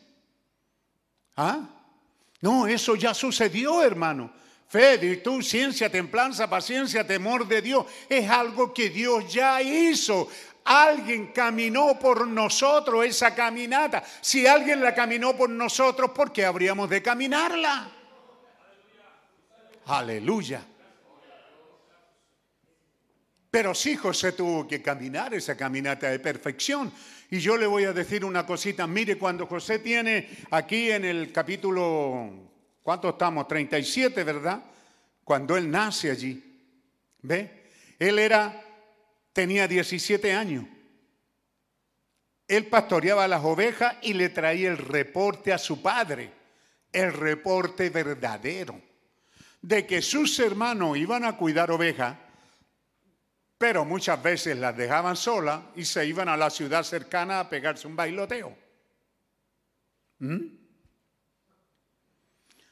[1.37, 1.69] ¿Ah?
[2.41, 4.33] No, eso ya sucedió, hermano.
[4.69, 7.87] Fe, virtud, ciencia, templanza, paciencia, temor de Dios.
[8.09, 10.29] Es algo que Dios ya hizo.
[10.65, 14.03] Alguien caminó por nosotros esa caminata.
[14.21, 17.89] Si alguien la caminó por nosotros, ¿por qué habríamos de caminarla?
[19.87, 20.67] Aleluya.
[23.49, 26.93] Pero sí José tuvo que caminar esa caminata de perfección.
[27.31, 28.89] Y yo le voy a decir una cosita.
[28.89, 32.46] Mire, cuando José tiene aquí en el capítulo
[32.87, 33.49] ¿Cuántos estamos?
[33.49, 34.63] 37, ¿verdad?
[35.25, 36.41] Cuando él nace allí.
[37.21, 37.65] ¿Ve?
[37.99, 38.63] Él era,
[39.33, 40.67] tenía 17 años.
[42.47, 46.31] Él pastoreaba las ovejas y le traía el reporte a su padre,
[46.93, 48.81] el reporte verdadero,
[49.61, 52.17] de que sus hermanos iban a cuidar ovejas,
[53.59, 57.89] pero muchas veces las dejaban solas y se iban a la ciudad cercana a pegarse
[57.89, 58.57] un bailoteo.
[60.21, 60.66] ¿Mm?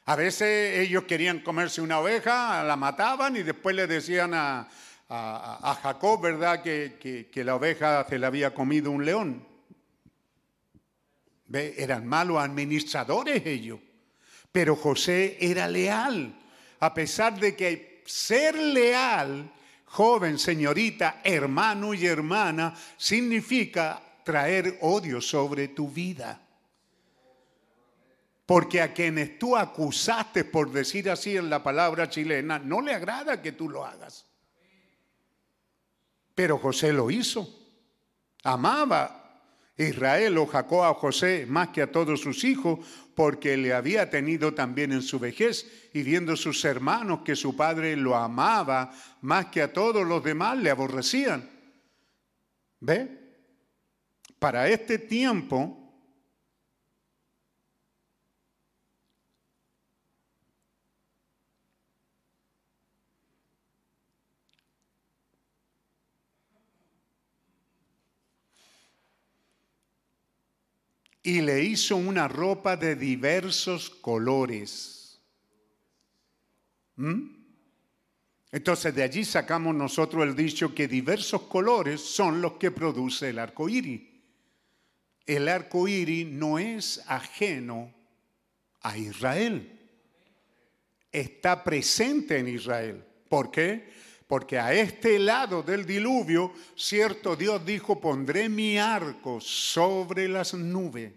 [0.06, 4.68] A veces ellos querían comerse una oveja, la mataban y después le decían a,
[5.82, 9.46] Jacob, ¿verdad?, que, la oveja se la había comido un león.
[11.46, 11.74] ¿Ve?
[11.78, 13.80] Eran malos administradores ellos.
[14.52, 16.38] Pero José era leal,
[16.80, 19.50] a pesar de que ser leal,
[19.86, 26.43] joven, señorita, hermano y hermana, significa traer odio sobre tu vida.
[28.46, 33.40] Porque a quienes tú acusaste, por decir así en la palabra chilena, no le agrada
[33.40, 34.26] que tú lo hagas.
[36.34, 37.48] Pero José lo hizo.
[38.42, 39.24] Amaba
[39.76, 42.80] Israel o Jacob a José más que a todos sus hijos,
[43.14, 47.96] porque le había tenido también en su vejez, y viendo sus hermanos que su padre
[47.96, 48.92] lo amaba
[49.22, 51.48] más que a todos los demás, le aborrecían.
[52.80, 53.20] ¿Ve?
[54.38, 55.83] Para este tiempo,
[71.26, 75.18] y le hizo una ropa de diversos colores.
[76.96, 77.34] ¿Mm?
[78.52, 83.38] Entonces de allí sacamos nosotros el dicho que diversos colores son los que produce el
[83.38, 84.02] arco iris.
[85.24, 87.92] El arco iris no es ajeno
[88.82, 89.80] a Israel.
[91.10, 93.02] Está presente en Israel.
[93.30, 93.88] ¿Por qué?
[94.34, 101.12] Porque a este lado del diluvio, cierto Dios dijo, pondré mi arco sobre las nubes.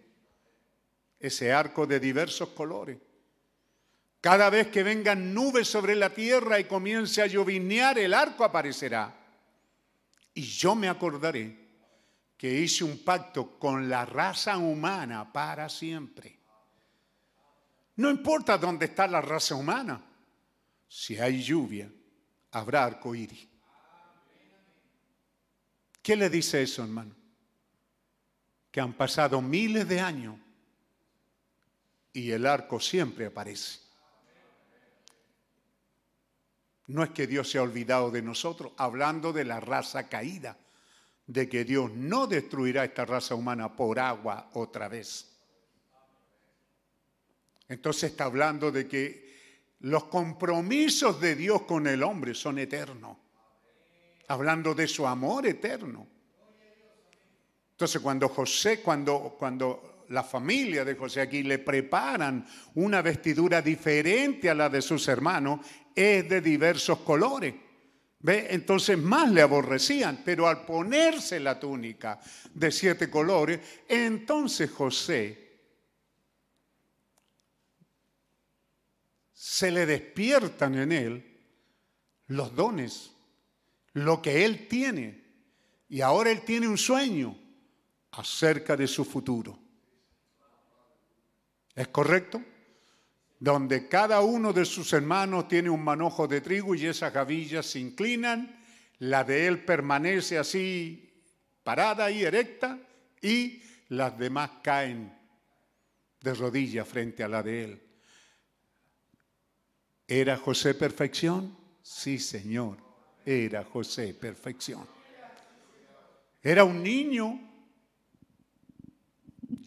[1.20, 3.00] Ese arco de diversos colores.
[4.22, 9.12] Cada vez que vengan nubes sobre la tierra y comience a llovinear, el arco aparecerá.
[10.36, 11.58] Y yo me acordaré
[12.38, 16.38] que hice un pacto con la raza humana para siempre.
[17.96, 20.06] No importa dónde está la raza humana,
[20.88, 21.90] si hay lluvia,
[22.58, 23.48] habrá arco iris.
[26.02, 27.16] ¿Qué le dice eso, hermano?
[28.72, 30.38] Que han pasado miles de años
[32.14, 33.80] y el arco siempre aparece.
[36.88, 40.58] No es que Dios se ha olvidado de nosotros, hablando de la raza caída,
[41.26, 45.38] de que Dios no destruirá esta raza humana por agua otra vez.
[47.68, 49.27] Entonces está hablando de que
[49.80, 53.18] los compromisos de Dios con el hombre son eternos.
[54.28, 56.08] Hablando de su amor eterno.
[57.72, 62.46] Entonces cuando José, cuando, cuando la familia de José aquí le preparan
[62.76, 65.60] una vestidura diferente a la de sus hermanos,
[65.96, 67.54] es de diversos colores.
[68.20, 68.48] ¿Ve?
[68.50, 72.20] Entonces más le aborrecían, pero al ponerse la túnica
[72.52, 75.47] de siete colores, entonces José
[79.50, 81.38] se le despiertan en él
[82.28, 83.12] los dones,
[83.94, 85.24] lo que él tiene.
[85.88, 87.34] Y ahora él tiene un sueño
[88.12, 89.58] acerca de su futuro.
[91.74, 92.44] ¿Es correcto?
[93.40, 97.80] Donde cada uno de sus hermanos tiene un manojo de trigo y esas gavillas se
[97.80, 98.62] inclinan,
[99.00, 101.24] la de él permanece así
[101.64, 102.78] parada y erecta
[103.22, 105.18] y las demás caen
[106.20, 107.87] de rodillas frente a la de él.
[110.08, 111.56] ¿Era José perfección?
[111.82, 112.78] Sí, Señor,
[113.26, 114.88] era José perfección.
[116.42, 117.40] Era un niño,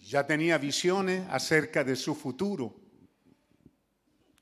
[0.02, 2.74] ya tenía visiones acerca de su futuro.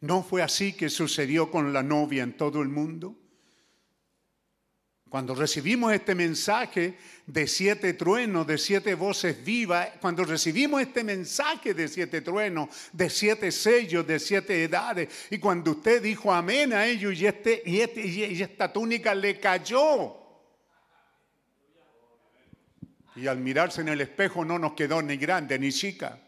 [0.00, 3.16] ¿No fue así que sucedió con la novia en todo el mundo?
[5.08, 11.72] Cuando recibimos este mensaje de siete truenos, de siete voces vivas, cuando recibimos este mensaje
[11.72, 16.86] de siete truenos, de siete sellos, de siete edades, y cuando usted dijo amén a
[16.86, 20.14] ellos y, este, y, este, y esta túnica le cayó.
[23.16, 26.20] Y al mirarse en el espejo no nos quedó ni grande ni chica.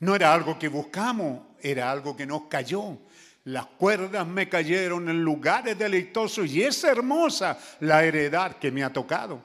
[0.00, 2.98] No era algo que buscamos, era algo que nos cayó.
[3.44, 8.92] Las cuerdas me cayeron en lugares deleitosos y es hermosa la heredad que me ha
[8.92, 9.42] tocado.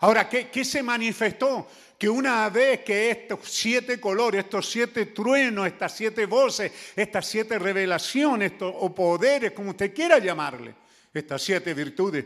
[0.00, 1.68] Ahora, ¿qué, se manifestó?
[1.98, 7.58] Que una vez que estos siete colores, estos siete truenos, estas siete voces, estas siete
[7.58, 10.74] revelaciones o poderes, como usted quiera llamarle,
[11.12, 12.24] estas siete virtudes,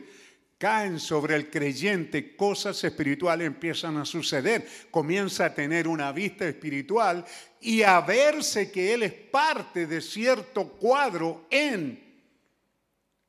[0.59, 4.67] caen sobre el creyente, cosas espirituales empiezan a suceder.
[4.91, 7.25] Comienza a tener una vista espiritual
[7.61, 12.03] y a verse que él es parte de cierto cuadro en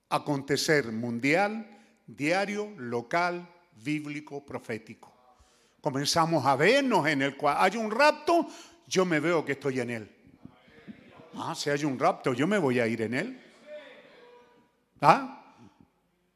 [0.10, 1.68] acontecer mundial,
[2.08, 3.48] diario, local,
[3.84, 5.14] bíblico, profético.
[5.82, 8.48] Comenzamos a vernos en el cual hay un rapto,
[8.88, 10.12] yo me veo que estoy en él.
[11.36, 13.42] Ah, si hay un rapto, yo me voy a ir en él.
[15.02, 15.45] ¿Ah?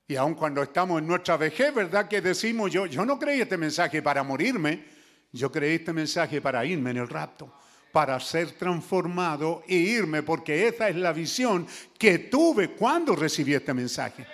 [0.09, 2.07] Y aun cuando estamos en nuestra vejez, ¿verdad?
[2.07, 4.83] Que decimos, yo, yo no creí este mensaje para morirme.
[5.31, 7.53] Yo creé este mensaje para irme en el rapto,
[7.91, 13.71] para ser transformado e irme, porque esa es la visión que tuve cuando recibí este
[13.71, 14.25] mensaje.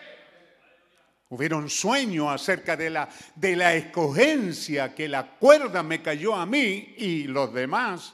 [1.28, 6.96] Hubieron sueño acerca de la, de la escogencia, que la cuerda me cayó a mí
[6.98, 8.14] y los demás.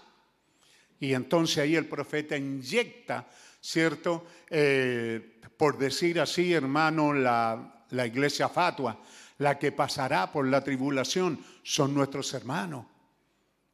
[0.99, 3.27] Y entonces ahí el profeta inyecta,
[3.61, 4.25] ¿cierto?
[4.49, 5.30] Eh,
[5.61, 8.99] por decir así, hermano, la, iglesia fatua,
[9.37, 12.87] la que pasará por la tribulación, son nuestros hermanos.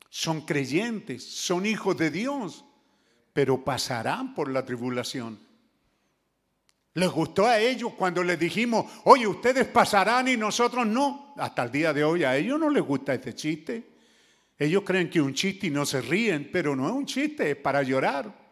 [0.10, 2.66] Son creyentes, son hijos de Dios,
[3.32, 5.40] pero pasarán por la tribulación.
[6.96, 11.36] Les gustó a ellos cuando les dijimos, oye, ustedes pasarán y nosotros no.
[11.38, 13.94] Hasta el día de hoy a ellos no les gusta este chiste.
[14.60, 17.56] Ellos creen que un chiste y no se ríen, pero no es un chiste, es
[17.56, 18.47] para llorar.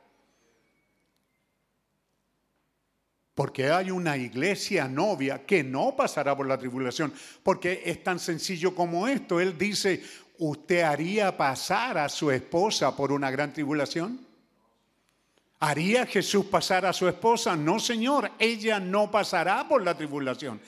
[3.36, 7.14] Porque hay una iglesia novia que no pasará por la tribulación.
[7.44, 9.42] Porque es tan sencillo como esto.
[9.42, 10.02] Él dice,
[10.40, 14.26] ¿usted haría pasar a su esposa por una gran tribulación?
[15.60, 17.58] ¿Haría Jesús pasar a su esposa?
[17.58, 20.62] No, Señor, ella no pasará por la tribulación.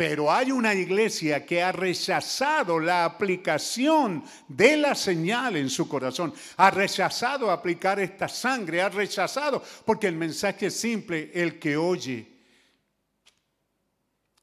[0.00, 6.32] Pero hay una iglesia que ha rechazado la aplicación de la señal en su corazón.
[6.56, 12.26] Ha rechazado aplicar esta sangre, ha rechazado, porque el mensaje es simple, el que oye.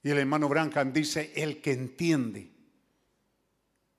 [0.03, 2.51] Y el hermano Branham dice, el que entiende.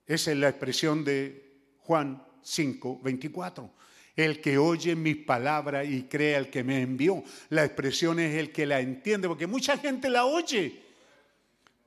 [0.05, 3.73] Esa es la expresión de Juan 5, 24
[4.15, 7.23] el que oye mis palabras y cree al que me envió.
[7.49, 10.88] La expresión es el que la entiende, porque mucha gente la oye,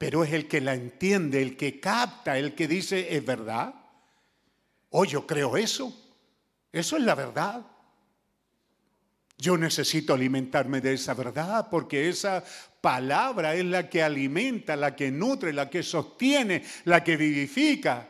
[0.02, 3.72] pero es el que la entiende, el que capta, el que dice, ¿es verdad?
[4.90, 5.96] Oh, yo creo eso.
[6.72, 7.64] Eso es la verdad.
[9.38, 12.42] Yo necesito alimentarme de esa verdad porque esa
[12.80, 18.08] palabra es la que alimenta, la que nutre, la que sostiene, la que vivifica,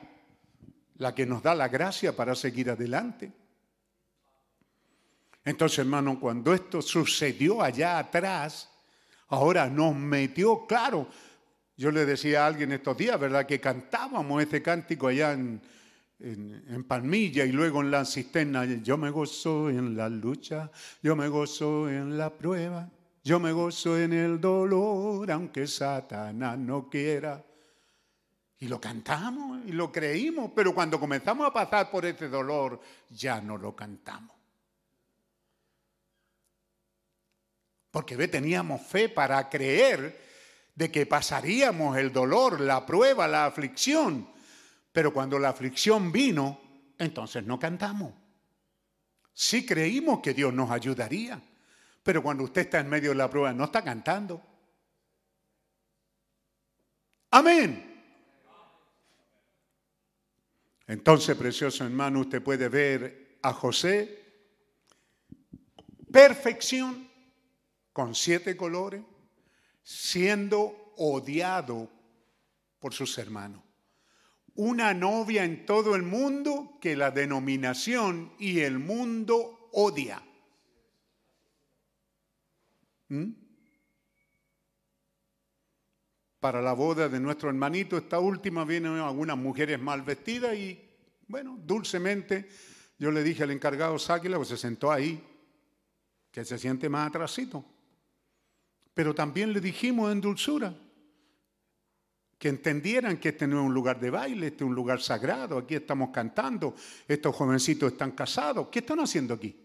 [0.97, 3.31] la que nos da la gracia para seguir adelante.
[5.45, 8.71] Entonces, hermano, cuando esto sucedió allá atrás,
[9.29, 11.07] ahora nos metió, claro,
[11.83, 13.45] yo le decía a alguien estos días, ¿verdad?
[13.45, 15.61] Que cantábamos este cántico allá en,
[16.21, 18.65] en, Palmilla y luego en la cisterna.
[18.65, 20.71] Yo me gozo en la lucha,
[21.03, 22.89] yo me gozo en la prueba,
[23.25, 27.45] yo me gozo en el dolor, aunque Satanás no quiera.
[28.61, 32.81] Y lo cantamos y lo creímos, pero cuando comenzamos a pasar por este dolor,
[33.11, 34.37] ya no lo cantamos.
[37.91, 40.31] Porque ve, teníamos fe para creer
[40.75, 44.29] de que pasaríamos el dolor, la prueba, la aflicción.
[44.93, 46.61] Pero cuando la aflicción vino,
[46.99, 48.13] entonces no cantamos.
[49.33, 51.41] Sí creímos que Dios nos ayudaría.
[52.03, 54.43] Pero cuando usted está en medio de la prueba, no está cantando.
[57.31, 57.91] Amén.
[60.87, 64.23] Entonces, precioso hermano, usted puede ver a José,
[66.13, 67.09] perfección,
[67.93, 69.03] con siete colores,
[69.83, 71.91] siendo odiado
[72.79, 73.63] por sus hermanos.
[74.55, 80.23] Una novia en todo el mundo que la denominación y el mundo odia.
[83.09, 83.33] ¿Mm?
[86.39, 90.79] Para la boda de nuestro hermanito, esta última, vienen algunas mujeres mal vestidas y,
[91.29, 92.49] bueno, dulcemente,
[92.99, 95.23] yo le dije al encargado Sáquila, pues se sentó ahí,
[96.31, 97.65] que se siente más atrasito.
[98.95, 100.75] Pero también le dijimos en dulzura
[102.39, 105.59] que entendieran que este no es un lugar de baile, este es un lugar sagrado,
[105.59, 106.75] aquí estamos cantando,
[107.07, 109.57] estos jovencitos están casados, ¿qué están haciendo aquí?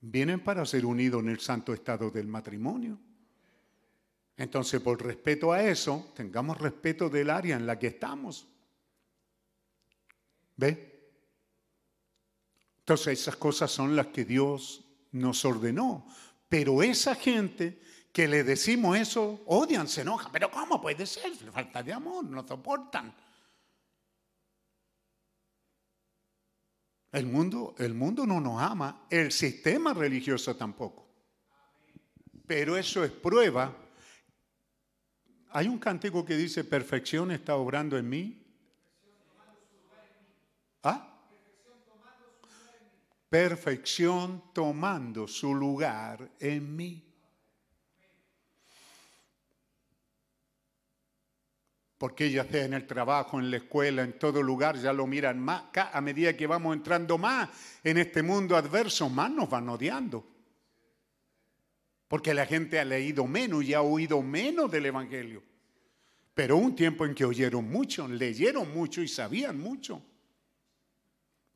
[0.00, 2.98] Vienen para ser unidos en el santo estado del matrimonio.
[4.36, 8.48] Entonces, por respeto a eso, tengamos respeto del área en la que estamos.
[10.56, 11.12] ¿Ve?
[12.80, 16.06] Entonces, esas cosas son las que Dios nos ordenó.
[16.48, 17.80] Pero esa gente
[18.14, 20.30] que le decimos eso, odian, se enojan.
[20.30, 21.34] Pero ¿cómo puede ser?
[21.34, 23.12] Falta de amor, no soportan.
[27.10, 31.08] El mundo, el mundo no nos ama, el sistema religioso tampoco.
[32.46, 33.76] Pero eso es prueba.
[35.50, 38.46] Hay un cántico que dice, perfección está obrando en mí.
[40.84, 41.18] ¿Ah?
[43.28, 47.13] Perfección tomando su lugar en mí.
[52.04, 55.40] Porque ya sea en el trabajo, en la escuela, en todo lugar, ya lo miran
[55.40, 55.62] más.
[55.74, 57.48] A medida que vamos entrando más
[57.82, 60.22] en este mundo adverso, más nos van odiando.
[62.06, 65.42] Porque la gente ha leído menos y ha oído menos del Evangelio.
[66.34, 70.02] Pero un tiempo en que oyeron mucho, leyeron mucho y sabían mucho.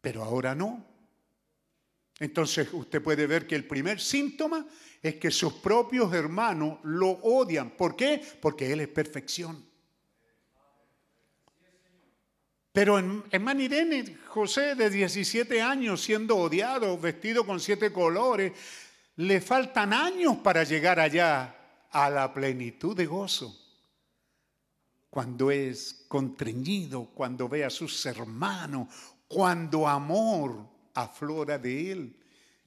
[0.01, 0.83] Pero ahora no.
[2.21, 4.67] Entonces usted puede ver que el primer síntoma
[5.03, 7.69] es que sus propios hermanos lo odian.
[7.77, 8.23] ¿Por qué?
[8.41, 9.68] Porque Él es perfección.
[12.73, 18.53] Pero en, en Manirene, José de 17 años siendo odiado, vestido con siete colores,
[19.17, 21.57] le faltan años para llegar allá
[21.91, 23.57] a la plenitud de gozo.
[25.11, 28.89] Cuando es contreñido, cuando ve a sus hermanos,
[29.27, 32.17] cuando amor aflora de él.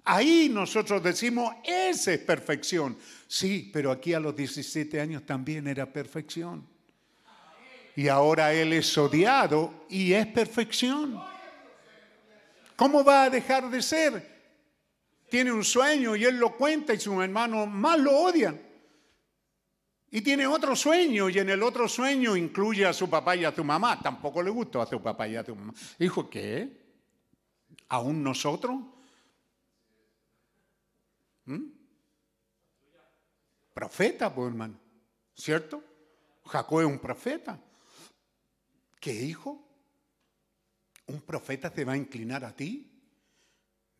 [0.03, 2.97] Ahí nosotros decimos, esa es perfección.
[3.27, 6.67] Sí, pero aquí a los 17 años también era perfección.
[7.95, 11.21] Y ahora él es odiado y es perfección.
[12.75, 14.31] ¿Cómo va a dejar de ser?
[15.29, 18.59] Tiene un sueño y él lo cuenta y sus hermanos más lo odian.
[20.09, 23.55] Y tiene otro sueño y en el otro sueño incluye a su papá y a
[23.55, 23.99] su mamá.
[24.01, 25.73] Tampoco le gustó a su papá y a su mamá.
[25.97, 26.81] Dijo, ¿qué?
[27.87, 28.75] ¿Aún nosotros?
[31.45, 31.63] ¿Mm?
[33.73, 34.77] Profeta, pues hermano.
[35.33, 35.81] ¿Cierto?
[36.45, 37.57] Jacob es un profeta.
[39.01, 39.67] ¿Qué hijo?
[41.07, 42.87] ¿Un profeta se va a inclinar a ti?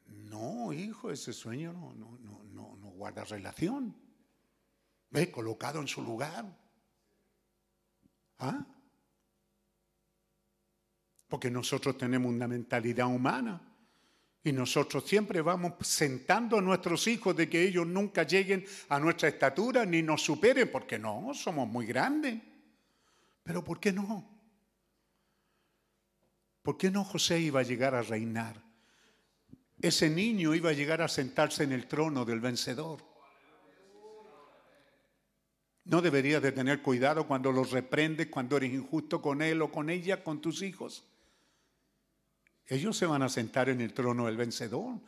[0.05, 3.95] No, hijo, ese sueño no, no, no, no, guarda relación.
[5.09, 6.45] Ve, colocado en su lugar.
[8.37, 8.63] ¿Ah?
[11.27, 13.59] Porque nosotros tenemos una mentalidad humana.
[14.43, 19.29] Y nosotros siempre vamos sentando a nuestros hijos de que ellos nunca lleguen a nuestra
[19.29, 22.39] estatura ni nos superen, porque no, somos muy grandes.
[23.41, 24.30] Pero ¿por qué no?
[26.61, 28.61] ¿Por qué no José iba a llegar a reinar?
[29.81, 33.03] Ese niño iba a llegar a sentarse en el trono del vencedor.
[35.85, 39.89] ¿No deberías de tener cuidado cuando los reprendes, cuando eres injusto con él o con
[39.89, 41.03] ella, con tus hijos?
[42.67, 44.99] Ellos se van a sentar en el trono del vencedor.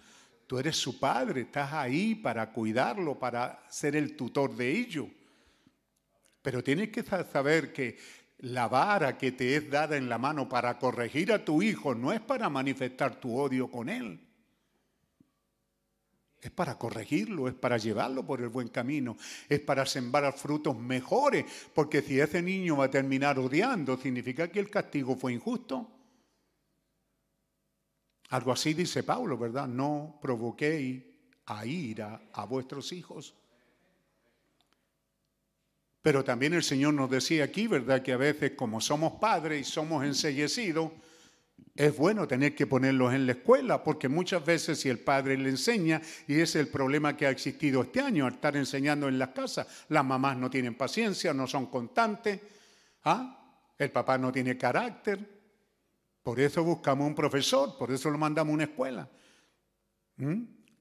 [0.47, 5.07] Tú eres su padre, estás ahí para cuidarlo, para ser el tutor de ellos.
[6.41, 7.97] Pero tienes que saber que
[8.43, 12.11] la vara que te es dada en la mano para corregir a tu hijo no
[12.11, 14.19] es para manifestar tu odio con él.
[16.41, 19.15] Es para corregirlo, es para llevarlo por el buen camino,
[19.47, 24.59] es para sembrar frutos mejores, porque si ese niño va a terminar odiando, significa que
[24.59, 25.89] el castigo fue injusto.
[28.27, 29.69] Algo así dice Pablo, ¿verdad?
[29.69, 31.01] No provoquéis
[31.45, 33.33] a ira a vuestros hijos.
[36.03, 38.03] Pero también el Señor nos decía aquí, ¿verdad?
[38.03, 40.91] Que a veces como somos padres y somos enseguecidos,
[41.75, 45.49] es bueno tener que ponerlos en la escuela, porque muchas veces si el padre le
[45.49, 49.17] enseña, y ese es el problema que ha existido este año, al estar enseñando en
[49.17, 52.41] las casas, las mamás no tienen paciencia, no son constantes,
[53.05, 53.55] ¿ah?
[53.77, 55.19] el papá no tiene carácter,
[56.21, 59.09] por eso buscamos un profesor, por eso lo mandamos a una escuela,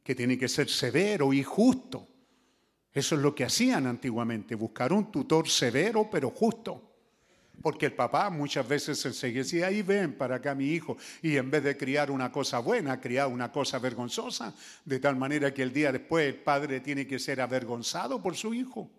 [0.02, 2.11] que tiene que ser severo y justo.
[2.92, 6.90] Eso es lo que hacían antiguamente, buscar un tutor severo pero justo.
[7.62, 11.50] Porque el papá muchas veces se decía, ahí ven para acá mi hijo, y en
[11.50, 14.54] vez de criar una cosa buena, criar una cosa vergonzosa,
[14.84, 18.52] de tal manera que el día después el padre tiene que ser avergonzado por su
[18.52, 18.90] hijo.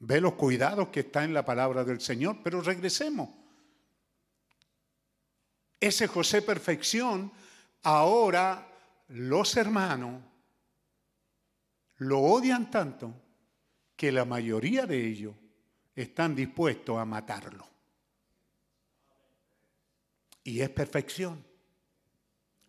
[0.00, 3.28] Ve los cuidados que está en la palabra del Señor, pero regresemos.
[5.78, 7.30] Ese José Perfección,
[7.82, 8.66] ahora
[9.08, 10.20] los hermanos
[11.98, 13.14] lo odian tanto
[13.96, 15.34] que la mayoría de ellos
[15.94, 17.66] están dispuestos a matarlo.
[20.42, 21.44] Y es perfección.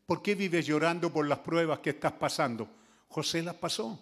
[0.06, 2.70] ¿Por qué vives llorando por las pruebas que estás pasando?
[3.08, 4.00] José las pasó.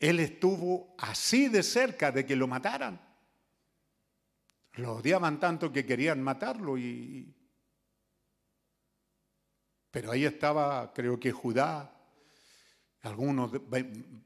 [0.00, 3.00] Él estuvo así de cerca de que lo mataran.
[4.74, 7.34] Lo odiaban tanto que querían matarlo y...
[9.90, 11.97] Pero ahí estaba, creo que Judá,
[13.02, 13.52] algunos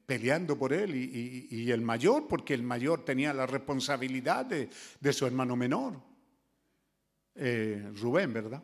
[0.06, 5.56] peleando por él y, el mayor, porque el mayor tenía la responsabilidad de, su hermano
[5.56, 6.00] menor,
[7.34, 8.62] eh, Rubén, ¿verdad?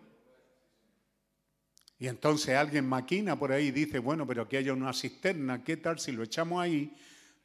[1.99, 5.77] Y entonces alguien maquina por ahí y dice, bueno, pero aquí hay una cisterna, ¿qué
[5.77, 6.97] tal si lo echamos ahí?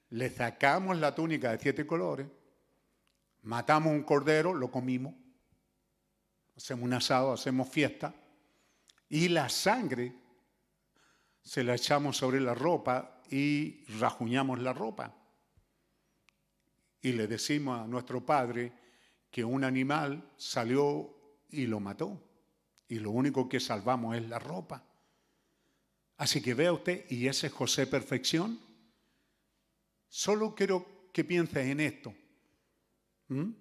[0.09, 2.27] Le sacamos la túnica de siete colores,
[3.41, 5.15] matamos un cordero, lo comimos,
[6.55, 8.13] hacemos un asado, hacemos fiesta,
[9.09, 10.13] y la sangre
[11.43, 15.13] se la echamos sobre la ropa y rajuñamos la ropa.
[17.01, 18.71] Y le decimos a nuestro padre
[19.29, 22.21] que un animal salió y lo mató.
[22.87, 24.85] Y lo único que salvamos es la ropa.
[26.17, 28.59] Así que vea usted, y ese es José Perfección.
[30.07, 32.13] Solo quiero que pienses en esto.
[33.27, 33.51] ¿Mm?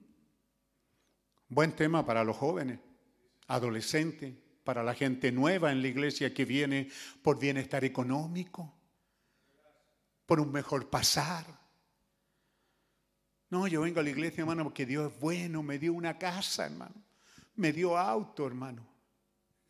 [1.48, 2.78] Buen tema para los jóvenes,
[3.48, 4.34] adolescentes,
[4.64, 6.88] para la gente nueva en la iglesia que viene
[7.22, 8.72] por bienestar económico,
[10.26, 11.44] por un mejor pasar.
[13.50, 16.66] No, yo vengo a la iglesia, hermano, porque Dios es bueno, me dio una casa,
[16.66, 16.94] hermano,
[17.56, 18.86] me dio auto, hermano.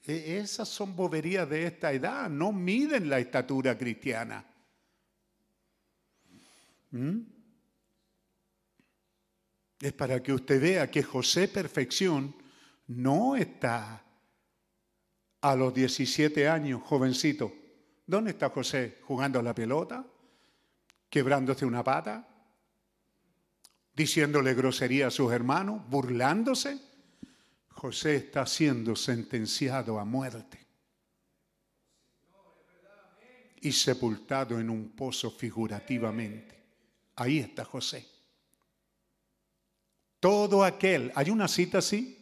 [0.05, 4.45] E, esas son boberías de esta edad, no miden la estatura cristiana.
[6.91, 7.21] ¿Mm?
[9.81, 12.37] Es para que usted vea que José Perfección
[12.87, 14.05] no está
[15.43, 17.53] a los 17 años, jovencito.
[18.07, 18.99] ¿Dónde está José?
[19.03, 20.05] ¿Jugando a la pelota?
[21.09, 22.29] ¿Quebrándose una pata?
[23.95, 25.83] ¿Diciéndole grosería a sus hermanos?
[25.89, 26.81] ¿Burlándose?
[27.69, 30.63] José está siendo sentenciado a muerte
[33.61, 36.63] y sepultado en un pozo figurativamente.
[37.17, 38.07] Ahí está José.
[40.21, 42.22] Todo aquel, hay una cita así,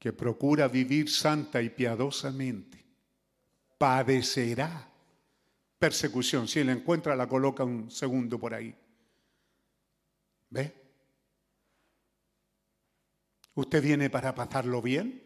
[0.00, 2.82] que procura vivir santa y piadosamente,
[3.76, 4.90] padecerá
[5.78, 6.48] persecución.
[6.48, 8.74] Si la encuentra, la coloca un segundo por ahí.
[10.48, 10.74] ¿Ve?
[13.54, 15.22] ¿Usted viene para pasarlo bien?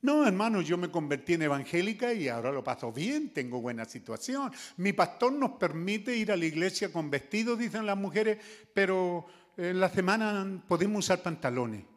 [0.00, 4.50] No, hermano, yo me convertí en evangélica y ahora lo paso bien, tengo buena situación.
[4.78, 8.38] Mi pastor nos permite ir a la iglesia con vestidos, dicen las mujeres,
[8.72, 9.26] pero
[9.58, 11.93] en la semana podemos usar pantalones.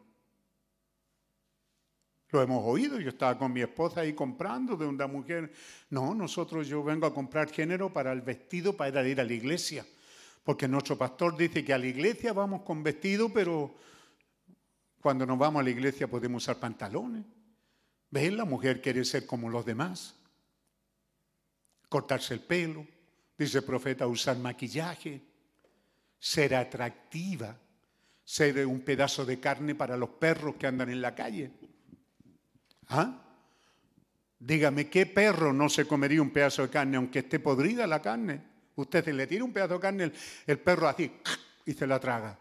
[2.30, 5.50] Lo hemos oído, yo estaba con mi esposa ahí comprando de una mujer.
[5.88, 9.86] No, nosotros yo vengo a comprar género para el vestido para ir a la iglesia.
[10.44, 13.74] Porque nuestro pastor dice que a la iglesia vamos con vestido, pero
[15.00, 17.24] cuando nos vamos a la iglesia podemos usar pantalones.
[18.10, 18.36] ¿Ven?
[18.36, 20.14] La mujer quiere ser como los demás.
[21.88, 22.86] Cortarse el pelo,
[23.38, 25.22] dice el profeta, usar maquillaje,
[26.18, 27.56] ser atractiva,
[28.22, 31.50] ser un pedazo de carne para los perros que andan en la calle.
[32.88, 33.24] ¿Ah?
[34.38, 38.42] Dígame, ¿qué perro no se comería un pedazo de carne aunque esté podrida la carne?
[38.76, 40.12] Usted se le tira un pedazo de carne,
[40.46, 41.10] el, perro así,
[41.66, 42.38] y se la traga.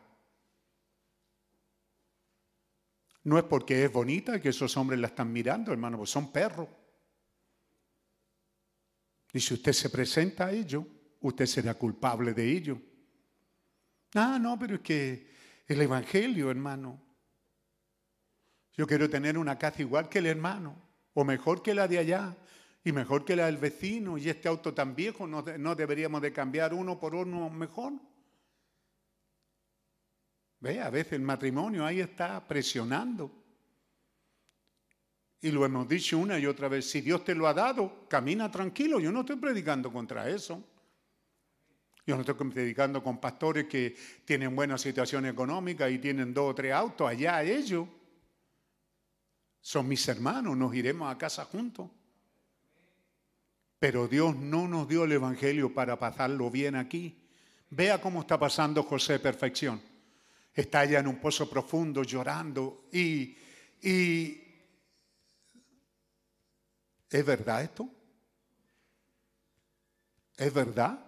[3.23, 6.69] No es porque es bonita que esos hombres la están mirando, hermano, pues son perros.
[9.33, 10.85] Y si usted se presenta a ello,
[11.21, 12.81] usted será culpable de ello.
[14.13, 15.27] Ah, no, pero es que
[15.67, 17.06] el Evangelio, hermano.
[18.77, 20.75] Yo quiero tener una casa igual que el hermano,
[21.15, 22.37] o mejor que la de allá,
[22.83, 25.41] y mejor que la del vecino, y este auto tan viejo, no,
[25.75, 27.93] deberíamos de cambiar uno por uno mejor.
[30.59, 33.31] Ve, a veces el matrimonio ahí está presionando.
[35.41, 38.49] Y lo hemos dicho una y otra vez, si Dios te lo ha dado, camina
[38.51, 38.99] tranquilo.
[38.99, 40.63] Yo no estoy predicando contra eso.
[42.05, 46.55] Yo no estoy predicando con pastores que tienen buena situación económica y tienen dos o
[46.55, 47.07] tres autos.
[47.09, 47.87] Allá ellos
[49.61, 51.89] son mis hermanos, nos iremos a casa juntos.
[53.79, 57.27] Pero Dios no nos dio el Evangelio para pasarlo bien aquí.
[57.69, 59.81] Vea cómo está pasando José Perfección
[60.61, 63.37] está allá en un pozo profundo llorando y,
[63.81, 64.41] y
[67.09, 67.87] ¿es verdad esto?
[70.35, 70.99] ¿Es verdad?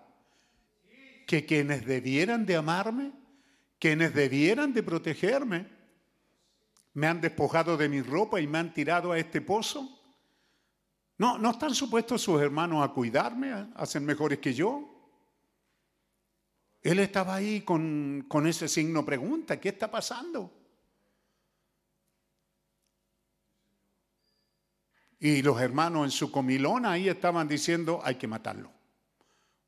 [1.25, 3.11] Que quienes debieran de amarme,
[3.79, 5.67] quienes debieran de protegerme,
[6.93, 9.99] me han despojado de mi ropa y me han tirado a este pozo.
[11.17, 14.99] No, no están supuestos sus hermanos a cuidarme, a ser mejores que yo.
[16.81, 20.53] Él estaba ahí con, ese signo pregunta, ¿qué está pasando?
[25.19, 28.71] Y los hermanos en su comilona ahí estaban diciendo, hay que matarlo.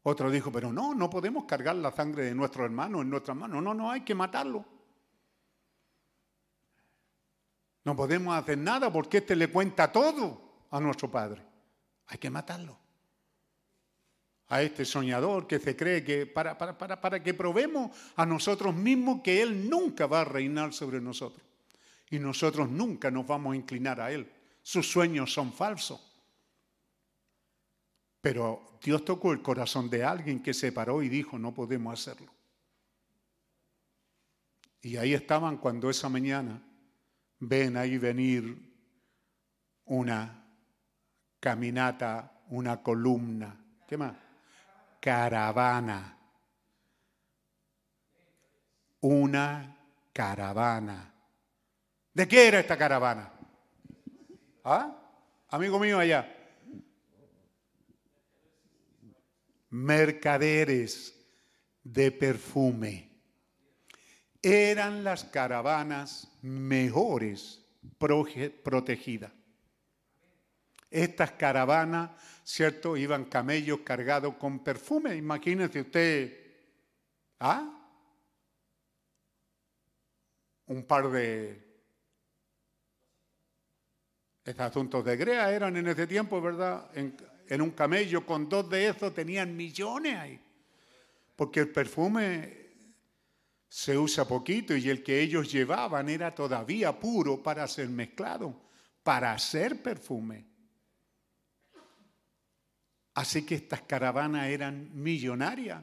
[0.03, 3.61] Otro dijo, pero no, no podemos cargar la sangre de nuestro hermano en nuestras manos.
[3.61, 4.65] No, no, hay que matarlo.
[7.83, 11.41] No podemos hacer nada porque este le cuenta todo a nuestro padre.
[12.07, 12.77] Hay que matarlo
[14.51, 18.75] a este soñador que se cree que para, para, para, para que probemos a nosotros
[18.75, 21.41] mismos que Él nunca va a reinar sobre nosotros.
[22.09, 24.29] Y nosotros nunca nos vamos a inclinar a Él.
[24.61, 26.11] Sus sueños son falsos.
[28.19, 32.31] Pero Dios tocó el corazón de alguien que se paró y dijo, no podemos hacerlo.
[34.81, 36.61] Y ahí estaban cuando esa mañana
[37.41, 38.57] ven ahí venir
[39.85, 40.45] una
[41.39, 43.55] caminata, una columna.
[43.87, 44.15] ¿Qué más?
[45.01, 46.17] caravana.
[49.01, 49.75] Una
[50.13, 51.13] caravana.
[52.13, 53.31] ¿De qué era esta caravana?
[54.63, 54.95] ¿Ah?
[55.49, 56.31] Amigo mío allá.
[59.71, 61.15] Mercaderes
[61.83, 63.09] de perfume.
[64.41, 67.63] Eran las caravanas mejores
[67.97, 69.31] protegidas.
[70.89, 72.11] Estas caravanas,
[72.43, 72.97] ¿cierto?
[72.97, 75.15] Iban camellos cargados con perfume.
[75.15, 76.37] Imagínese usted,
[77.39, 77.77] ¿ah?
[80.67, 81.71] Un par de...
[84.43, 86.89] Estos asuntos de Grea eran en ese tiempo, ¿verdad?
[86.95, 87.15] En,
[87.47, 90.41] en un camello con dos de esos tenían millones ahí.
[91.35, 92.60] Porque el perfume
[93.71, 98.53] se usa poquito y el que ellos llevaban era todavía puro para ser mezclado,
[99.01, 100.45] para hacer perfume.
[103.13, 105.81] Así que estas caravanas eran millonarias.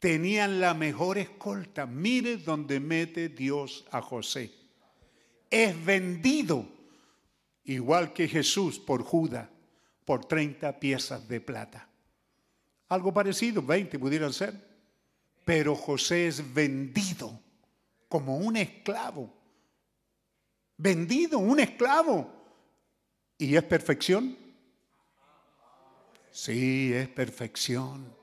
[0.00, 1.86] Tenían la mejor escolta.
[1.86, 4.52] Mire dónde mete Dios a José.
[5.48, 6.66] Es vendido,
[7.62, 9.48] igual que Jesús por Judas,
[10.04, 11.91] por 30 piezas de plata.
[12.92, 14.54] Algo parecido, 20 pudieran ser.
[15.44, 17.40] Pero José es vendido
[18.08, 19.32] como un esclavo.
[20.76, 22.42] Vendido, un esclavo
[23.38, 24.36] ¿Y es perfección?
[26.30, 28.14] Sí, es perfección.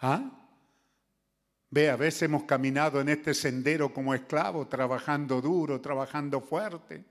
[0.00, 0.28] ¿Ah?
[1.70, 7.04] Ve, a veces hemos caminado en este sendero como esclavos, trabajando duro, trabajando fuerte.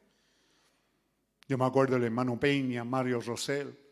[1.48, 3.85] Yo me acuerdo del hermano Peña, Mario Rosell,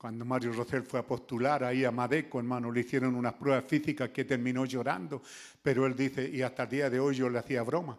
[0.00, 4.08] cuando Mario Rosell fue a postular ahí a Madeco, hermano, le hicieron unas pruebas físicas
[4.08, 5.20] que terminó llorando,
[5.62, 7.98] pero él dice, y hasta el día de hoy yo le hacía broma,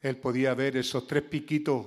[0.00, 1.84] él podía ver esos tres piquitos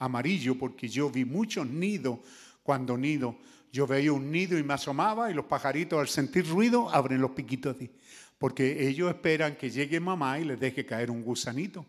[0.00, 2.18] amarillo porque yo vi muchos nidos
[2.64, 3.38] cuando nido.
[3.72, 7.30] Yo veía un nido y me asomaba y los pajaritos al sentir ruido abren los
[7.30, 7.88] piquitos así.
[8.36, 11.86] Porque ellos esperan que llegue mamá y les deje caer un gusanito.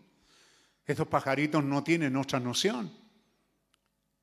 [0.86, 2.94] Esos pajaritos no tienen otra noción.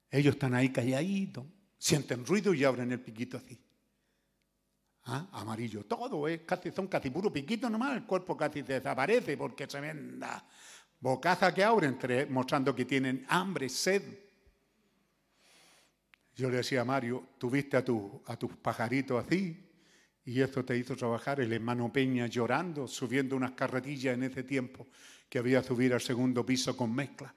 [0.09, 1.45] Ellos están ahí calladitos,
[1.83, 3.59] sienten ruido y abren el piquito así.
[5.07, 5.27] ¿Ah?
[5.33, 6.45] Amarillo todo, ¿eh?
[6.47, 10.47] casi, son casi puro piquito nomás, el cuerpo casi desaparece porque se venda
[11.01, 11.99] bocaza que abren,
[12.31, 14.01] mostrando que tienen hambre, sed.
[16.37, 19.69] Yo le decía a Mario, tuviste a, tu, a tus pajaritos así,
[20.25, 21.41] y esto te hizo trabajar.
[21.41, 24.87] El hermano Peña llorando, subiendo unas carretillas en ese tiempo,
[25.29, 27.35] que había subir al segundo piso con mezcla,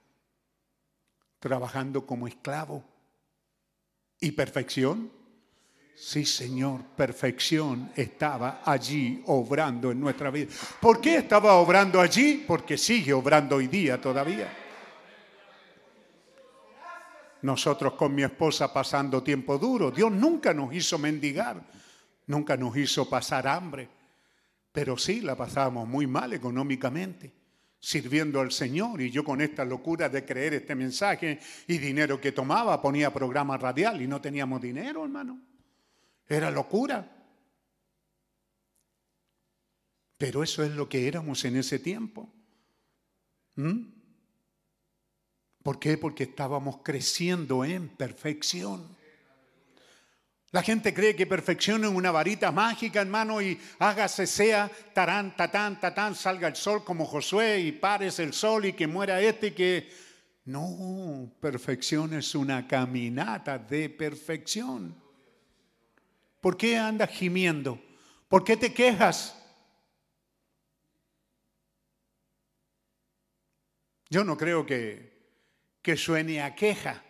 [1.39, 2.94] trabajando como esclavo.
[4.19, 5.11] ¿Y perfección?
[5.95, 10.51] Sí, Señor, perfección estaba allí obrando en nuestra vida.
[10.81, 12.43] ¿Por qué estaba obrando allí?
[12.45, 14.53] Porque sigue obrando hoy día todavía.
[17.43, 19.91] Nosotros con mi esposa pasando tiempo duro.
[19.91, 21.61] Dios nunca nos hizo mendigar,
[22.27, 23.87] nunca nos hizo pasar hambre,
[24.71, 27.44] pero sí la pasábamos muy mal económicamente
[27.85, 32.31] sirviendo al Señor y yo con esta locura de creer este mensaje y dinero que
[32.31, 35.39] tomaba ponía programa radial y no teníamos dinero, hermano.
[36.27, 37.15] Era locura.
[40.17, 42.33] Pero eso es lo que éramos en ese tiempo.
[43.53, 43.83] ¿Mm?
[45.61, 45.99] ¿Por qué?
[45.99, 48.94] Porque estábamos creciendo en perfección.
[50.51, 55.79] La gente cree que perfección es una varita mágica, hermano, y hágase sea, tarán, tatán,
[55.79, 60.05] tatán, salga el sol como Josué y pares el sol y que muera este que...
[60.45, 64.95] No, perfección es una caminata de perfección.
[66.39, 67.81] ¿Por qué andas gimiendo?
[68.27, 69.35] ¿Por qué te quejas?
[74.07, 75.11] Yo no creo que,
[75.81, 77.04] que suene a queja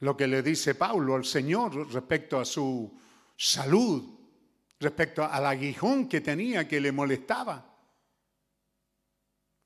[0.00, 2.92] lo que le dice Pablo al Señor respecto a su
[3.36, 4.18] salud,
[4.78, 7.66] respecto al aguijón que tenía que le molestaba.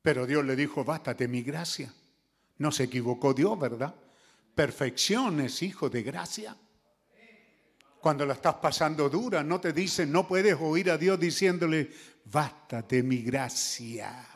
[0.02, 1.92] Pero Dios le dijo, bástate mi gracia.
[2.58, 3.94] No se equivocó Dios, ¿verdad?
[4.54, 6.56] Perfección es hijo de gracia
[8.04, 11.90] cuando la estás pasando dura, no te dicen, no puedes oír a Dios diciéndole,
[12.26, 14.28] bástate mi gracia.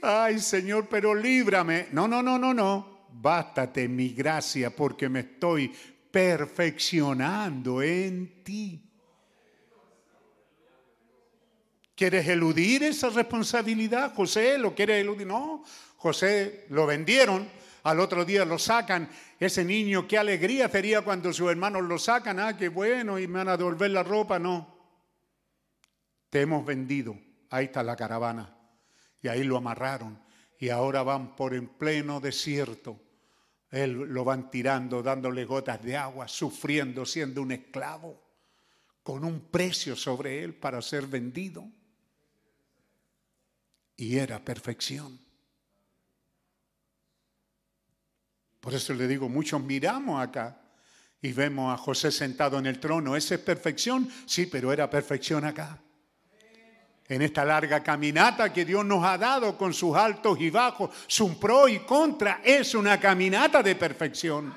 [0.00, 1.88] Ay Señor, pero líbrame.
[1.90, 2.91] No, no, no, no, no.
[3.14, 5.72] Bástate mi gracia porque me estoy
[6.10, 8.88] perfeccionando en ti.
[11.94, 14.14] ¿Quieres eludir esa responsabilidad?
[14.14, 15.26] José, ¿lo quiere eludir?
[15.26, 15.62] No,
[15.96, 17.48] José lo vendieron,
[17.84, 19.08] al otro día lo sacan
[19.38, 23.38] ese niño, qué alegría sería cuando sus hermanos lo sacan, ah, qué bueno, y me
[23.38, 24.38] van a devolver la ropa.
[24.38, 24.72] No,
[26.30, 27.16] te hemos vendido.
[27.50, 28.56] Ahí está la caravana.
[29.20, 30.18] Y ahí lo amarraron.
[30.62, 32.96] Y ahora van por en pleno desierto.
[33.68, 38.22] Él lo van tirando, dándole gotas de agua, sufriendo, siendo un esclavo,
[39.02, 41.68] con un precio sobre él para ser vendido.
[43.96, 45.18] Y era perfección.
[48.60, 50.60] Por eso le digo, muchos miramos acá
[51.20, 53.16] Y vemos a José sentado en el trono.
[53.16, 54.08] ¿Esa es perfección?
[54.26, 55.82] Sí, pero era perfección acá.
[57.12, 61.38] En esta larga caminata que Dios nos ha dado con sus altos y bajos, su
[61.38, 64.56] pro y contra, es una caminata de perfección.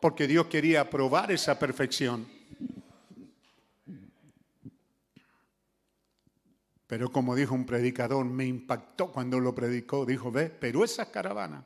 [0.00, 2.28] Porque Dios quería probar esa perfección.
[6.86, 10.06] Pero como dijo un predicador, me impactó cuando lo predicó.
[10.06, 11.64] Dijo, ve, pero esas caravanas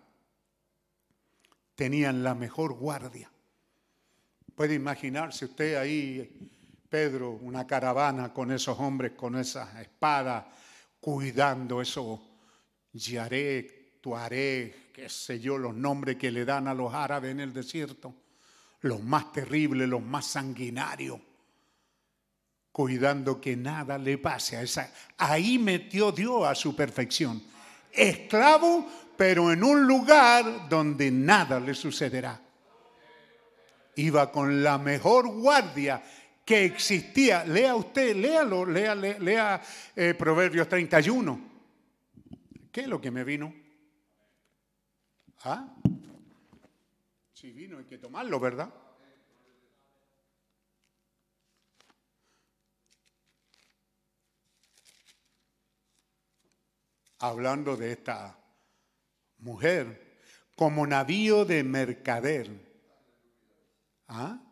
[1.74, 3.30] tenían la mejor guardia.
[4.54, 6.50] Puede imaginarse usted ahí,
[6.96, 10.46] Pedro, una caravana con esos hombres, con esas espadas,
[10.98, 12.22] cuidando eso,
[12.90, 17.52] Yaré, Tuaré, qué sé yo, los nombres que le dan a los árabes en el
[17.52, 18.14] desierto,
[18.80, 21.20] los más terribles, los más sanguinarios
[22.72, 24.90] cuidando que nada le pase a esa.
[25.18, 27.42] Ahí metió Dios a su perfección.
[27.92, 28.86] Esclavo,
[29.18, 32.40] pero en un lugar donde nada le sucederá.
[33.96, 36.02] Iba con la mejor guardia
[36.46, 37.44] que existía.
[37.44, 39.62] Lea usted, léalo, lea, lea,
[39.94, 41.40] eh, Proverbios 31.
[42.72, 43.52] ¿Qué es lo que me vino?
[45.44, 45.76] ¿Ah?
[47.34, 48.72] Si vino hay que tomarlo, ¿verdad?
[57.18, 58.38] hablando de esta
[59.38, 60.18] mujer,
[60.54, 62.50] como navío de mercader.
[64.08, 64.45] ¿Ah?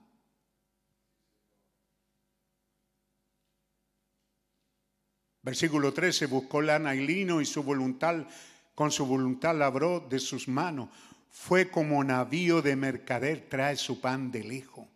[5.45, 8.27] Versículo 13, buscó lana y lino y su voluntad,
[8.75, 10.89] con su voluntad labró de sus manos.
[11.31, 14.87] Fue como navío de mercader, trae su pan de lejos.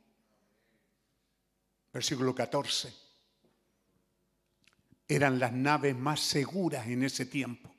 [1.93, 3.09] Versículo 14
[5.09, 7.75] eran las naves más seguras en ese tiempo.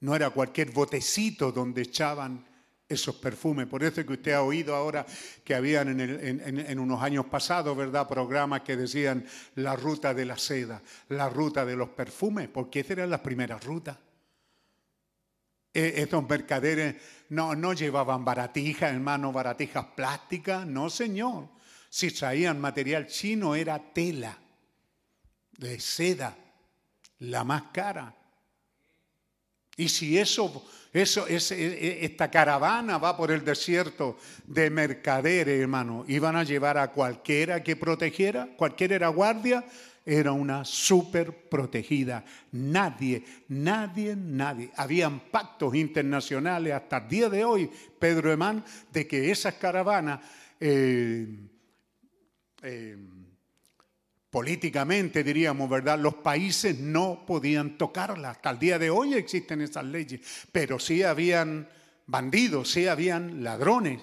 [0.00, 2.46] No era cualquier botecito donde echaban
[2.88, 3.66] esos perfumes.
[3.66, 5.06] Por eso es que usted ha oído ahora
[5.42, 10.82] que habían en, unos años pasados, ¿verdad?, programas que decían la ruta de la seda,
[11.08, 13.96] la ruta de los perfumes, porque esas eran las primeras rutas.
[15.72, 16.96] E, estos mercaderes
[17.30, 21.48] no, no llevaban baratijas, hermano, baratijas plásticas, no, señor.
[21.88, 24.36] Si traían material chino era tela
[25.58, 26.36] de seda,
[27.20, 28.14] la más cara.
[29.76, 36.04] Y si eso, eso, e, e, esta caravana va por el desierto de mercaderes, hermano,
[36.06, 39.64] iban a llevar a cualquiera que protegiera, cualquiera era guardia,
[40.06, 42.24] era una súper protegida.
[42.52, 44.70] Nadie, nadie, nadie.
[44.76, 50.20] Habían pactos internacionales hasta el día de hoy, Pedro Emán, de que esas caravanas
[50.60, 51.26] eh,
[52.62, 52.96] eh,
[54.34, 55.96] políticamente diríamos, ¿verdad?
[55.96, 58.30] Los países no podían tocarla.
[58.30, 61.68] Hasta el día de hoy existen esas leyes, pero sí habían
[62.08, 64.00] bandidos, sí habían ladrones.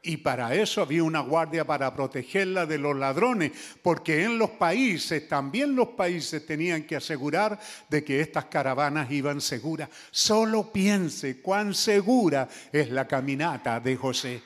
[0.00, 3.50] Y para eso había una guardia para protegerla de los ladrones,
[3.82, 9.40] porque en los países, también los países tenían que asegurar de que estas caravanas iban
[9.40, 9.88] seguras.
[10.12, 14.40] Solo piense cuán segura es la caminata de José.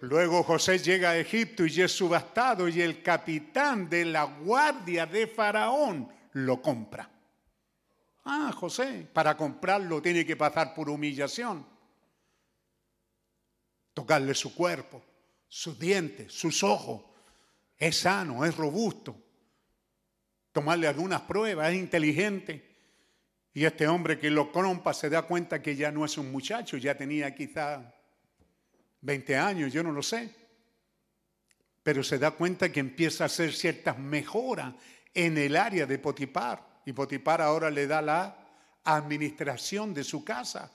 [0.00, 5.26] Luego José llega a Egipto y es subastado y el capitán de la guardia de
[5.26, 7.10] Faraón lo compra.
[8.24, 11.66] Ah, José, para comprarlo tiene que pasar por humillación.
[13.94, 15.02] Tocarle su cuerpo,
[15.48, 17.02] sus dientes, sus ojos.
[17.78, 19.16] Es sano, es robusto.
[20.52, 22.76] Tomarle algunas pruebas, es inteligente.
[23.54, 26.76] Y este hombre que lo compra se da cuenta que ya no es un muchacho,
[26.76, 27.95] ya tenía quizá
[29.06, 30.34] 20 años, yo no lo sé.
[31.82, 34.74] Pero se da cuenta que empieza a hacer ciertas mejoras
[35.14, 36.82] en el área de Potipar.
[36.84, 38.36] Y Potipar ahora le da la
[38.82, 40.72] administración de su casa.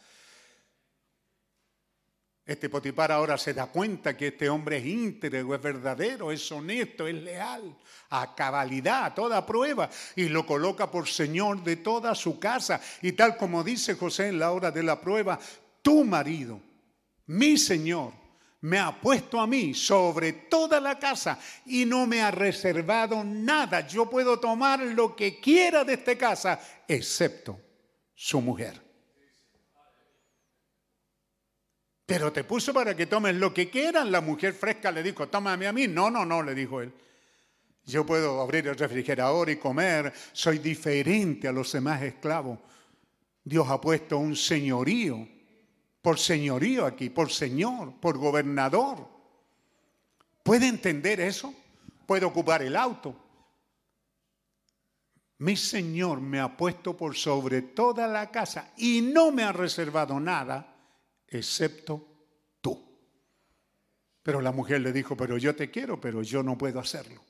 [2.46, 7.08] Este Potipar ahora se da cuenta que este hombre es íntegro, es verdadero, es honesto,
[7.08, 7.78] es leal,
[8.10, 12.82] a cabalidad, a toda prueba, y lo coloca por señor de toda su casa.
[13.02, 15.38] Y tal como dice José en la hora de la prueba,
[15.82, 16.60] tu marido,
[17.28, 18.21] mi señor,
[18.62, 23.88] me ha puesto a mí sobre toda la casa y no me ha reservado nada.
[23.88, 27.60] Yo puedo tomar lo que quiera de esta casa, excepto
[28.14, 28.80] su mujer.
[32.06, 34.12] Pero te puso para que tomes lo que quieran.
[34.12, 35.88] La mujer fresca le dijo, tómame a mí.
[35.88, 36.94] No, no, no, le dijo él.
[37.86, 40.14] Yo puedo abrir el refrigerador y comer.
[40.34, 42.60] Soy diferente a los demás esclavos.
[43.44, 45.28] Dios ha puesto un señorío
[46.02, 49.08] por señorío aquí, por señor, por gobernador.
[50.44, 51.54] ¿Puede entender eso?
[52.06, 53.16] Puede ocupar el auto.
[55.38, 60.20] Mi Señor me ha puesto por sobre toda la casa y no me ha reservado
[60.20, 60.76] nada
[61.28, 62.12] excepto
[64.24, 67.22] Pero la mujer le dijo, pero yo te quiero, pero yo no puedo hacerlo.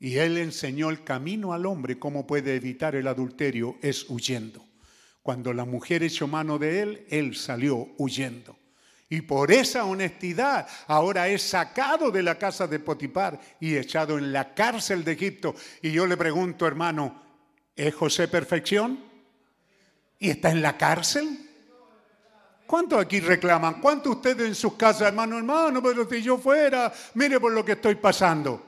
[0.00, 4.64] Y él enseñó el camino al hombre, cómo puede evitar el adulterio, es huyendo.
[5.28, 8.56] Cuando la mujer echó mano de él, él salió huyendo.
[9.10, 14.32] Y por esa honestidad ahora es sacado de la casa de Potipar y echado en
[14.32, 15.54] la cárcel de Egipto.
[15.82, 17.20] Y yo le pregunto, hermano,
[17.76, 19.04] ¿es José perfección?
[20.18, 21.28] ¿Y está en la cárcel?
[22.66, 23.82] ¿Cuántos aquí reclaman?
[23.82, 27.72] ¿Cuántos ustedes en sus casas, hermano, hermano, pero si yo fuera, mire por lo que
[27.72, 28.62] estoy pasando?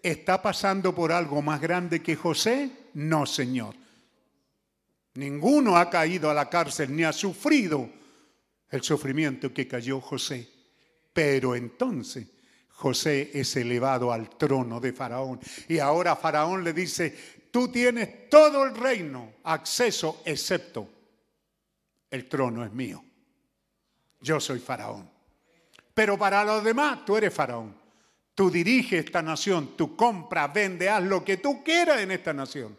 [0.00, 2.70] ¿Está pasando por algo más grande que José?
[2.94, 3.81] No, Señor.
[5.14, 7.88] Ninguno ha caído a la cárcel ni ha sufrido
[8.70, 10.48] el sufrimiento que cayó José.
[11.12, 12.28] Pero entonces
[12.68, 15.38] José es elevado al trono de Faraón.
[15.68, 17.16] Y ahora Faraón le dice,
[17.50, 20.88] tú tienes todo el reino, acceso, excepto
[22.12, 23.02] el trono es mío.
[24.20, 25.10] Yo soy Faraón.
[25.94, 27.74] Pero para los demás, tú eres Faraón.
[28.34, 32.78] Tú diriges esta nación, tú compras, vendes, haz lo que tú quieras en esta nación.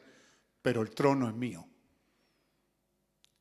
[0.61, 1.65] Pero el trono es mío.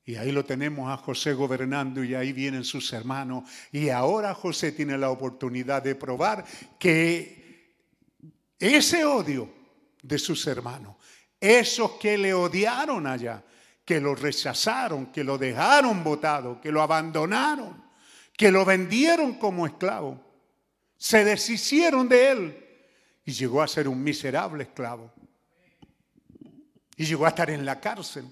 [0.05, 3.49] Y ahí lo tenemos a José gobernando y ahí vienen sus hermanos.
[3.71, 6.45] Y ahora José tiene la oportunidad de probar
[6.79, 7.77] que
[8.59, 9.53] ese odio
[10.03, 10.97] de sus hermanos,
[11.41, 13.45] esos que le odiaron allá,
[13.85, 17.83] que lo rechazaron, que lo dejaron botado, que lo abandonaron,
[18.37, 20.21] que lo vendieron como esclavo,
[20.97, 22.67] se deshicieron de él
[23.25, 25.13] y llegó a ser un miserable esclavo.
[26.97, 28.25] Y llegó a estar en la cárcel.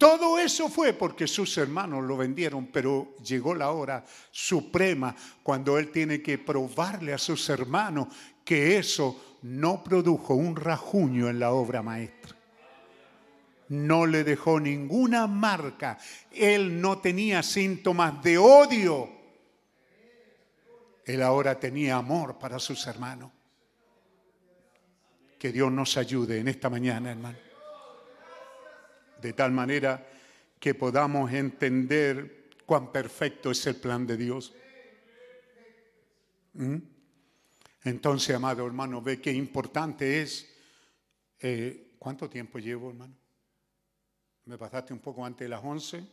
[0.00, 5.90] Todo eso fue porque sus hermanos lo vendieron, pero llegó la hora suprema cuando él
[5.90, 8.08] tiene que probarle a sus hermanos
[8.42, 12.34] que eso no produjo un rajuño en la obra maestra.
[13.68, 15.98] No le dejó ninguna marca.
[16.32, 19.06] Él no tenía síntomas de odio.
[21.04, 23.30] Él ahora tenía amor para sus hermanos.
[25.38, 27.49] Que Dios nos ayude en esta mañana, hermano
[29.20, 30.06] de tal manera
[30.58, 34.54] que podamos entender cuán perfecto es el plan de Dios.
[36.52, 36.76] ¿Mm?
[37.84, 40.46] Entonces, amado hermano, ve qué importante es.
[41.38, 43.14] Eh, ¿Cuánto tiempo llevo, hermano?
[44.44, 46.04] Me pasaste un poco antes de las 11,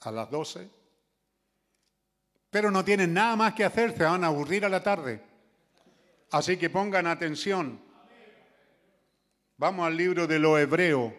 [0.00, 0.68] a las 12.
[2.50, 5.20] Pero no tienen nada más que hacer, se van a aburrir a la tarde.
[6.30, 7.80] Así que pongan atención.
[9.56, 11.12] Vamos al libro de los Hebreos.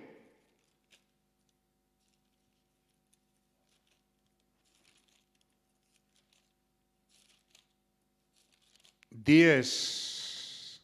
[9.26, 10.82] 10.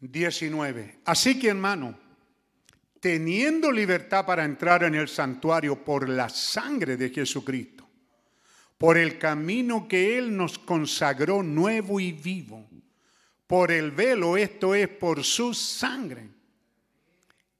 [0.00, 0.98] Diecinueve.
[1.04, 1.96] Así que hermano,
[3.00, 7.88] teniendo libertad para entrar en el santuario por la sangre de Jesucristo,
[8.76, 12.66] por el camino que Él nos consagró nuevo y vivo,
[13.50, 16.28] por el velo, esto es por su sangre.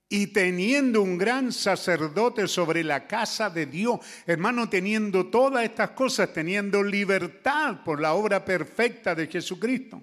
[0.09, 6.33] Y teniendo un gran sacerdote sobre la casa de Dios, hermano, teniendo todas estas cosas,
[6.33, 10.01] teniendo libertad por la obra perfecta de Jesucristo,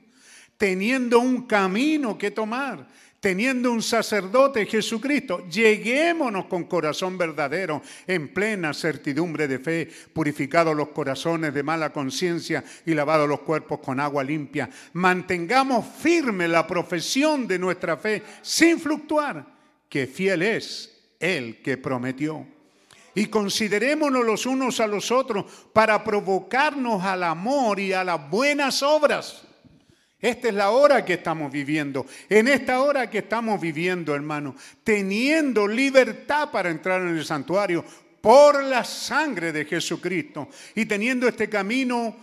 [0.58, 2.86] teniendo un camino que tomar,
[3.20, 10.90] teniendo un sacerdote Jesucristo, lleguémonos con corazón verdadero, en plena certidumbre de fe, purificados los
[10.90, 14.70] corazones de mala conciencia y lavados los cuerpos con agua limpia.
[14.94, 19.46] Mantengamos firme la profesión de nuestra fe sin fluctuar,
[19.90, 22.46] que fiel es el que prometió.
[23.16, 28.84] Y considerémonos los unos a los otros para provocarnos al amor y a las buenas
[28.84, 29.47] obras
[30.20, 32.06] esta es la hora que estamos viviendo.
[32.28, 37.86] En esta hora que estamos viviendo, hermano, teniendo libertad para entrar en el santuario
[38.22, 42.16] por la sangre de Jesucristo y teniendo este camino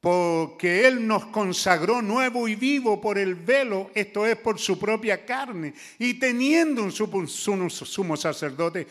[0.00, 5.26] porque Él nos consagró nuevo y vivo por el velo, esto es por su propia
[5.26, 8.86] carne, y teniendo un sumo sacerdote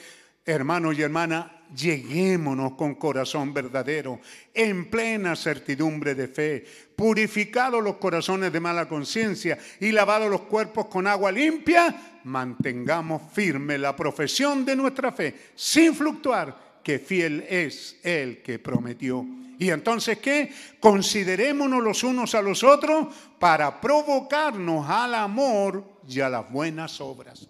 [0.46, 1.46] Hermanos y hermanas,
[1.76, 4.20] lleguémonos con corazón verdadero,
[4.54, 6.66] en plena certidumbre de fe,
[6.96, 13.78] purificados los corazones de mala conciencia y lavados los cuerpos con agua limpia, mantengamos firme
[13.78, 19.26] la profesión de nuestra fe, sin fluctuar, que fiel es el que prometió.
[19.60, 20.52] Y entonces, ¿qué?
[20.80, 27.50] Considerémonos los unos a los otros para provocarnos al amor y a las buenas obras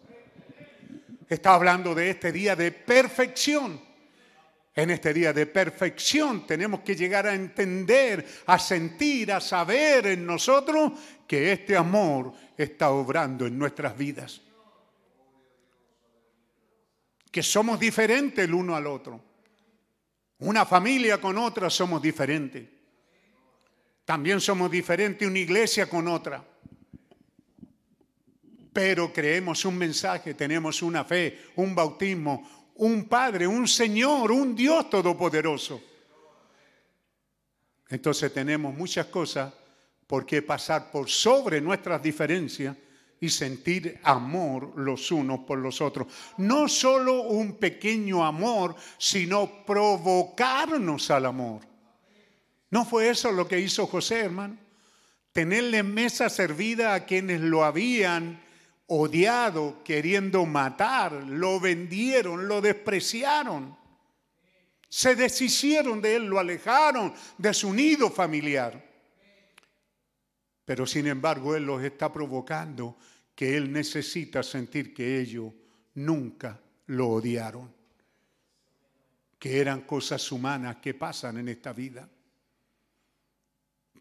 [1.29, 3.79] está hablando de este día de perfección.
[4.75, 10.25] En este día de perfección tenemos que llegar a entender, a sentir, a saber en
[10.25, 10.93] nosotros
[11.27, 14.41] que este amor está obrando en nuestras vidas.
[17.31, 19.21] Que somos diferentes el uno al otro.
[20.39, 22.67] Una familia con otra somos diferentes.
[24.05, 26.43] También somos diferentes una iglesia con otra.
[28.71, 34.89] Pero creemos un mensaje, tenemos una fe, un bautismo, un Padre, un Señor, un Dios
[34.89, 35.81] todopoderoso.
[37.89, 39.53] Entonces tenemos muchas cosas
[40.07, 42.75] por qué pasar por sobre nuestras diferencias
[43.19, 46.07] y sentir amor los unos por los otros.
[46.37, 51.61] No solo un pequeño amor, sino provocarnos al amor.
[52.69, 54.57] ¿No fue eso lo que hizo José, hermano?
[55.33, 58.41] Tenerle mesa servida a quienes lo habían
[58.89, 63.77] odiado, queriendo matar, lo vendieron, lo despreciaron.
[64.87, 68.89] Se deshicieron de él, lo alejaron de su nido familiar.
[70.65, 72.97] Pero sin embargo, Él los está provocando
[73.35, 75.53] que Él necesita sentir que ellos
[75.95, 77.73] nunca lo odiaron,
[79.37, 82.07] que eran cosas humanas que pasan en esta vida,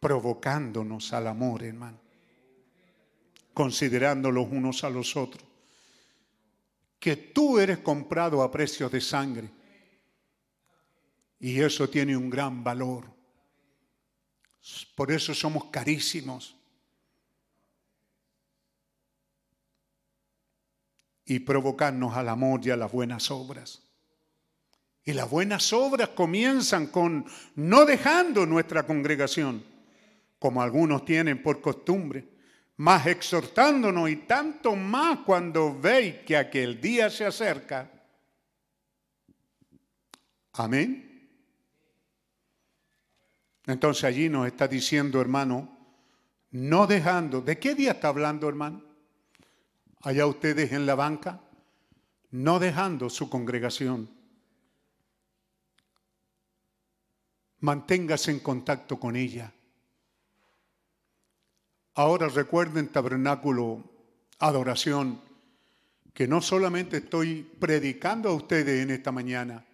[0.01, 2.08] provocándonos al amor, hermano,
[3.59, 5.43] considerando los unos a los otros,
[7.01, 9.51] que tú eres comprado a precios de sangre
[11.41, 13.13] y eso tiene un gran valor.
[14.95, 16.55] Por eso somos carísimos.
[21.31, 23.83] y provocarnos al amor y a las buenas obras.
[25.05, 29.63] Y las buenas obras comienzan con no dejando nuestra congregación,
[30.39, 32.38] como algunos tienen por costumbre,
[32.79, 37.91] más exhortándonos y tanto más cuando veis que aquel día se acerca.
[40.55, 41.05] Amén.
[43.67, 45.77] Entonces allí nos está diciendo, hermano,
[46.51, 48.89] no dejando, ¿de qué día está hablando, hermano?
[50.03, 51.41] allá ustedes en la banca,
[52.31, 54.11] no dejando su congregación.
[57.61, 59.53] Manténgase en contacto con ella.
[61.99, 63.83] Ahora recuerden tabernáculo,
[64.39, 65.21] adoración,
[66.15, 69.67] que no solamente estoy predicando a ustedes en esta mañana,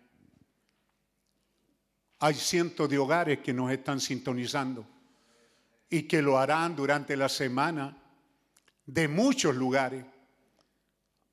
[2.21, 4.87] hay cientos de hogares que nos están sintonizando
[5.91, 7.95] y que lo harán durante la semana
[8.87, 10.07] de muchos lugares.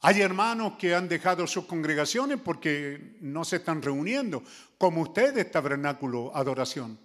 [0.02, 4.44] Hay hermanos que han dejado sus congregaciones porque no se están reuniendo,
[4.78, 7.00] como ustedes, tabernáculo, adoración.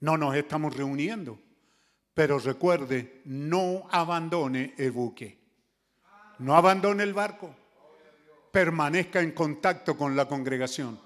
[0.00, 1.38] No nos estamos reuniendo,
[2.18, 5.38] pero recuerde, no abandone el buque,
[6.40, 7.54] no abandone el barco,
[8.50, 10.98] permanezca en contacto con la congregación.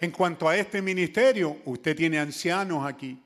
[0.00, 3.22] En cuanto a este ministerio, usted tiene ancianos aquí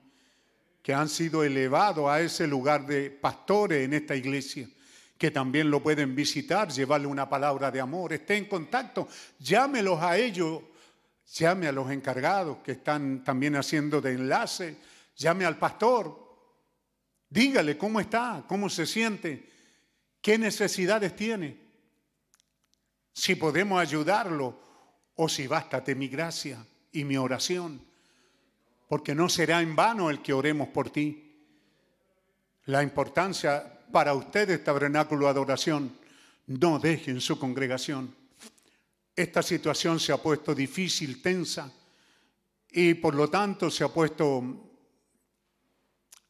[0.82, 4.68] que han sido elevados a ese lugar de pastores en esta iglesia
[5.16, 9.06] que también lo pueden visitar, llevarle una palabra de amor, esté en contacto,
[9.38, 10.62] llámelos a ellos,
[11.32, 14.78] llame a los encargados que están también haciendo de enlace,
[15.14, 16.23] llame al pastor,
[17.28, 19.48] dígale cómo está, cómo se siente,
[20.20, 21.58] qué necesidades tiene,
[23.12, 24.58] si podemos ayudarlo
[25.16, 27.80] o si bástate mi gracia y mi oración,
[28.88, 31.20] porque no será en vano el que oremos por ti.
[32.66, 35.96] La importancia para ustedes, tabernáculo de adoración,
[36.46, 38.14] no dejen su congregación.
[39.14, 41.72] Esta situación se ha puesto difícil, tensa,
[42.70, 44.73] y por lo tanto se ha puesto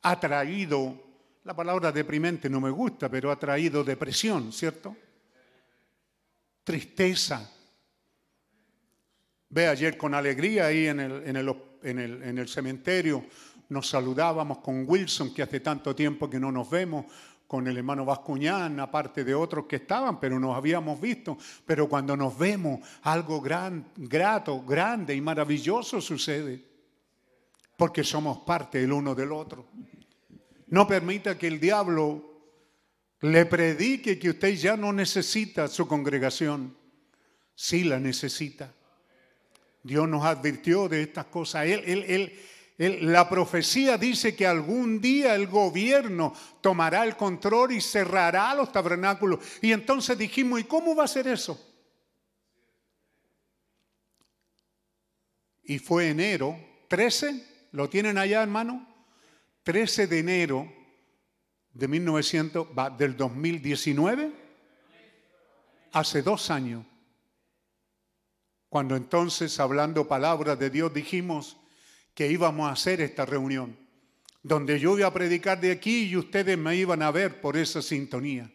[0.04, 1.02] atraído,
[1.42, 4.96] la palabra deprimente no me gusta, pero ha traído depresión, ¿cierto?
[6.62, 7.50] Tristeza.
[9.48, 13.24] Ve ayer con alegría ahí en el, en el, en el, en el cementerio,
[13.70, 17.06] nos saludábamos con Wilson, que hace tanto tiempo que no nos vemos,
[17.46, 21.36] con el hermano Vascuñán, aparte de otros que estaban, pero nos habíamos visto.
[21.64, 26.64] Pero cuando nos vemos, algo gran, grato, grande y maravilloso sucede,
[27.76, 29.66] porque somos parte el uno del otro.
[30.74, 32.20] No permita que el diablo
[33.20, 36.76] le predique que usted ya no necesita su congregación.
[37.54, 38.74] Sí la necesita.
[39.84, 41.66] Dios nos advirtió de estas cosas.
[41.66, 42.36] Él, él,
[42.76, 48.72] él, la profecía dice que algún día el gobierno tomará el control y cerrará los
[48.72, 49.38] tabernáculos.
[49.62, 51.56] Y entonces dijimos, ¿y cómo va a ser eso?
[55.62, 58.93] Y fue enero 13, ¿lo tienen allá hermano?
[59.64, 60.72] 13 de enero
[61.72, 62.68] de 1900,
[62.98, 64.32] del 2019,
[65.92, 66.84] hace dos años,
[68.68, 71.56] Cuando entonces, hablando palabras de Dios, dijimos
[72.12, 73.78] que íbamos a hacer esta reunión,
[74.42, 77.80] donde yo iba a predicar de aquí y ustedes me iban a ver por esa
[77.80, 78.52] sintonía.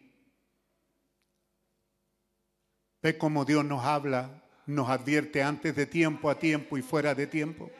[3.02, 7.26] Ve cómo Dios nos habla, nos advierte antes de tiempo, a tiempo y fuera de
[7.26, 7.70] tiempo.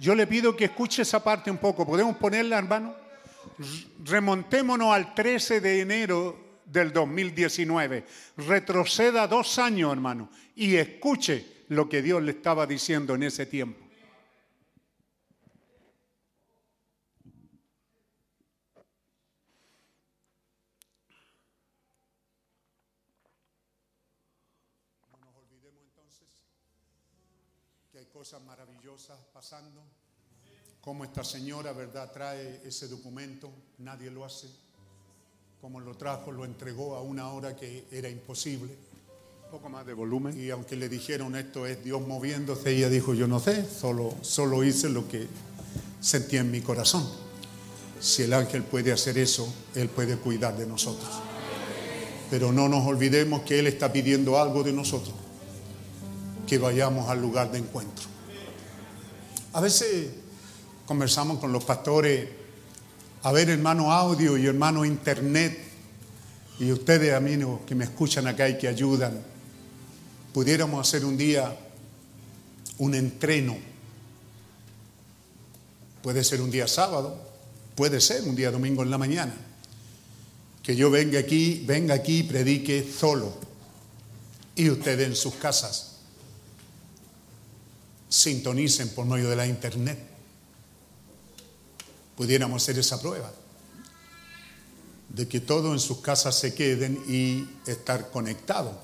[0.00, 1.84] Yo le pido que escuche esa parte un poco.
[1.84, 2.96] ¿Podemos ponerla, hermano?
[4.02, 8.06] Remontémonos al 13 de enero del 2019.
[8.38, 13.90] Retroceda dos años, hermano, y escuche lo que Dios le estaba diciendo en ese tiempo.
[28.20, 29.82] cosas maravillosas pasando.
[30.80, 34.48] Como esta señora, ¿verdad?, trae ese documento, nadie lo hace.
[35.60, 38.72] Como lo trajo, lo entregó a una hora que era imposible.
[39.44, 40.40] Un poco más de volumen.
[40.40, 44.64] Y aunque le dijeron esto es Dios moviéndose, ella dijo, yo no sé, solo, solo
[44.64, 45.26] hice lo que
[46.00, 47.06] sentía en mi corazón.
[48.00, 51.10] Si el ángel puede hacer eso, Él puede cuidar de nosotros.
[52.30, 55.14] Pero no nos olvidemos que Él está pidiendo algo de nosotros,
[56.46, 58.06] que vayamos al lugar de encuentro.
[59.52, 60.10] A veces
[60.90, 62.28] conversamos con los pastores,
[63.22, 65.56] a ver hermano audio y hermano internet,
[66.58, 69.22] y ustedes amigos que me escuchan acá y que ayudan,
[70.34, 71.56] pudiéramos hacer un día
[72.78, 73.56] un entreno.
[76.02, 77.24] Puede ser un día sábado,
[77.76, 79.34] puede ser un día domingo en la mañana.
[80.60, 83.32] Que yo venga aquí, venga aquí y predique solo.
[84.56, 85.98] Y ustedes en sus casas
[88.08, 90.09] sintonicen por medio de la internet.
[92.20, 93.32] Pudiéramos hacer esa prueba
[95.08, 98.74] de que todos en sus casas se queden y estar conectados.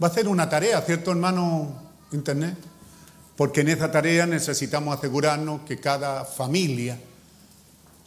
[0.00, 1.82] Va a ser una tarea, ¿cierto, hermano
[2.12, 2.56] Internet?
[3.36, 6.96] Porque en esa tarea necesitamos asegurarnos que cada familia,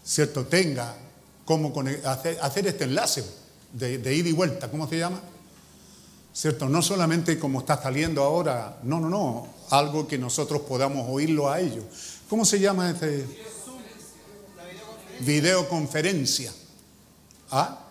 [0.02, 0.96] ¿cierto?, tenga
[1.44, 1.74] cómo
[2.06, 3.26] hacer, este enlace
[3.74, 5.20] de, de ida y vuelta, ¿cómo se llama?
[6.32, 6.70] ¿Cierto?
[6.70, 11.60] No solamente como está saliendo ahora, no, no, no, algo que nosotros podamos oírlo a
[11.60, 11.84] ellos.
[12.30, 13.26] ¿Cómo se llama ese?
[15.20, 16.54] Videoconferencia.
[17.52, 17.86] ¿Ah?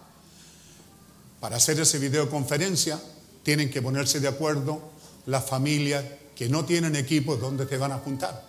[1.40, 3.00] Para hacer esa videoconferencia
[3.42, 4.80] tienen que ponerse de acuerdo
[5.26, 8.44] las familias que no tienen equipos donde se van a juntar.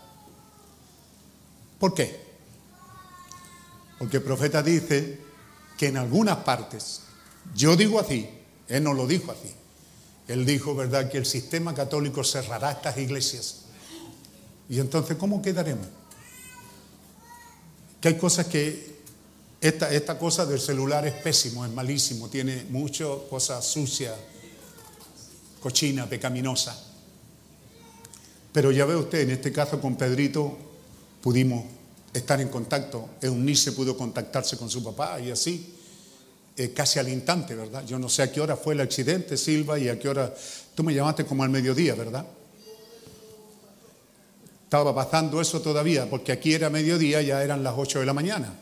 [1.79, 2.19] ¿Por qué?
[3.97, 5.19] Porque el profeta dice
[5.77, 7.01] que en algunas partes,
[7.55, 8.29] yo digo así,
[8.67, 9.53] él no lo dijo así,
[10.27, 13.61] él dijo, ¿verdad?, que el sistema católico cerrará estas iglesias.
[14.69, 15.87] Y entonces, ¿cómo quedaremos?
[18.01, 18.89] Que hay cosas que...
[19.61, 24.15] Esta, esta cosa del celular es pésimo, es malísimo, tiene muchas cosas sucias,
[25.59, 26.81] cochina, pecaminosa.
[28.53, 30.57] Pero ya ve usted, en este caso con Pedrito
[31.21, 31.65] pudimos
[32.13, 33.09] estar en contacto.
[33.21, 35.75] Eunice pudo contactarse con su papá y así.
[36.55, 37.85] Eh, casi al instante, ¿verdad?
[37.85, 40.33] Yo no sé a qué hora fue el accidente, Silva, y a qué hora...
[40.75, 42.25] Tú me llamaste como al mediodía, ¿verdad?
[44.69, 48.53] Estaba pasando eso todavía, porque aquí era mediodía, ya eran las 8 de la mañana.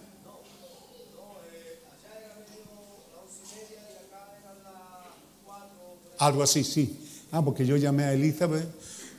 [6.19, 7.27] Algo así, sí.
[7.31, 8.67] Ah, porque yo llamé a Elizabeth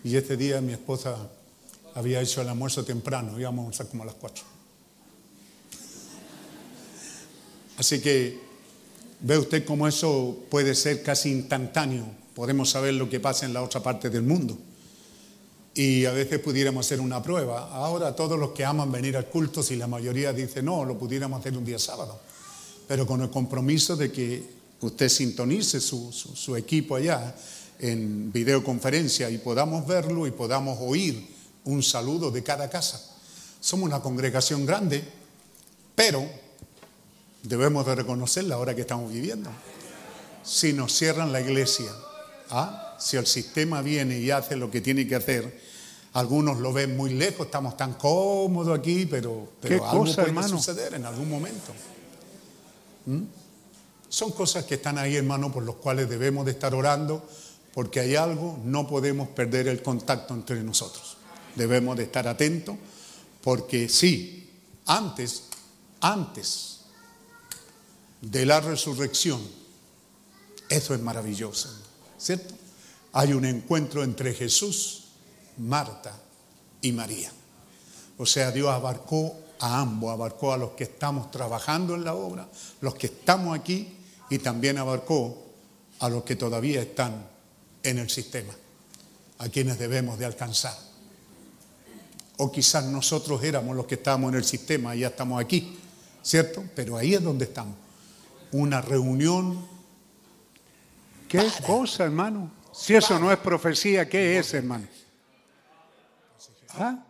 [0.02, 1.14] y este día mi esposa
[1.94, 4.44] había hecho el almuerzo temprano, íbamos a como a las 4.
[7.76, 8.48] Así que
[9.20, 12.04] Ve usted cómo eso puede ser casi instantáneo.
[12.34, 14.56] Podemos saber lo que pasa en la otra parte del mundo.
[15.78, 17.70] Y a veces pudiéramos hacer una prueba.
[17.72, 21.40] Ahora todos los que aman venir al culto, si la mayoría dice no, lo pudiéramos
[21.40, 22.18] hacer un día sábado.
[22.86, 24.42] Pero con el compromiso de que
[24.80, 27.34] usted sintonice su, su equipo allá
[27.78, 31.26] en videoconferencia y podamos verlo y podamos oír
[31.64, 33.00] un saludo de cada casa.
[33.60, 35.04] Somos una congregación grande,
[35.94, 36.26] pero
[37.42, 39.50] Debemos de reconocer la hora que estamos viviendo.
[40.42, 41.90] Si nos cierran la iglesia,
[42.50, 42.96] ¿ah?
[42.98, 45.60] si el sistema viene y hace lo que tiene que hacer,
[46.14, 51.04] algunos lo ven muy lejos, estamos tan cómodos aquí, pero, pero algo puede suceder en
[51.04, 51.72] algún momento.
[53.06, 53.22] ¿Mm?
[54.08, 57.28] Son cosas que están ahí, hermano, por los cuales debemos de estar orando,
[57.74, 61.18] porque hay algo, no podemos perder el contacto entre nosotros.
[61.54, 62.76] Debemos de estar atentos,
[63.42, 64.50] porque sí,
[64.86, 65.44] antes,
[66.00, 66.80] antes
[68.22, 69.40] de la resurrección,
[70.68, 71.70] eso es maravilloso,
[72.18, 72.54] ¿cierto?
[73.12, 75.04] Hay un encuentro entre Jesús,
[75.56, 76.14] Marta
[76.82, 77.32] y María.
[78.18, 82.48] O sea, Dios abarcó a ambos, abarcó a los que estamos trabajando en la obra,
[82.80, 83.96] los que estamos aquí
[84.30, 85.46] y también abarcó
[86.00, 87.26] a los que todavía están
[87.82, 88.52] en el sistema.
[89.38, 90.76] a quienes debemos de alcanzar.
[92.38, 95.78] O quizás nosotros éramos los que estábamos en el sistema y ya estamos aquí,
[96.22, 96.64] ¿cierto?
[96.74, 97.76] Pero ahí es donde estamos.
[98.52, 99.77] Una reunión.
[101.28, 102.50] ¿Qué cosa, hermano?
[102.72, 104.88] Si eso no es profecía, ¿qué es, hermano?
[106.70, 107.04] ¿Ah?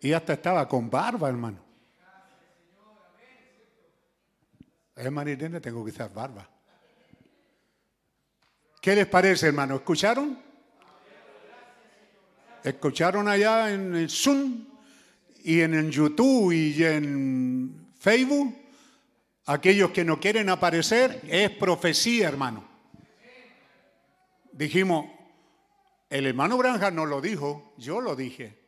[0.00, 1.58] Y hasta estaba con barba, hermano.
[4.96, 6.48] Hermano Irene, tengo que usar barba.
[8.80, 9.76] ¿Qué les parece, hermano?
[9.76, 10.38] ¿Escucharon?
[12.64, 14.64] ¿Escucharon allá en el Zoom
[15.44, 18.56] y en el YouTube y en Facebook?
[19.44, 22.67] Aquellos que no quieren aparecer, es profecía, hermano.
[24.58, 25.06] Dijimos,
[26.10, 28.58] el hermano Branja no lo dijo, yo lo dije.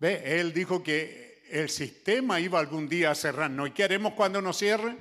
[0.00, 3.52] Ve, él dijo que el sistema iba algún día a cerrar.
[3.52, 4.96] ¿No queremos cuando nos cierre?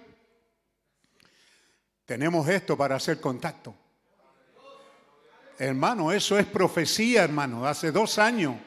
[2.05, 3.73] Tenemos esto para hacer contacto.
[5.57, 7.65] Hermano, eso es profecía, hermano.
[7.65, 8.57] Hace dos años,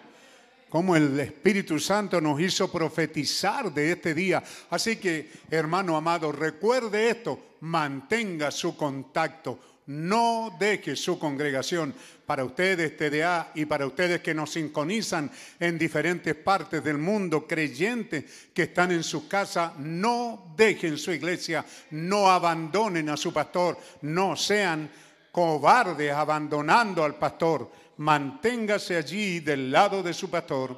[0.68, 4.42] como el Espíritu Santo nos hizo profetizar de este día.
[4.70, 11.94] Así que, hermano amado, recuerde esto, mantenga su contacto no deje su congregación.
[12.27, 18.25] Para ustedes, TDA, y para ustedes que nos sintonizan en diferentes partes del mundo, creyentes
[18.55, 24.36] que están en su casa, no dejen su iglesia, no abandonen a su pastor, no
[24.36, 24.89] sean
[25.31, 27.70] cobardes abandonando al pastor.
[27.99, 30.77] Manténgase allí del lado de su pastor.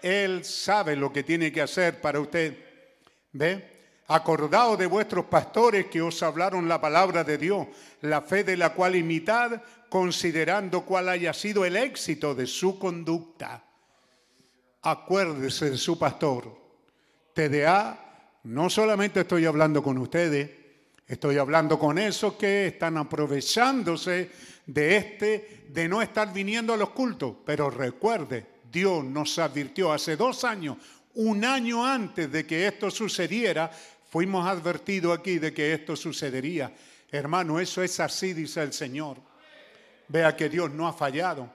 [0.00, 2.56] Él sabe lo que tiene que hacer para usted.
[3.32, 3.79] ¿Ve?
[4.12, 7.68] Acordaos de vuestros pastores que os hablaron la palabra de Dios,
[8.00, 13.62] la fe de la cual imitad, considerando cuál haya sido el éxito de su conducta.
[14.82, 16.58] Acuérdese de su pastor.
[17.32, 20.50] TDA, no solamente estoy hablando con ustedes,
[21.06, 24.32] estoy hablando con esos que están aprovechándose
[24.66, 27.36] de este, de no estar viniendo a los cultos.
[27.46, 30.78] Pero recuerde, Dios nos advirtió hace dos años,
[31.14, 33.70] un año antes de que esto sucediera,
[34.10, 36.74] Fuimos advertidos aquí de que esto sucedería.
[37.12, 39.18] Hermano, eso es así, dice el Señor.
[40.08, 41.48] Vea que Dios no ha fallado.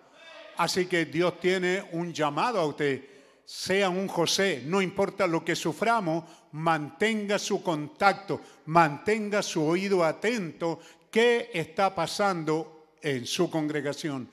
[0.56, 3.04] Así que Dios tiene un llamado a usted.
[3.44, 10.80] Sea un José, no importa lo que suframos, mantenga su contacto, mantenga su oído atento.
[11.12, 14.30] ¿Qué está pasando en su congregación?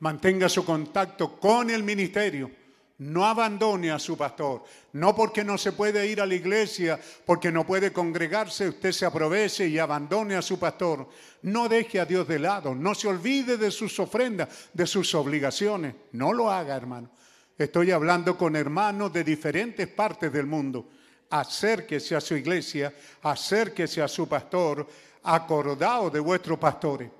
[0.00, 2.61] Mantenga su contacto con el ministerio
[3.02, 4.62] no abandone a su pastor.
[4.92, 9.04] No porque no se puede ir a la iglesia, porque no puede congregarse, usted se
[9.04, 11.08] aproveche y abandone a su pastor.
[11.42, 12.74] No deje a Dios de lado.
[12.74, 15.94] No se olvide de sus ofrendas, de sus obligaciones.
[16.12, 17.10] No lo haga, hermano.
[17.58, 20.88] Estoy hablando con hermanos de diferentes partes del mundo.
[21.30, 24.86] Acérquese a su iglesia, acérquese a su pastor,
[25.24, 27.10] acordado de vuestros pastores.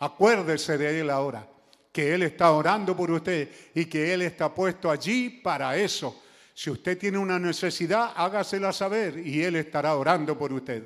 [0.00, 1.46] Acuérdese de él ahora
[1.92, 6.22] que Él está orando por usted y que Él está puesto allí para eso.
[6.54, 10.84] Si usted tiene una necesidad, hágasela saber y Él estará orando por usted.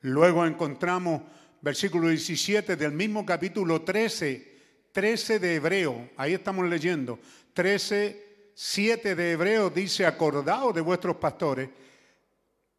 [0.00, 1.22] Luego encontramos
[1.60, 4.56] versículo 17 del mismo capítulo 13,
[4.92, 7.18] 13 de Hebreo, ahí estamos leyendo,
[7.52, 11.68] 13, 7 de Hebreo dice, acordaos de vuestros pastores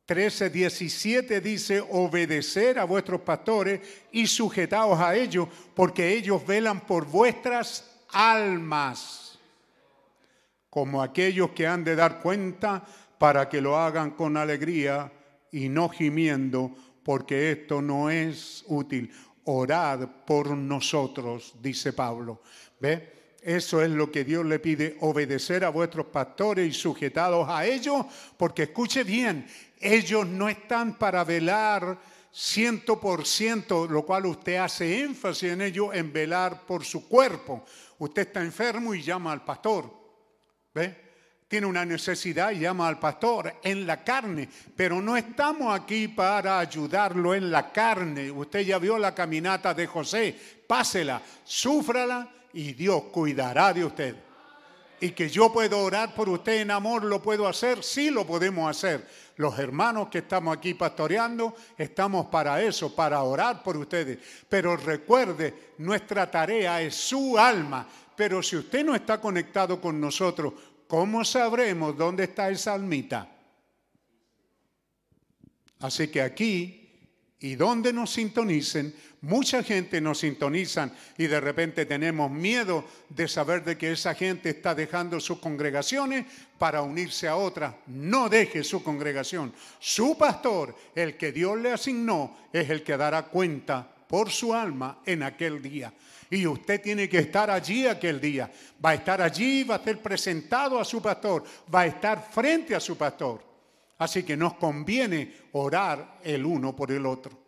[0.10, 3.80] 13, 17 dice, obedecer a vuestros pastores
[4.12, 9.38] y sujetaos a ellos, porque ellos velan por vuestras almas,
[10.68, 12.84] como aquellos que han de dar cuenta
[13.20, 15.12] para que lo hagan con alegría
[15.52, 16.72] y no gimiendo,
[17.04, 19.12] porque esto no es útil.
[19.44, 22.42] Orad por nosotros, dice Pablo.
[22.80, 23.20] ¿Ve?
[23.42, 28.06] Eso es lo que Dios le pide, obedecer a vuestros pastores y sujetados a ellos,
[28.36, 29.48] porque escuche bien,
[29.80, 31.98] ellos no están para velar
[32.32, 37.66] ciento por ciento, lo cual usted hace énfasis en ello, en velar por su cuerpo.
[37.98, 39.92] Usted está enfermo y llama al pastor.
[40.74, 41.10] ¿Ve?
[41.48, 46.60] Tiene una necesidad y llama al pastor en la carne, pero no estamos aquí para
[46.60, 48.30] ayudarlo en la carne.
[48.30, 54.16] Usted ya vio la caminata de José, pásela, súfrala y Dios cuidará de usted.
[55.02, 57.84] Y que yo puedo orar por usted en amor, ¿lo puedo hacer?
[57.84, 59.08] Sí, lo podemos hacer
[59.40, 64.20] los hermanos que estamos aquí pastoreando, estamos para eso, para orar por ustedes.
[64.50, 67.88] Pero recuerde, nuestra tarea es su alma.
[68.18, 70.54] Pero si usted no está conectado con nosotros,
[70.90, 73.30] ¿cómo sabremos dónde está esa almita?
[75.80, 76.80] Así que aquí
[77.40, 83.64] y donde nos sintonicen, mucha gente nos sintonizan y de repente tenemos miedo de saber
[83.64, 86.26] de que esa gente está dejando sus congregaciones
[86.58, 87.78] para unirse a otra.
[87.88, 89.54] No deje su congregación.
[89.80, 95.00] Su pastor, el que Dios le asignó, es el que dará cuenta por su alma
[95.06, 95.94] en aquel día.
[96.32, 98.52] Y usted tiene que estar allí aquel día.
[98.84, 102.76] Va a estar allí, va a ser presentado a su pastor, va a estar frente
[102.76, 103.44] a su pastor.
[103.98, 107.39] Así que nos conviene orar el uno por el otro.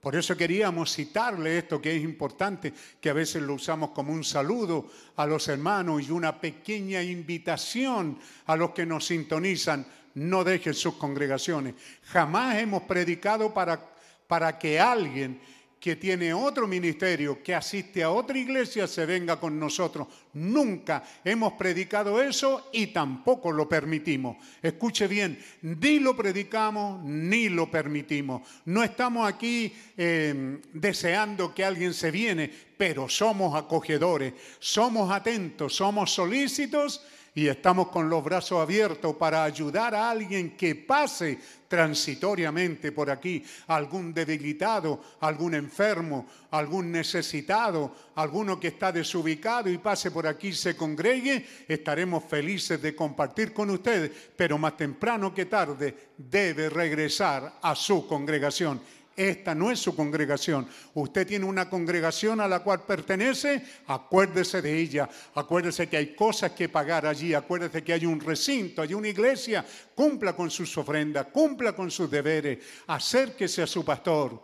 [0.00, 4.22] Por eso queríamos citarle esto que es importante, que a veces lo usamos como un
[4.22, 9.86] saludo a los hermanos y una pequeña invitación a los que nos sintonizan.
[10.14, 11.74] No dejen sus congregaciones.
[12.04, 13.80] Jamás hemos predicado para,
[14.28, 15.40] para que alguien
[15.80, 20.08] que tiene otro ministerio, que asiste a otra iglesia, se venga con nosotros.
[20.34, 24.36] Nunca hemos predicado eso y tampoco lo permitimos.
[24.60, 28.42] Escuche bien, ni lo predicamos ni lo permitimos.
[28.64, 36.12] No estamos aquí eh, deseando que alguien se viene, pero somos acogedores, somos atentos, somos
[36.12, 37.02] solícitos
[37.34, 43.44] y estamos con los brazos abiertos para ayudar a alguien que pase transitoriamente por aquí,
[43.68, 50.74] algún debilitado, algún enfermo, algún necesitado, alguno que está desubicado y pase por aquí, se
[50.74, 57.74] congregue, estaremos felices de compartir con ustedes, pero más temprano que tarde debe regresar a
[57.74, 58.80] su congregación
[59.18, 60.68] esta no es su congregación.
[60.94, 65.08] Usted tiene una congregación a la cual pertenece, acuérdese de ella.
[65.34, 67.34] Acuérdese que hay cosas que pagar allí.
[67.34, 69.66] Acuérdese que hay un recinto, hay una iglesia.
[69.94, 72.58] Cumpla con sus ofrendas, cumpla con sus deberes.
[72.86, 74.40] Acérquese a su pastor.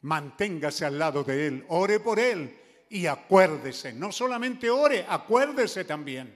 [0.00, 1.64] Manténgase al lado de él.
[1.68, 2.56] Ore por él.
[2.88, 3.92] Y acuérdese.
[3.92, 6.34] No solamente ore, acuérdese también.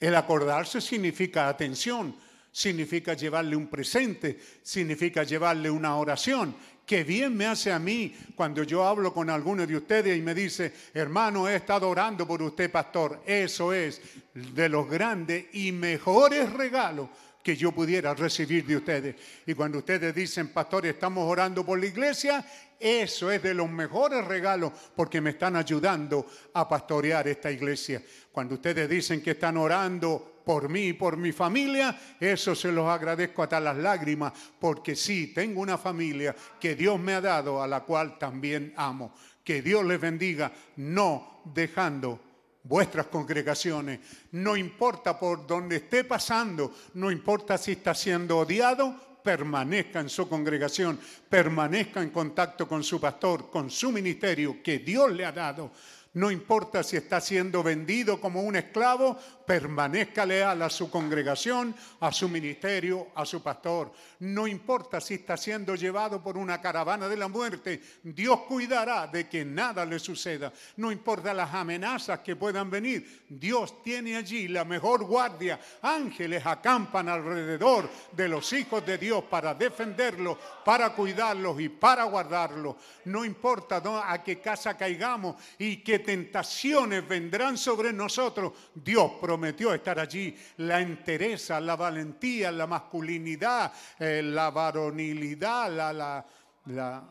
[0.00, 2.16] El acordarse significa atención
[2.54, 6.54] significa llevarle un presente, significa llevarle una oración.
[6.86, 10.34] Que bien me hace a mí cuando yo hablo con alguno de ustedes y me
[10.34, 13.22] dice, hermano, he estado orando por usted, pastor.
[13.26, 14.00] Eso es
[14.34, 17.08] de los grandes y mejores regalos
[17.44, 19.16] que yo pudiera recibir de ustedes.
[19.46, 22.42] Y cuando ustedes dicen, pastor, estamos orando por la iglesia,
[22.80, 28.02] eso es de los mejores regalos porque me están ayudando a pastorear esta iglesia.
[28.32, 32.88] Cuando ustedes dicen que están orando por mí y por mi familia, eso se los
[32.88, 37.68] agradezco hasta las lágrimas, porque sí, tengo una familia que Dios me ha dado, a
[37.68, 39.14] la cual también amo.
[39.44, 42.33] Que Dios les bendiga, no dejando
[42.64, 44.00] vuestras congregaciones.
[44.32, 50.28] No importa por dónde esté pasando, no importa si está siendo odiado, permanezca en su
[50.28, 55.70] congregación, permanezca en contacto con su pastor, con su ministerio que Dios le ha dado.
[56.14, 62.12] No importa si está siendo vendido como un esclavo, permanezca leal a su congregación, a
[62.12, 63.92] su ministerio, a su pastor.
[64.20, 69.28] No importa si está siendo llevado por una caravana de la muerte, Dios cuidará de
[69.28, 70.52] que nada le suceda.
[70.76, 75.58] No importa las amenazas que puedan venir, Dios tiene allí la mejor guardia.
[75.82, 82.76] Ángeles acampan alrededor de los hijos de Dios para defenderlos, para cuidarlos y para guardarlos.
[83.06, 89.98] No importa a qué casa caigamos y qué tentaciones vendrán sobre nosotros, Dios prometió estar
[89.98, 90.36] allí.
[90.58, 96.26] La entereza, la valentía, la masculinidad, eh, la varonilidad, la, la,
[96.66, 97.10] la,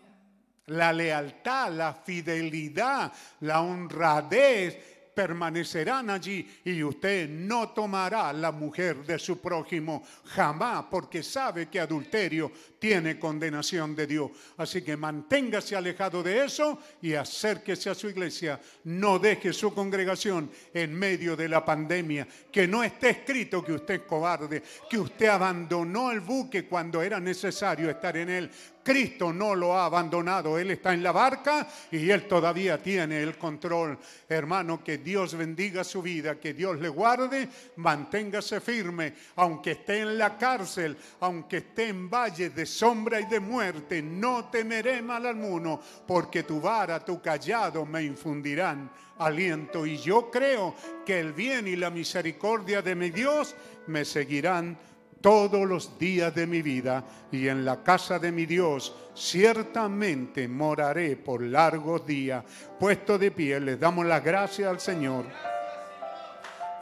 [0.67, 9.19] la lealtad, la fidelidad, la honradez permanecerán allí y usted no tomará la mujer de
[9.19, 12.51] su prójimo jamás porque sabe que adulterio
[12.83, 14.29] tiene condenación de Dios.
[14.57, 18.59] Así que manténgase alejado de eso y acérquese a su iglesia.
[18.83, 22.27] No deje su congregación en medio de la pandemia.
[22.51, 27.21] Que no esté escrito que usted es cobarde, que usted abandonó el buque cuando era
[27.21, 28.51] necesario estar en él.
[28.83, 33.37] Cristo no lo ha abandonado, Él está en la barca y Él todavía tiene el
[33.37, 33.97] control.
[34.27, 37.47] Hermano, que Dios bendiga su vida, que Dios le guarde,
[37.77, 43.39] manténgase firme, aunque esté en la cárcel, aunque esté en valles de sombra y de
[43.39, 49.85] muerte, no temeré mal alguno, porque tu vara, tu callado me infundirán aliento.
[49.85, 53.55] Y yo creo que el bien y la misericordia de mi Dios
[53.87, 54.77] me seguirán
[55.21, 61.15] todos los días de mi vida, y en la casa de mi Dios ciertamente moraré
[61.15, 62.43] por largos días.
[62.77, 65.25] Puesto de pie, les damos las gracias al Señor.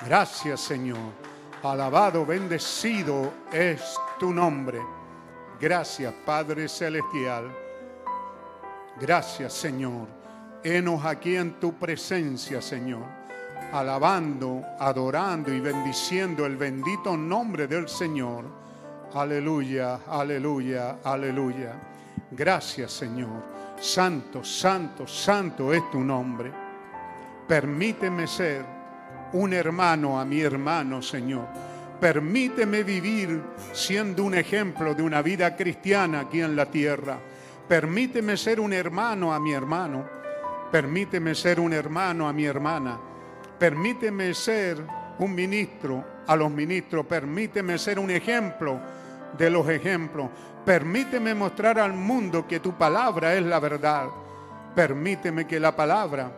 [0.03, 1.13] Gracias, Señor.
[1.61, 4.79] Alabado, bendecido es tu nombre.
[5.61, 7.55] Gracias, Padre Celestial.
[8.99, 10.07] Gracias, Señor.
[10.63, 13.03] Henos aquí en tu presencia, Señor.
[13.71, 18.45] Alabando, adorando y bendiciendo el bendito nombre del Señor.
[19.13, 21.73] Aleluya, aleluya, aleluya.
[22.31, 23.43] Gracias, Señor.
[23.79, 26.51] Santo, santo, santo es tu nombre.
[27.47, 28.65] Permíteme ser
[29.33, 31.70] un hermano a mi hermano, Señor
[32.01, 37.19] Permíteme vivir siendo un ejemplo de una vida cristiana aquí en la tierra.
[37.67, 40.09] Permíteme ser un hermano a mi hermano.
[40.71, 42.99] Permíteme ser un hermano a mi hermana.
[43.59, 44.83] Permíteme ser
[45.19, 47.05] un ministro a los ministros.
[47.05, 48.79] Permíteme ser un ejemplo
[49.37, 50.27] de los ejemplos.
[50.65, 54.07] Permíteme mostrar al mundo que tu palabra es la verdad.
[54.73, 56.31] Permíteme que la palabra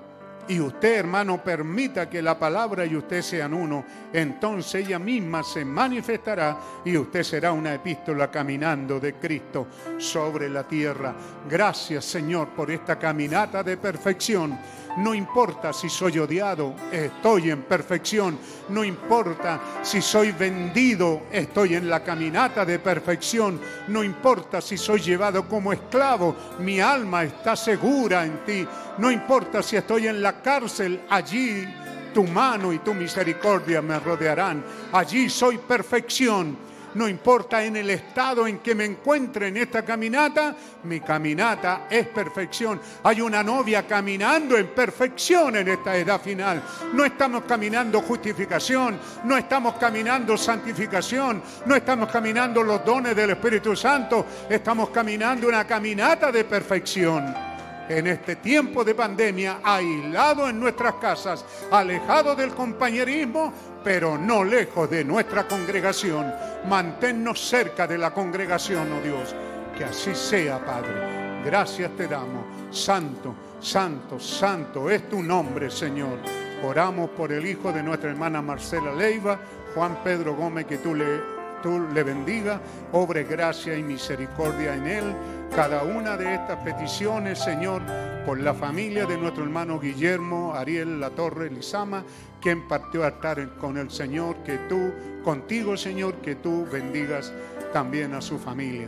[0.48, 5.64] y usted, hermano, permita que la palabra y usted sean uno, entonces ella misma se
[5.64, 11.14] manifestará y usted será una epístola caminando de Cristo sobre la tierra.
[11.50, 14.58] Gracias, Señor, por esta caminata de perfección
[14.98, 18.38] no importa si soy odiado, estoy en perfección.
[18.70, 23.60] No importa si soy vendido, estoy en la caminata de perfección.
[23.88, 28.68] No importa si soy llevado como esclavo, mi alma está segura en ti.
[29.00, 31.68] No importa si estoy en la cárcel, allí
[32.14, 34.64] tu mano y tu misericordia me rodearán.
[34.92, 40.56] Allí soy perfección no importa en el estado en que me encuentre en esta caminata,
[40.84, 42.80] mi caminata es perfección.
[43.04, 46.62] Hay una novia caminando en perfección en esta edad final.
[46.94, 53.76] No estamos caminando justificación, no estamos caminando santificación, no estamos caminando los dones del Espíritu
[53.76, 57.54] Santo, estamos caminando una caminata de perfección
[57.90, 64.90] en este tiempo de pandemia, aislado en nuestras casas, alejado del compañerismo, pero no lejos
[64.90, 66.32] de nuestra congregación.
[66.68, 69.36] Manténnos cerca de la congregación, oh Dios.
[69.78, 71.42] Que así sea, Padre.
[71.44, 72.45] Gracias te damos.
[72.72, 76.20] Santo, santo, santo es tu nombre, Señor.
[76.64, 79.40] Oramos por el hijo de nuestra hermana Marcela Leiva,
[79.76, 81.22] Juan Pedro Gómez, que tú le,
[81.62, 82.62] tú le bendiga,
[82.94, 85.16] obre gracia y misericordia en él
[85.56, 87.83] cada una de estas peticiones, Señor,
[88.25, 92.03] por la familia de nuestro hermano Guillermo, Ariel La Torre, Lizama,
[92.41, 94.91] quien partió a estar con el Señor, que tú,
[95.23, 97.32] contigo, Señor, que tú bendigas
[97.72, 98.88] también a su familia.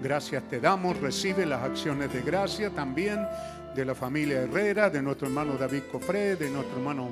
[0.00, 3.26] Gracias te damos, recibe las acciones de gracia también
[3.74, 7.08] de la familia Herrera, de nuestro hermano David Cofré, de nuestro hermano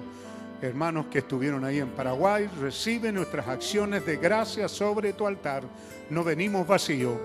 [0.63, 5.65] hermanos que estuvieron ahí en Paraguay, recibe nuestras acciones de gracia sobre tu altar.
[6.09, 7.19] No venimos vacíos,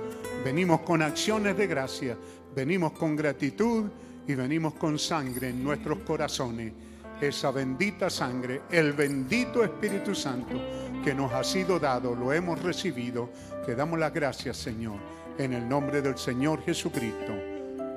[0.44, 2.18] venimos con acciones de gracia,
[2.56, 3.86] venimos con gratitud
[4.28, 6.74] y venimos con sangre en nuestros corazones.
[7.22, 10.60] Esa bendita sangre, el bendito Espíritu Santo
[11.04, 13.30] que nos ha sido dado, lo hemos recibido.
[13.66, 14.98] Te damos las gracias, Señor,
[15.38, 17.34] en el nombre del Señor Jesucristo.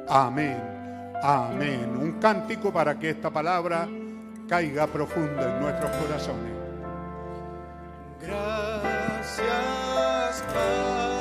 [0.06, 0.58] Amén.
[1.22, 1.96] Amén.
[1.98, 3.88] Un cántico para que esta palabra
[4.50, 6.52] caiga profunda en nuestros corazones.
[8.20, 9.40] Gracias,
[10.52, 11.19] Aleluya,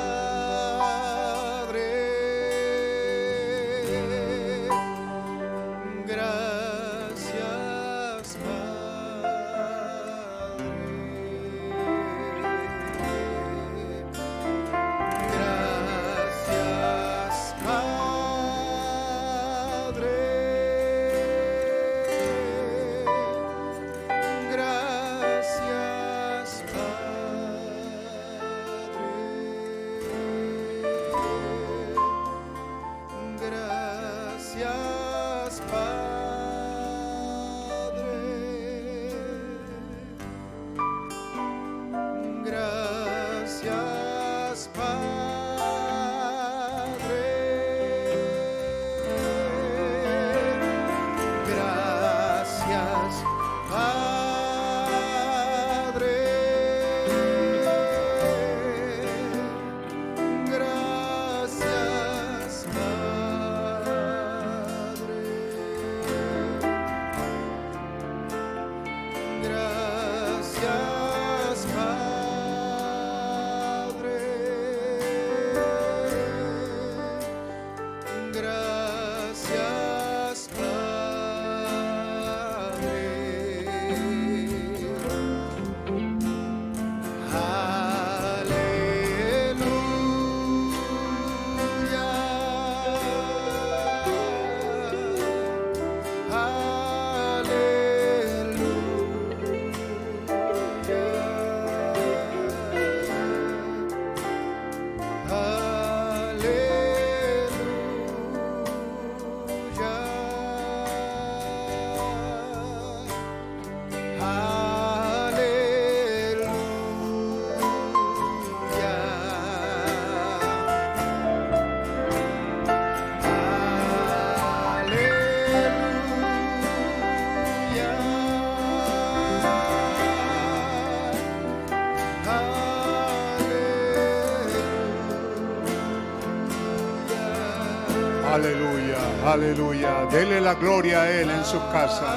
[140.10, 142.16] Dele la gloria a Él en su casa.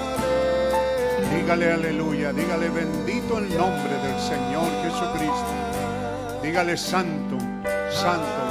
[1.31, 6.41] Dígale aleluya, dígale bendito el nombre del Señor Jesucristo.
[6.41, 7.37] Dígale santo,
[7.91, 8.42] santo.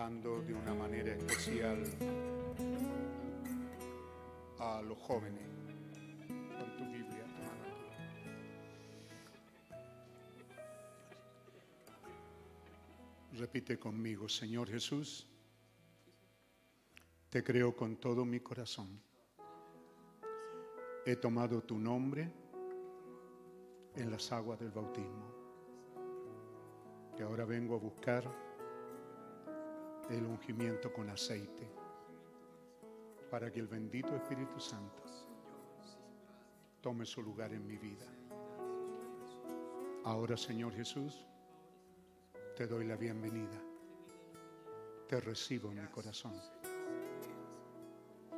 [0.00, 1.84] Dando de una manera especial
[4.58, 5.46] a los jóvenes.
[6.26, 7.24] Con tu Biblia.
[13.34, 15.26] Repite conmigo, Señor Jesús,
[17.28, 19.02] te creo con todo mi corazón.
[21.04, 22.32] He tomado tu nombre
[23.96, 25.26] en las aguas del bautismo.
[27.18, 28.49] Y ahora vengo a buscar
[30.10, 31.68] el ungimiento con aceite
[33.30, 35.02] para que el bendito Espíritu Santo
[36.80, 38.06] tome su lugar en mi vida.
[40.04, 41.24] Ahora, Señor Jesús,
[42.56, 43.60] te doy la bienvenida.
[45.06, 46.34] Te recibo en mi corazón.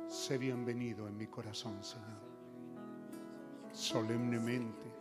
[0.07, 2.21] Sé bienvenido en mi corazón, Señor.
[3.71, 4.91] Solemnemente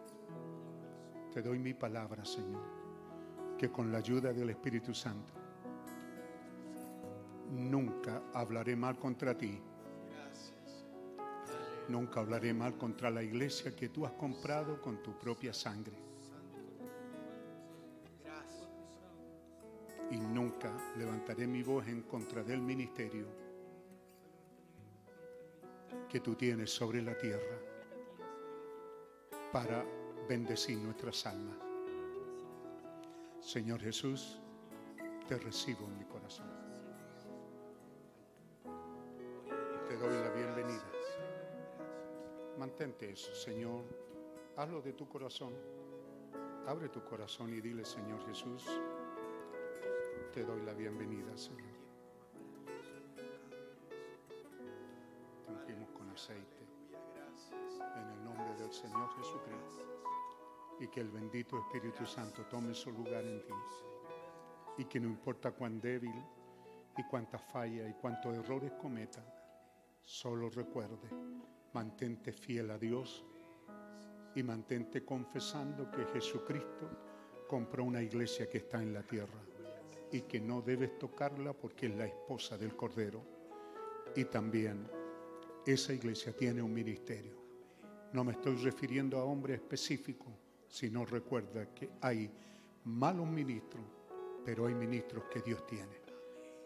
[1.34, 2.62] te doy mi palabra, Señor,
[3.58, 5.41] que con la ayuda del Espíritu Santo
[7.52, 9.60] nunca hablaré mal contra ti.
[11.88, 15.96] Nunca hablaré mal contra la iglesia que tú has comprado con tu propia sangre.
[20.10, 23.26] Y nunca levantaré mi voz en contra del ministerio
[26.08, 27.58] que tú tienes sobre la tierra
[29.52, 29.84] para
[30.28, 31.56] bendecir nuestras almas.
[33.40, 34.38] Señor Jesús,
[35.28, 36.71] te recibo en mi corazón.
[40.62, 40.82] Doy la bienvenida.
[42.58, 43.84] Mantente eso, Señor.
[44.56, 45.54] Hazlo de tu corazón.
[46.66, 48.64] Abre tu corazón y dile, Señor Jesús,
[50.32, 51.72] te doy la bienvenida, Señor.
[55.44, 56.62] Te ungimos con aceite.
[57.96, 59.82] En el nombre del Señor Jesucristo.
[60.80, 63.52] Y que el bendito Espíritu Santo tome su lugar en ti.
[64.78, 66.14] Y que no importa cuán débil
[66.96, 69.22] y cuántas fallas y cuántos errores cometa,
[70.04, 71.08] solo recuerde,
[71.72, 73.24] mantente fiel a Dios
[74.34, 76.88] y mantente confesando que Jesucristo
[77.48, 79.40] compró una iglesia que está en la tierra
[80.10, 83.22] y que no debes tocarla porque es la esposa del Cordero.
[84.14, 84.86] Y también
[85.66, 87.40] esa iglesia tiene un ministerio.
[88.12, 90.32] No me estoy refiriendo a hombres específicos,
[90.68, 92.30] sino recuerda que hay
[92.84, 93.84] malos ministros,
[94.44, 96.02] pero hay ministros que Dios tiene.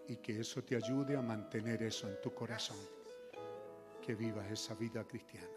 [0.08, 2.95] Y que eso te ayude a mantener eso en tu corazón.
[4.06, 5.48] Que vivas esa vida cristiana.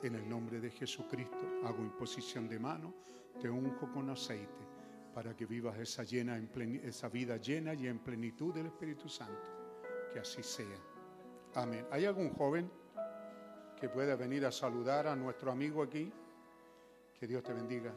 [0.00, 2.94] En el nombre de Jesucristo hago imposición de mano,
[3.40, 4.76] te unjo con aceite
[5.12, 6.38] para que vivas esa, llena
[6.84, 9.48] esa vida llena y en plenitud del Espíritu Santo.
[10.12, 10.78] Que así sea.
[11.54, 11.86] Amén.
[11.90, 12.70] ¿Hay algún joven
[13.80, 16.12] que pueda venir a saludar a nuestro amigo aquí?
[17.18, 17.92] Que Dios te bendiga.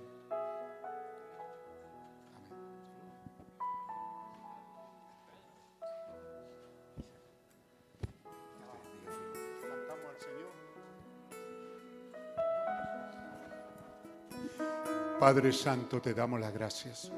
[15.30, 17.12] Padre Santo, te damos las gracias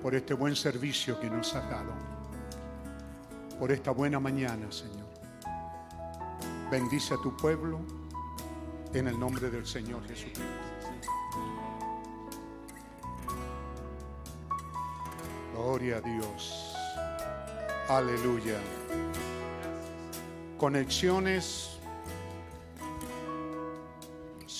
[0.00, 1.92] por este buen servicio que nos has dado,
[3.58, 5.10] por esta buena mañana, Señor.
[6.70, 7.80] Bendice a tu pueblo
[8.94, 10.40] en el nombre del Señor Jesucristo.
[15.52, 16.74] Gloria a Dios.
[17.90, 18.58] Aleluya.
[20.56, 21.71] Conexiones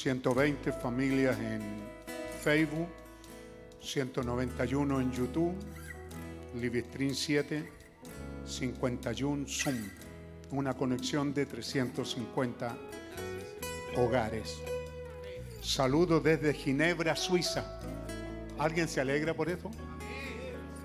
[0.03, 1.61] 120 familias en
[2.43, 2.89] Facebook,
[3.81, 5.55] 191 en YouTube,
[6.61, 7.73] Livestream 7,
[8.45, 9.77] 51 Zoom.
[10.51, 12.77] Una conexión de 350
[13.97, 14.59] hogares.
[15.61, 17.79] Saludo desde Ginebra, Suiza.
[18.59, 19.71] ¿Alguien se alegra por eso?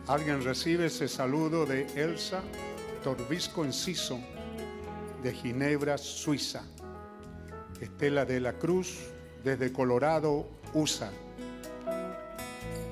[0.05, 2.43] ¿Alguien recibe ese saludo de Elsa
[3.03, 4.19] Torbisco Enciso
[5.23, 6.63] de Ginebra, Suiza?
[7.81, 8.97] Estela de la Cruz
[9.43, 11.11] desde Colorado, USA.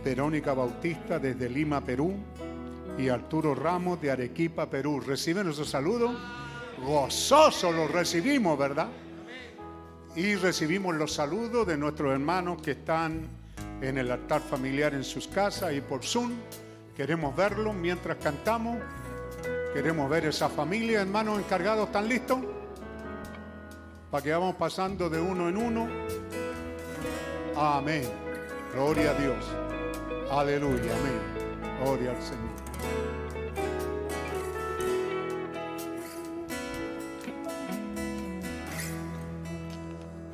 [0.03, 2.13] Verónica Bautista desde Lima, Perú.
[2.97, 5.01] Y Arturo Ramos de Arequipa, Perú.
[5.01, 6.15] ¿Reciben nuestro saludo?
[6.85, 8.87] Gozoso lo recibimos, ¿verdad?
[10.15, 13.27] Y recibimos los saludos de nuestros hermanos que están
[13.81, 16.31] en el altar familiar en sus casas y por Zoom.
[16.95, 18.77] Queremos verlos mientras cantamos.
[19.73, 21.87] Queremos ver esa familia, hermanos encargados.
[21.87, 22.39] ¿Están listos?
[24.11, 25.87] Para que vamos pasando de uno en uno.
[27.55, 28.03] Amén.
[28.73, 29.45] Gloria a Dios.
[30.31, 30.91] Aleluya.
[30.93, 31.79] Amén.
[31.81, 32.55] Gloria al Señor.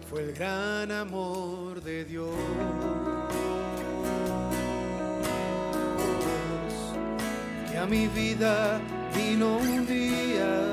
[0.10, 2.30] Fue el gran amor de Dios
[7.72, 8.82] que a mi vida
[9.16, 10.71] vino un día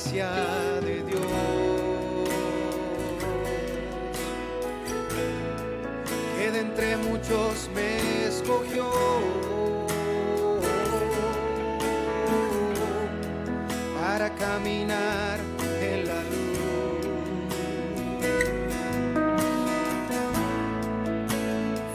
[0.00, 0.30] gracia
[0.80, 1.20] de Dios
[6.38, 8.90] que de entre muchos me escogió
[14.00, 15.38] para caminar
[15.82, 17.50] en la luz.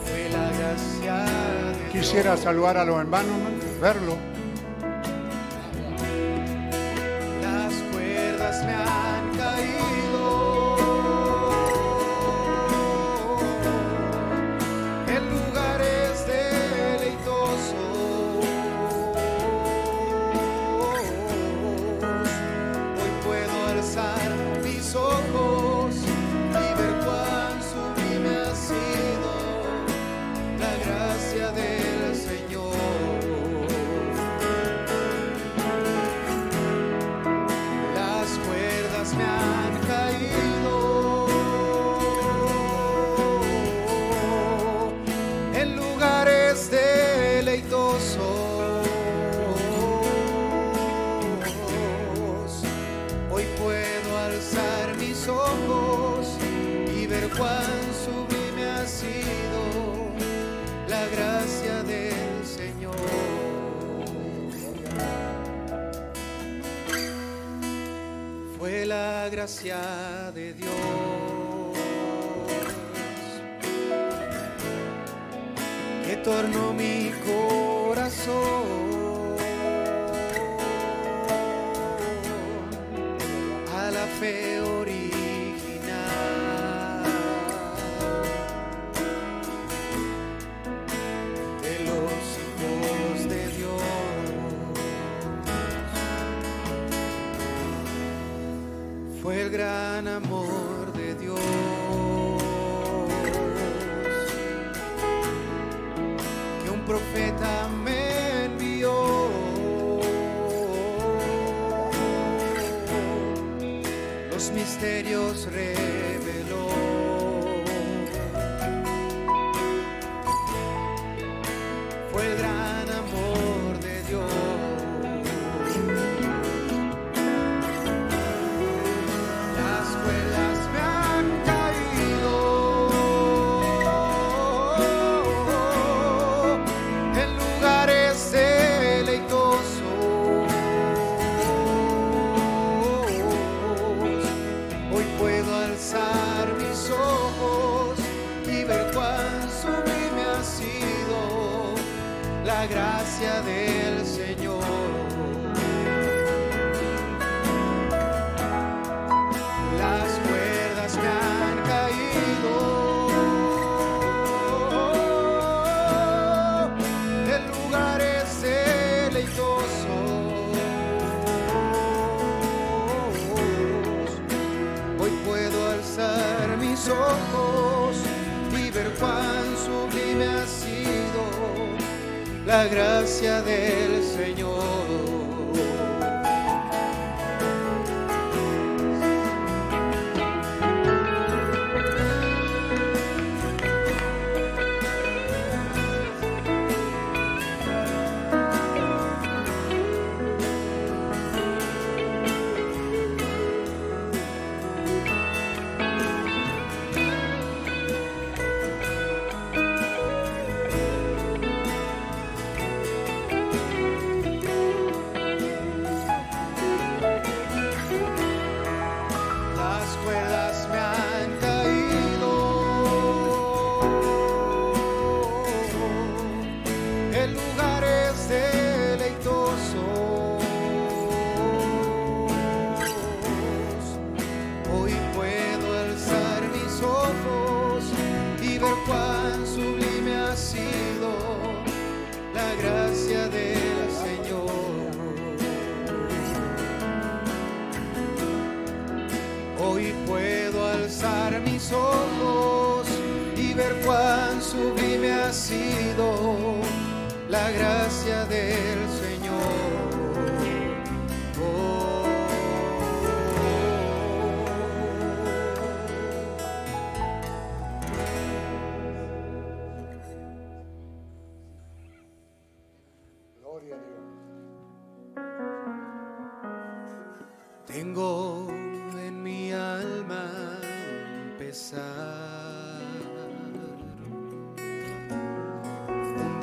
[0.06, 1.16] Fue la gracia
[1.72, 1.92] de Dios.
[1.92, 3.36] Quisiera saludar a los hermanos,
[3.82, 4.35] verlo.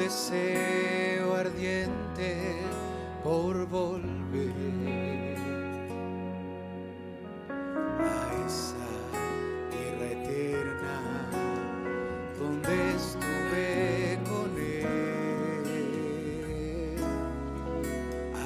[0.02, 2.30] deseo ardiente
[3.22, 5.36] por volver
[8.00, 8.88] a esa
[9.70, 10.96] tierra eterna
[12.36, 15.64] donde estuve con él.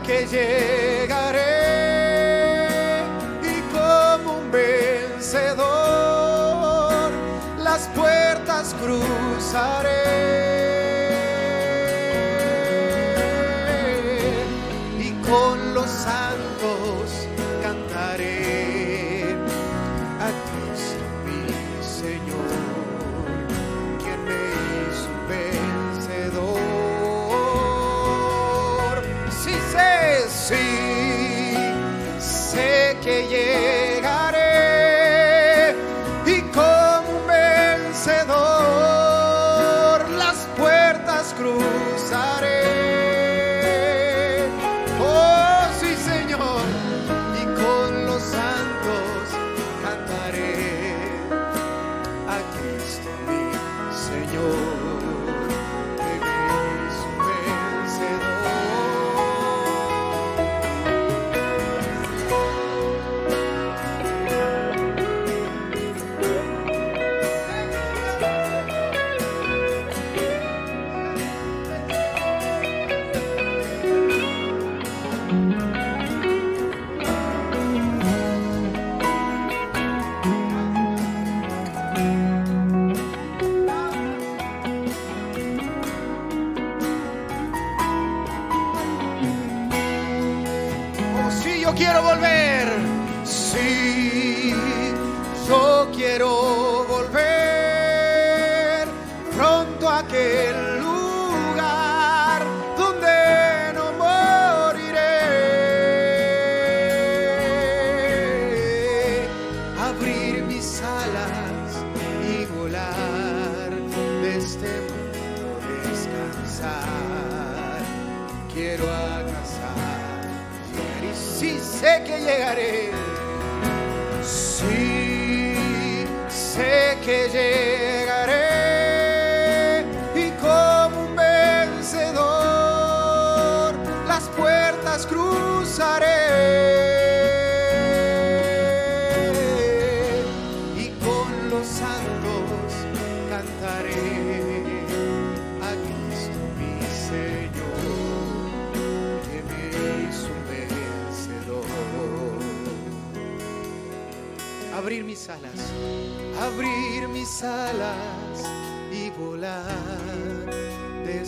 [0.09, 0.58] gece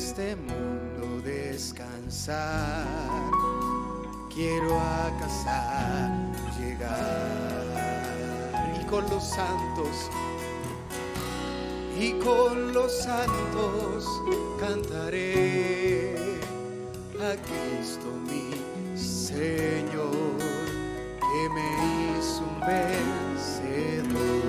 [0.00, 2.86] este mundo descansar,
[4.34, 6.10] quiero a casa
[6.58, 8.00] llegar.
[8.80, 10.08] Y con los santos,
[11.98, 14.06] y con los santos
[14.58, 16.16] cantaré.
[17.20, 18.54] A Cristo mi
[18.96, 20.38] Señor
[21.20, 21.68] que me
[22.16, 24.39] hizo un vencedor.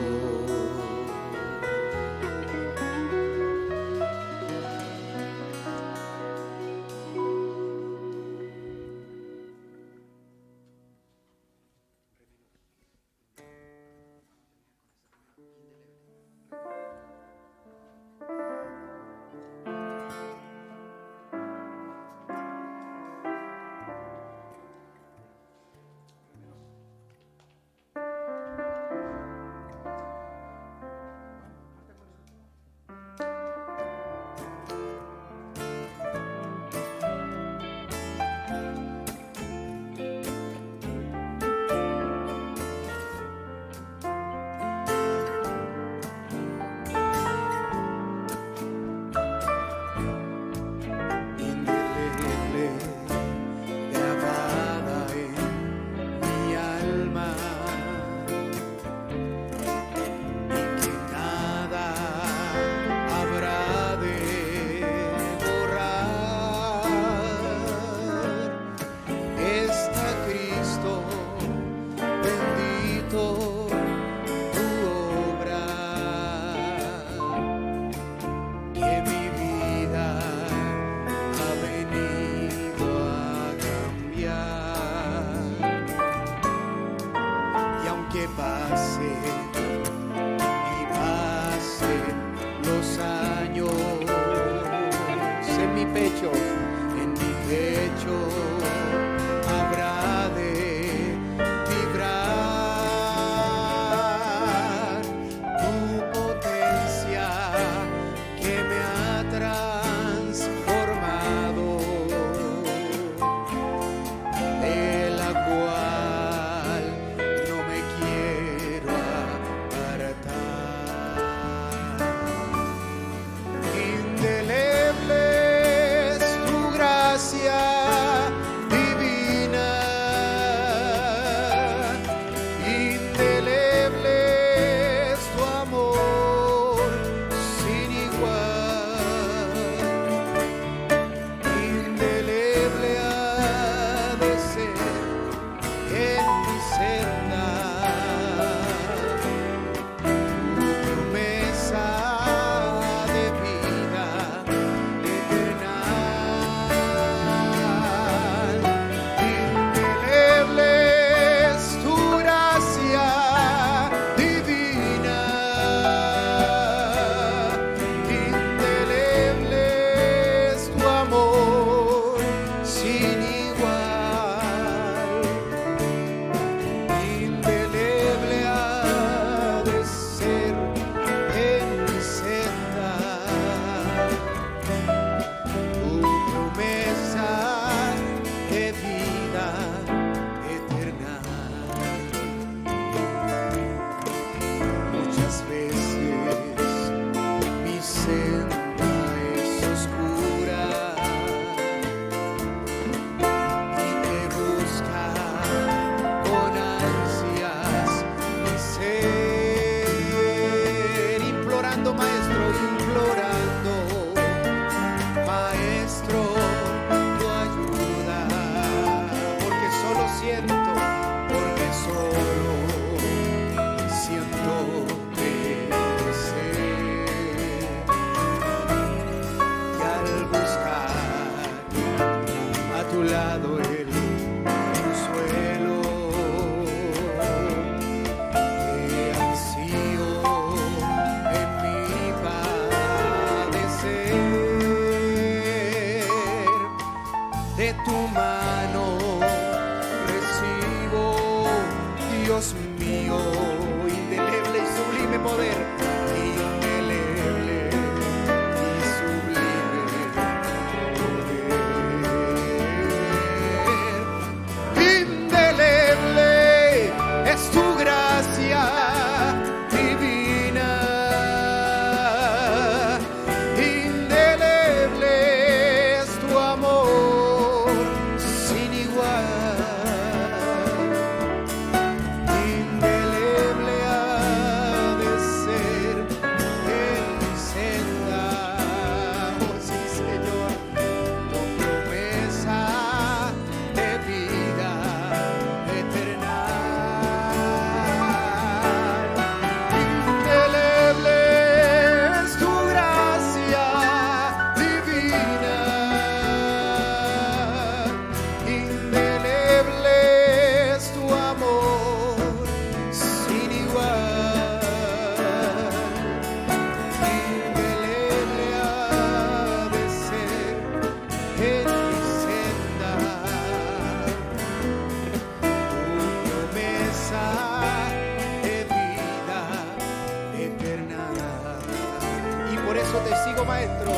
[332.92, 333.92] eso te sigo, maestro.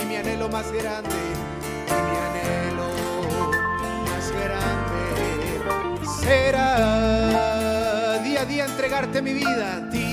[0.00, 1.08] Y mi anhelo más grande,
[1.88, 2.90] y mi anhelo
[4.04, 5.00] más grande
[6.20, 10.11] será día a día entregarte mi vida, a ti.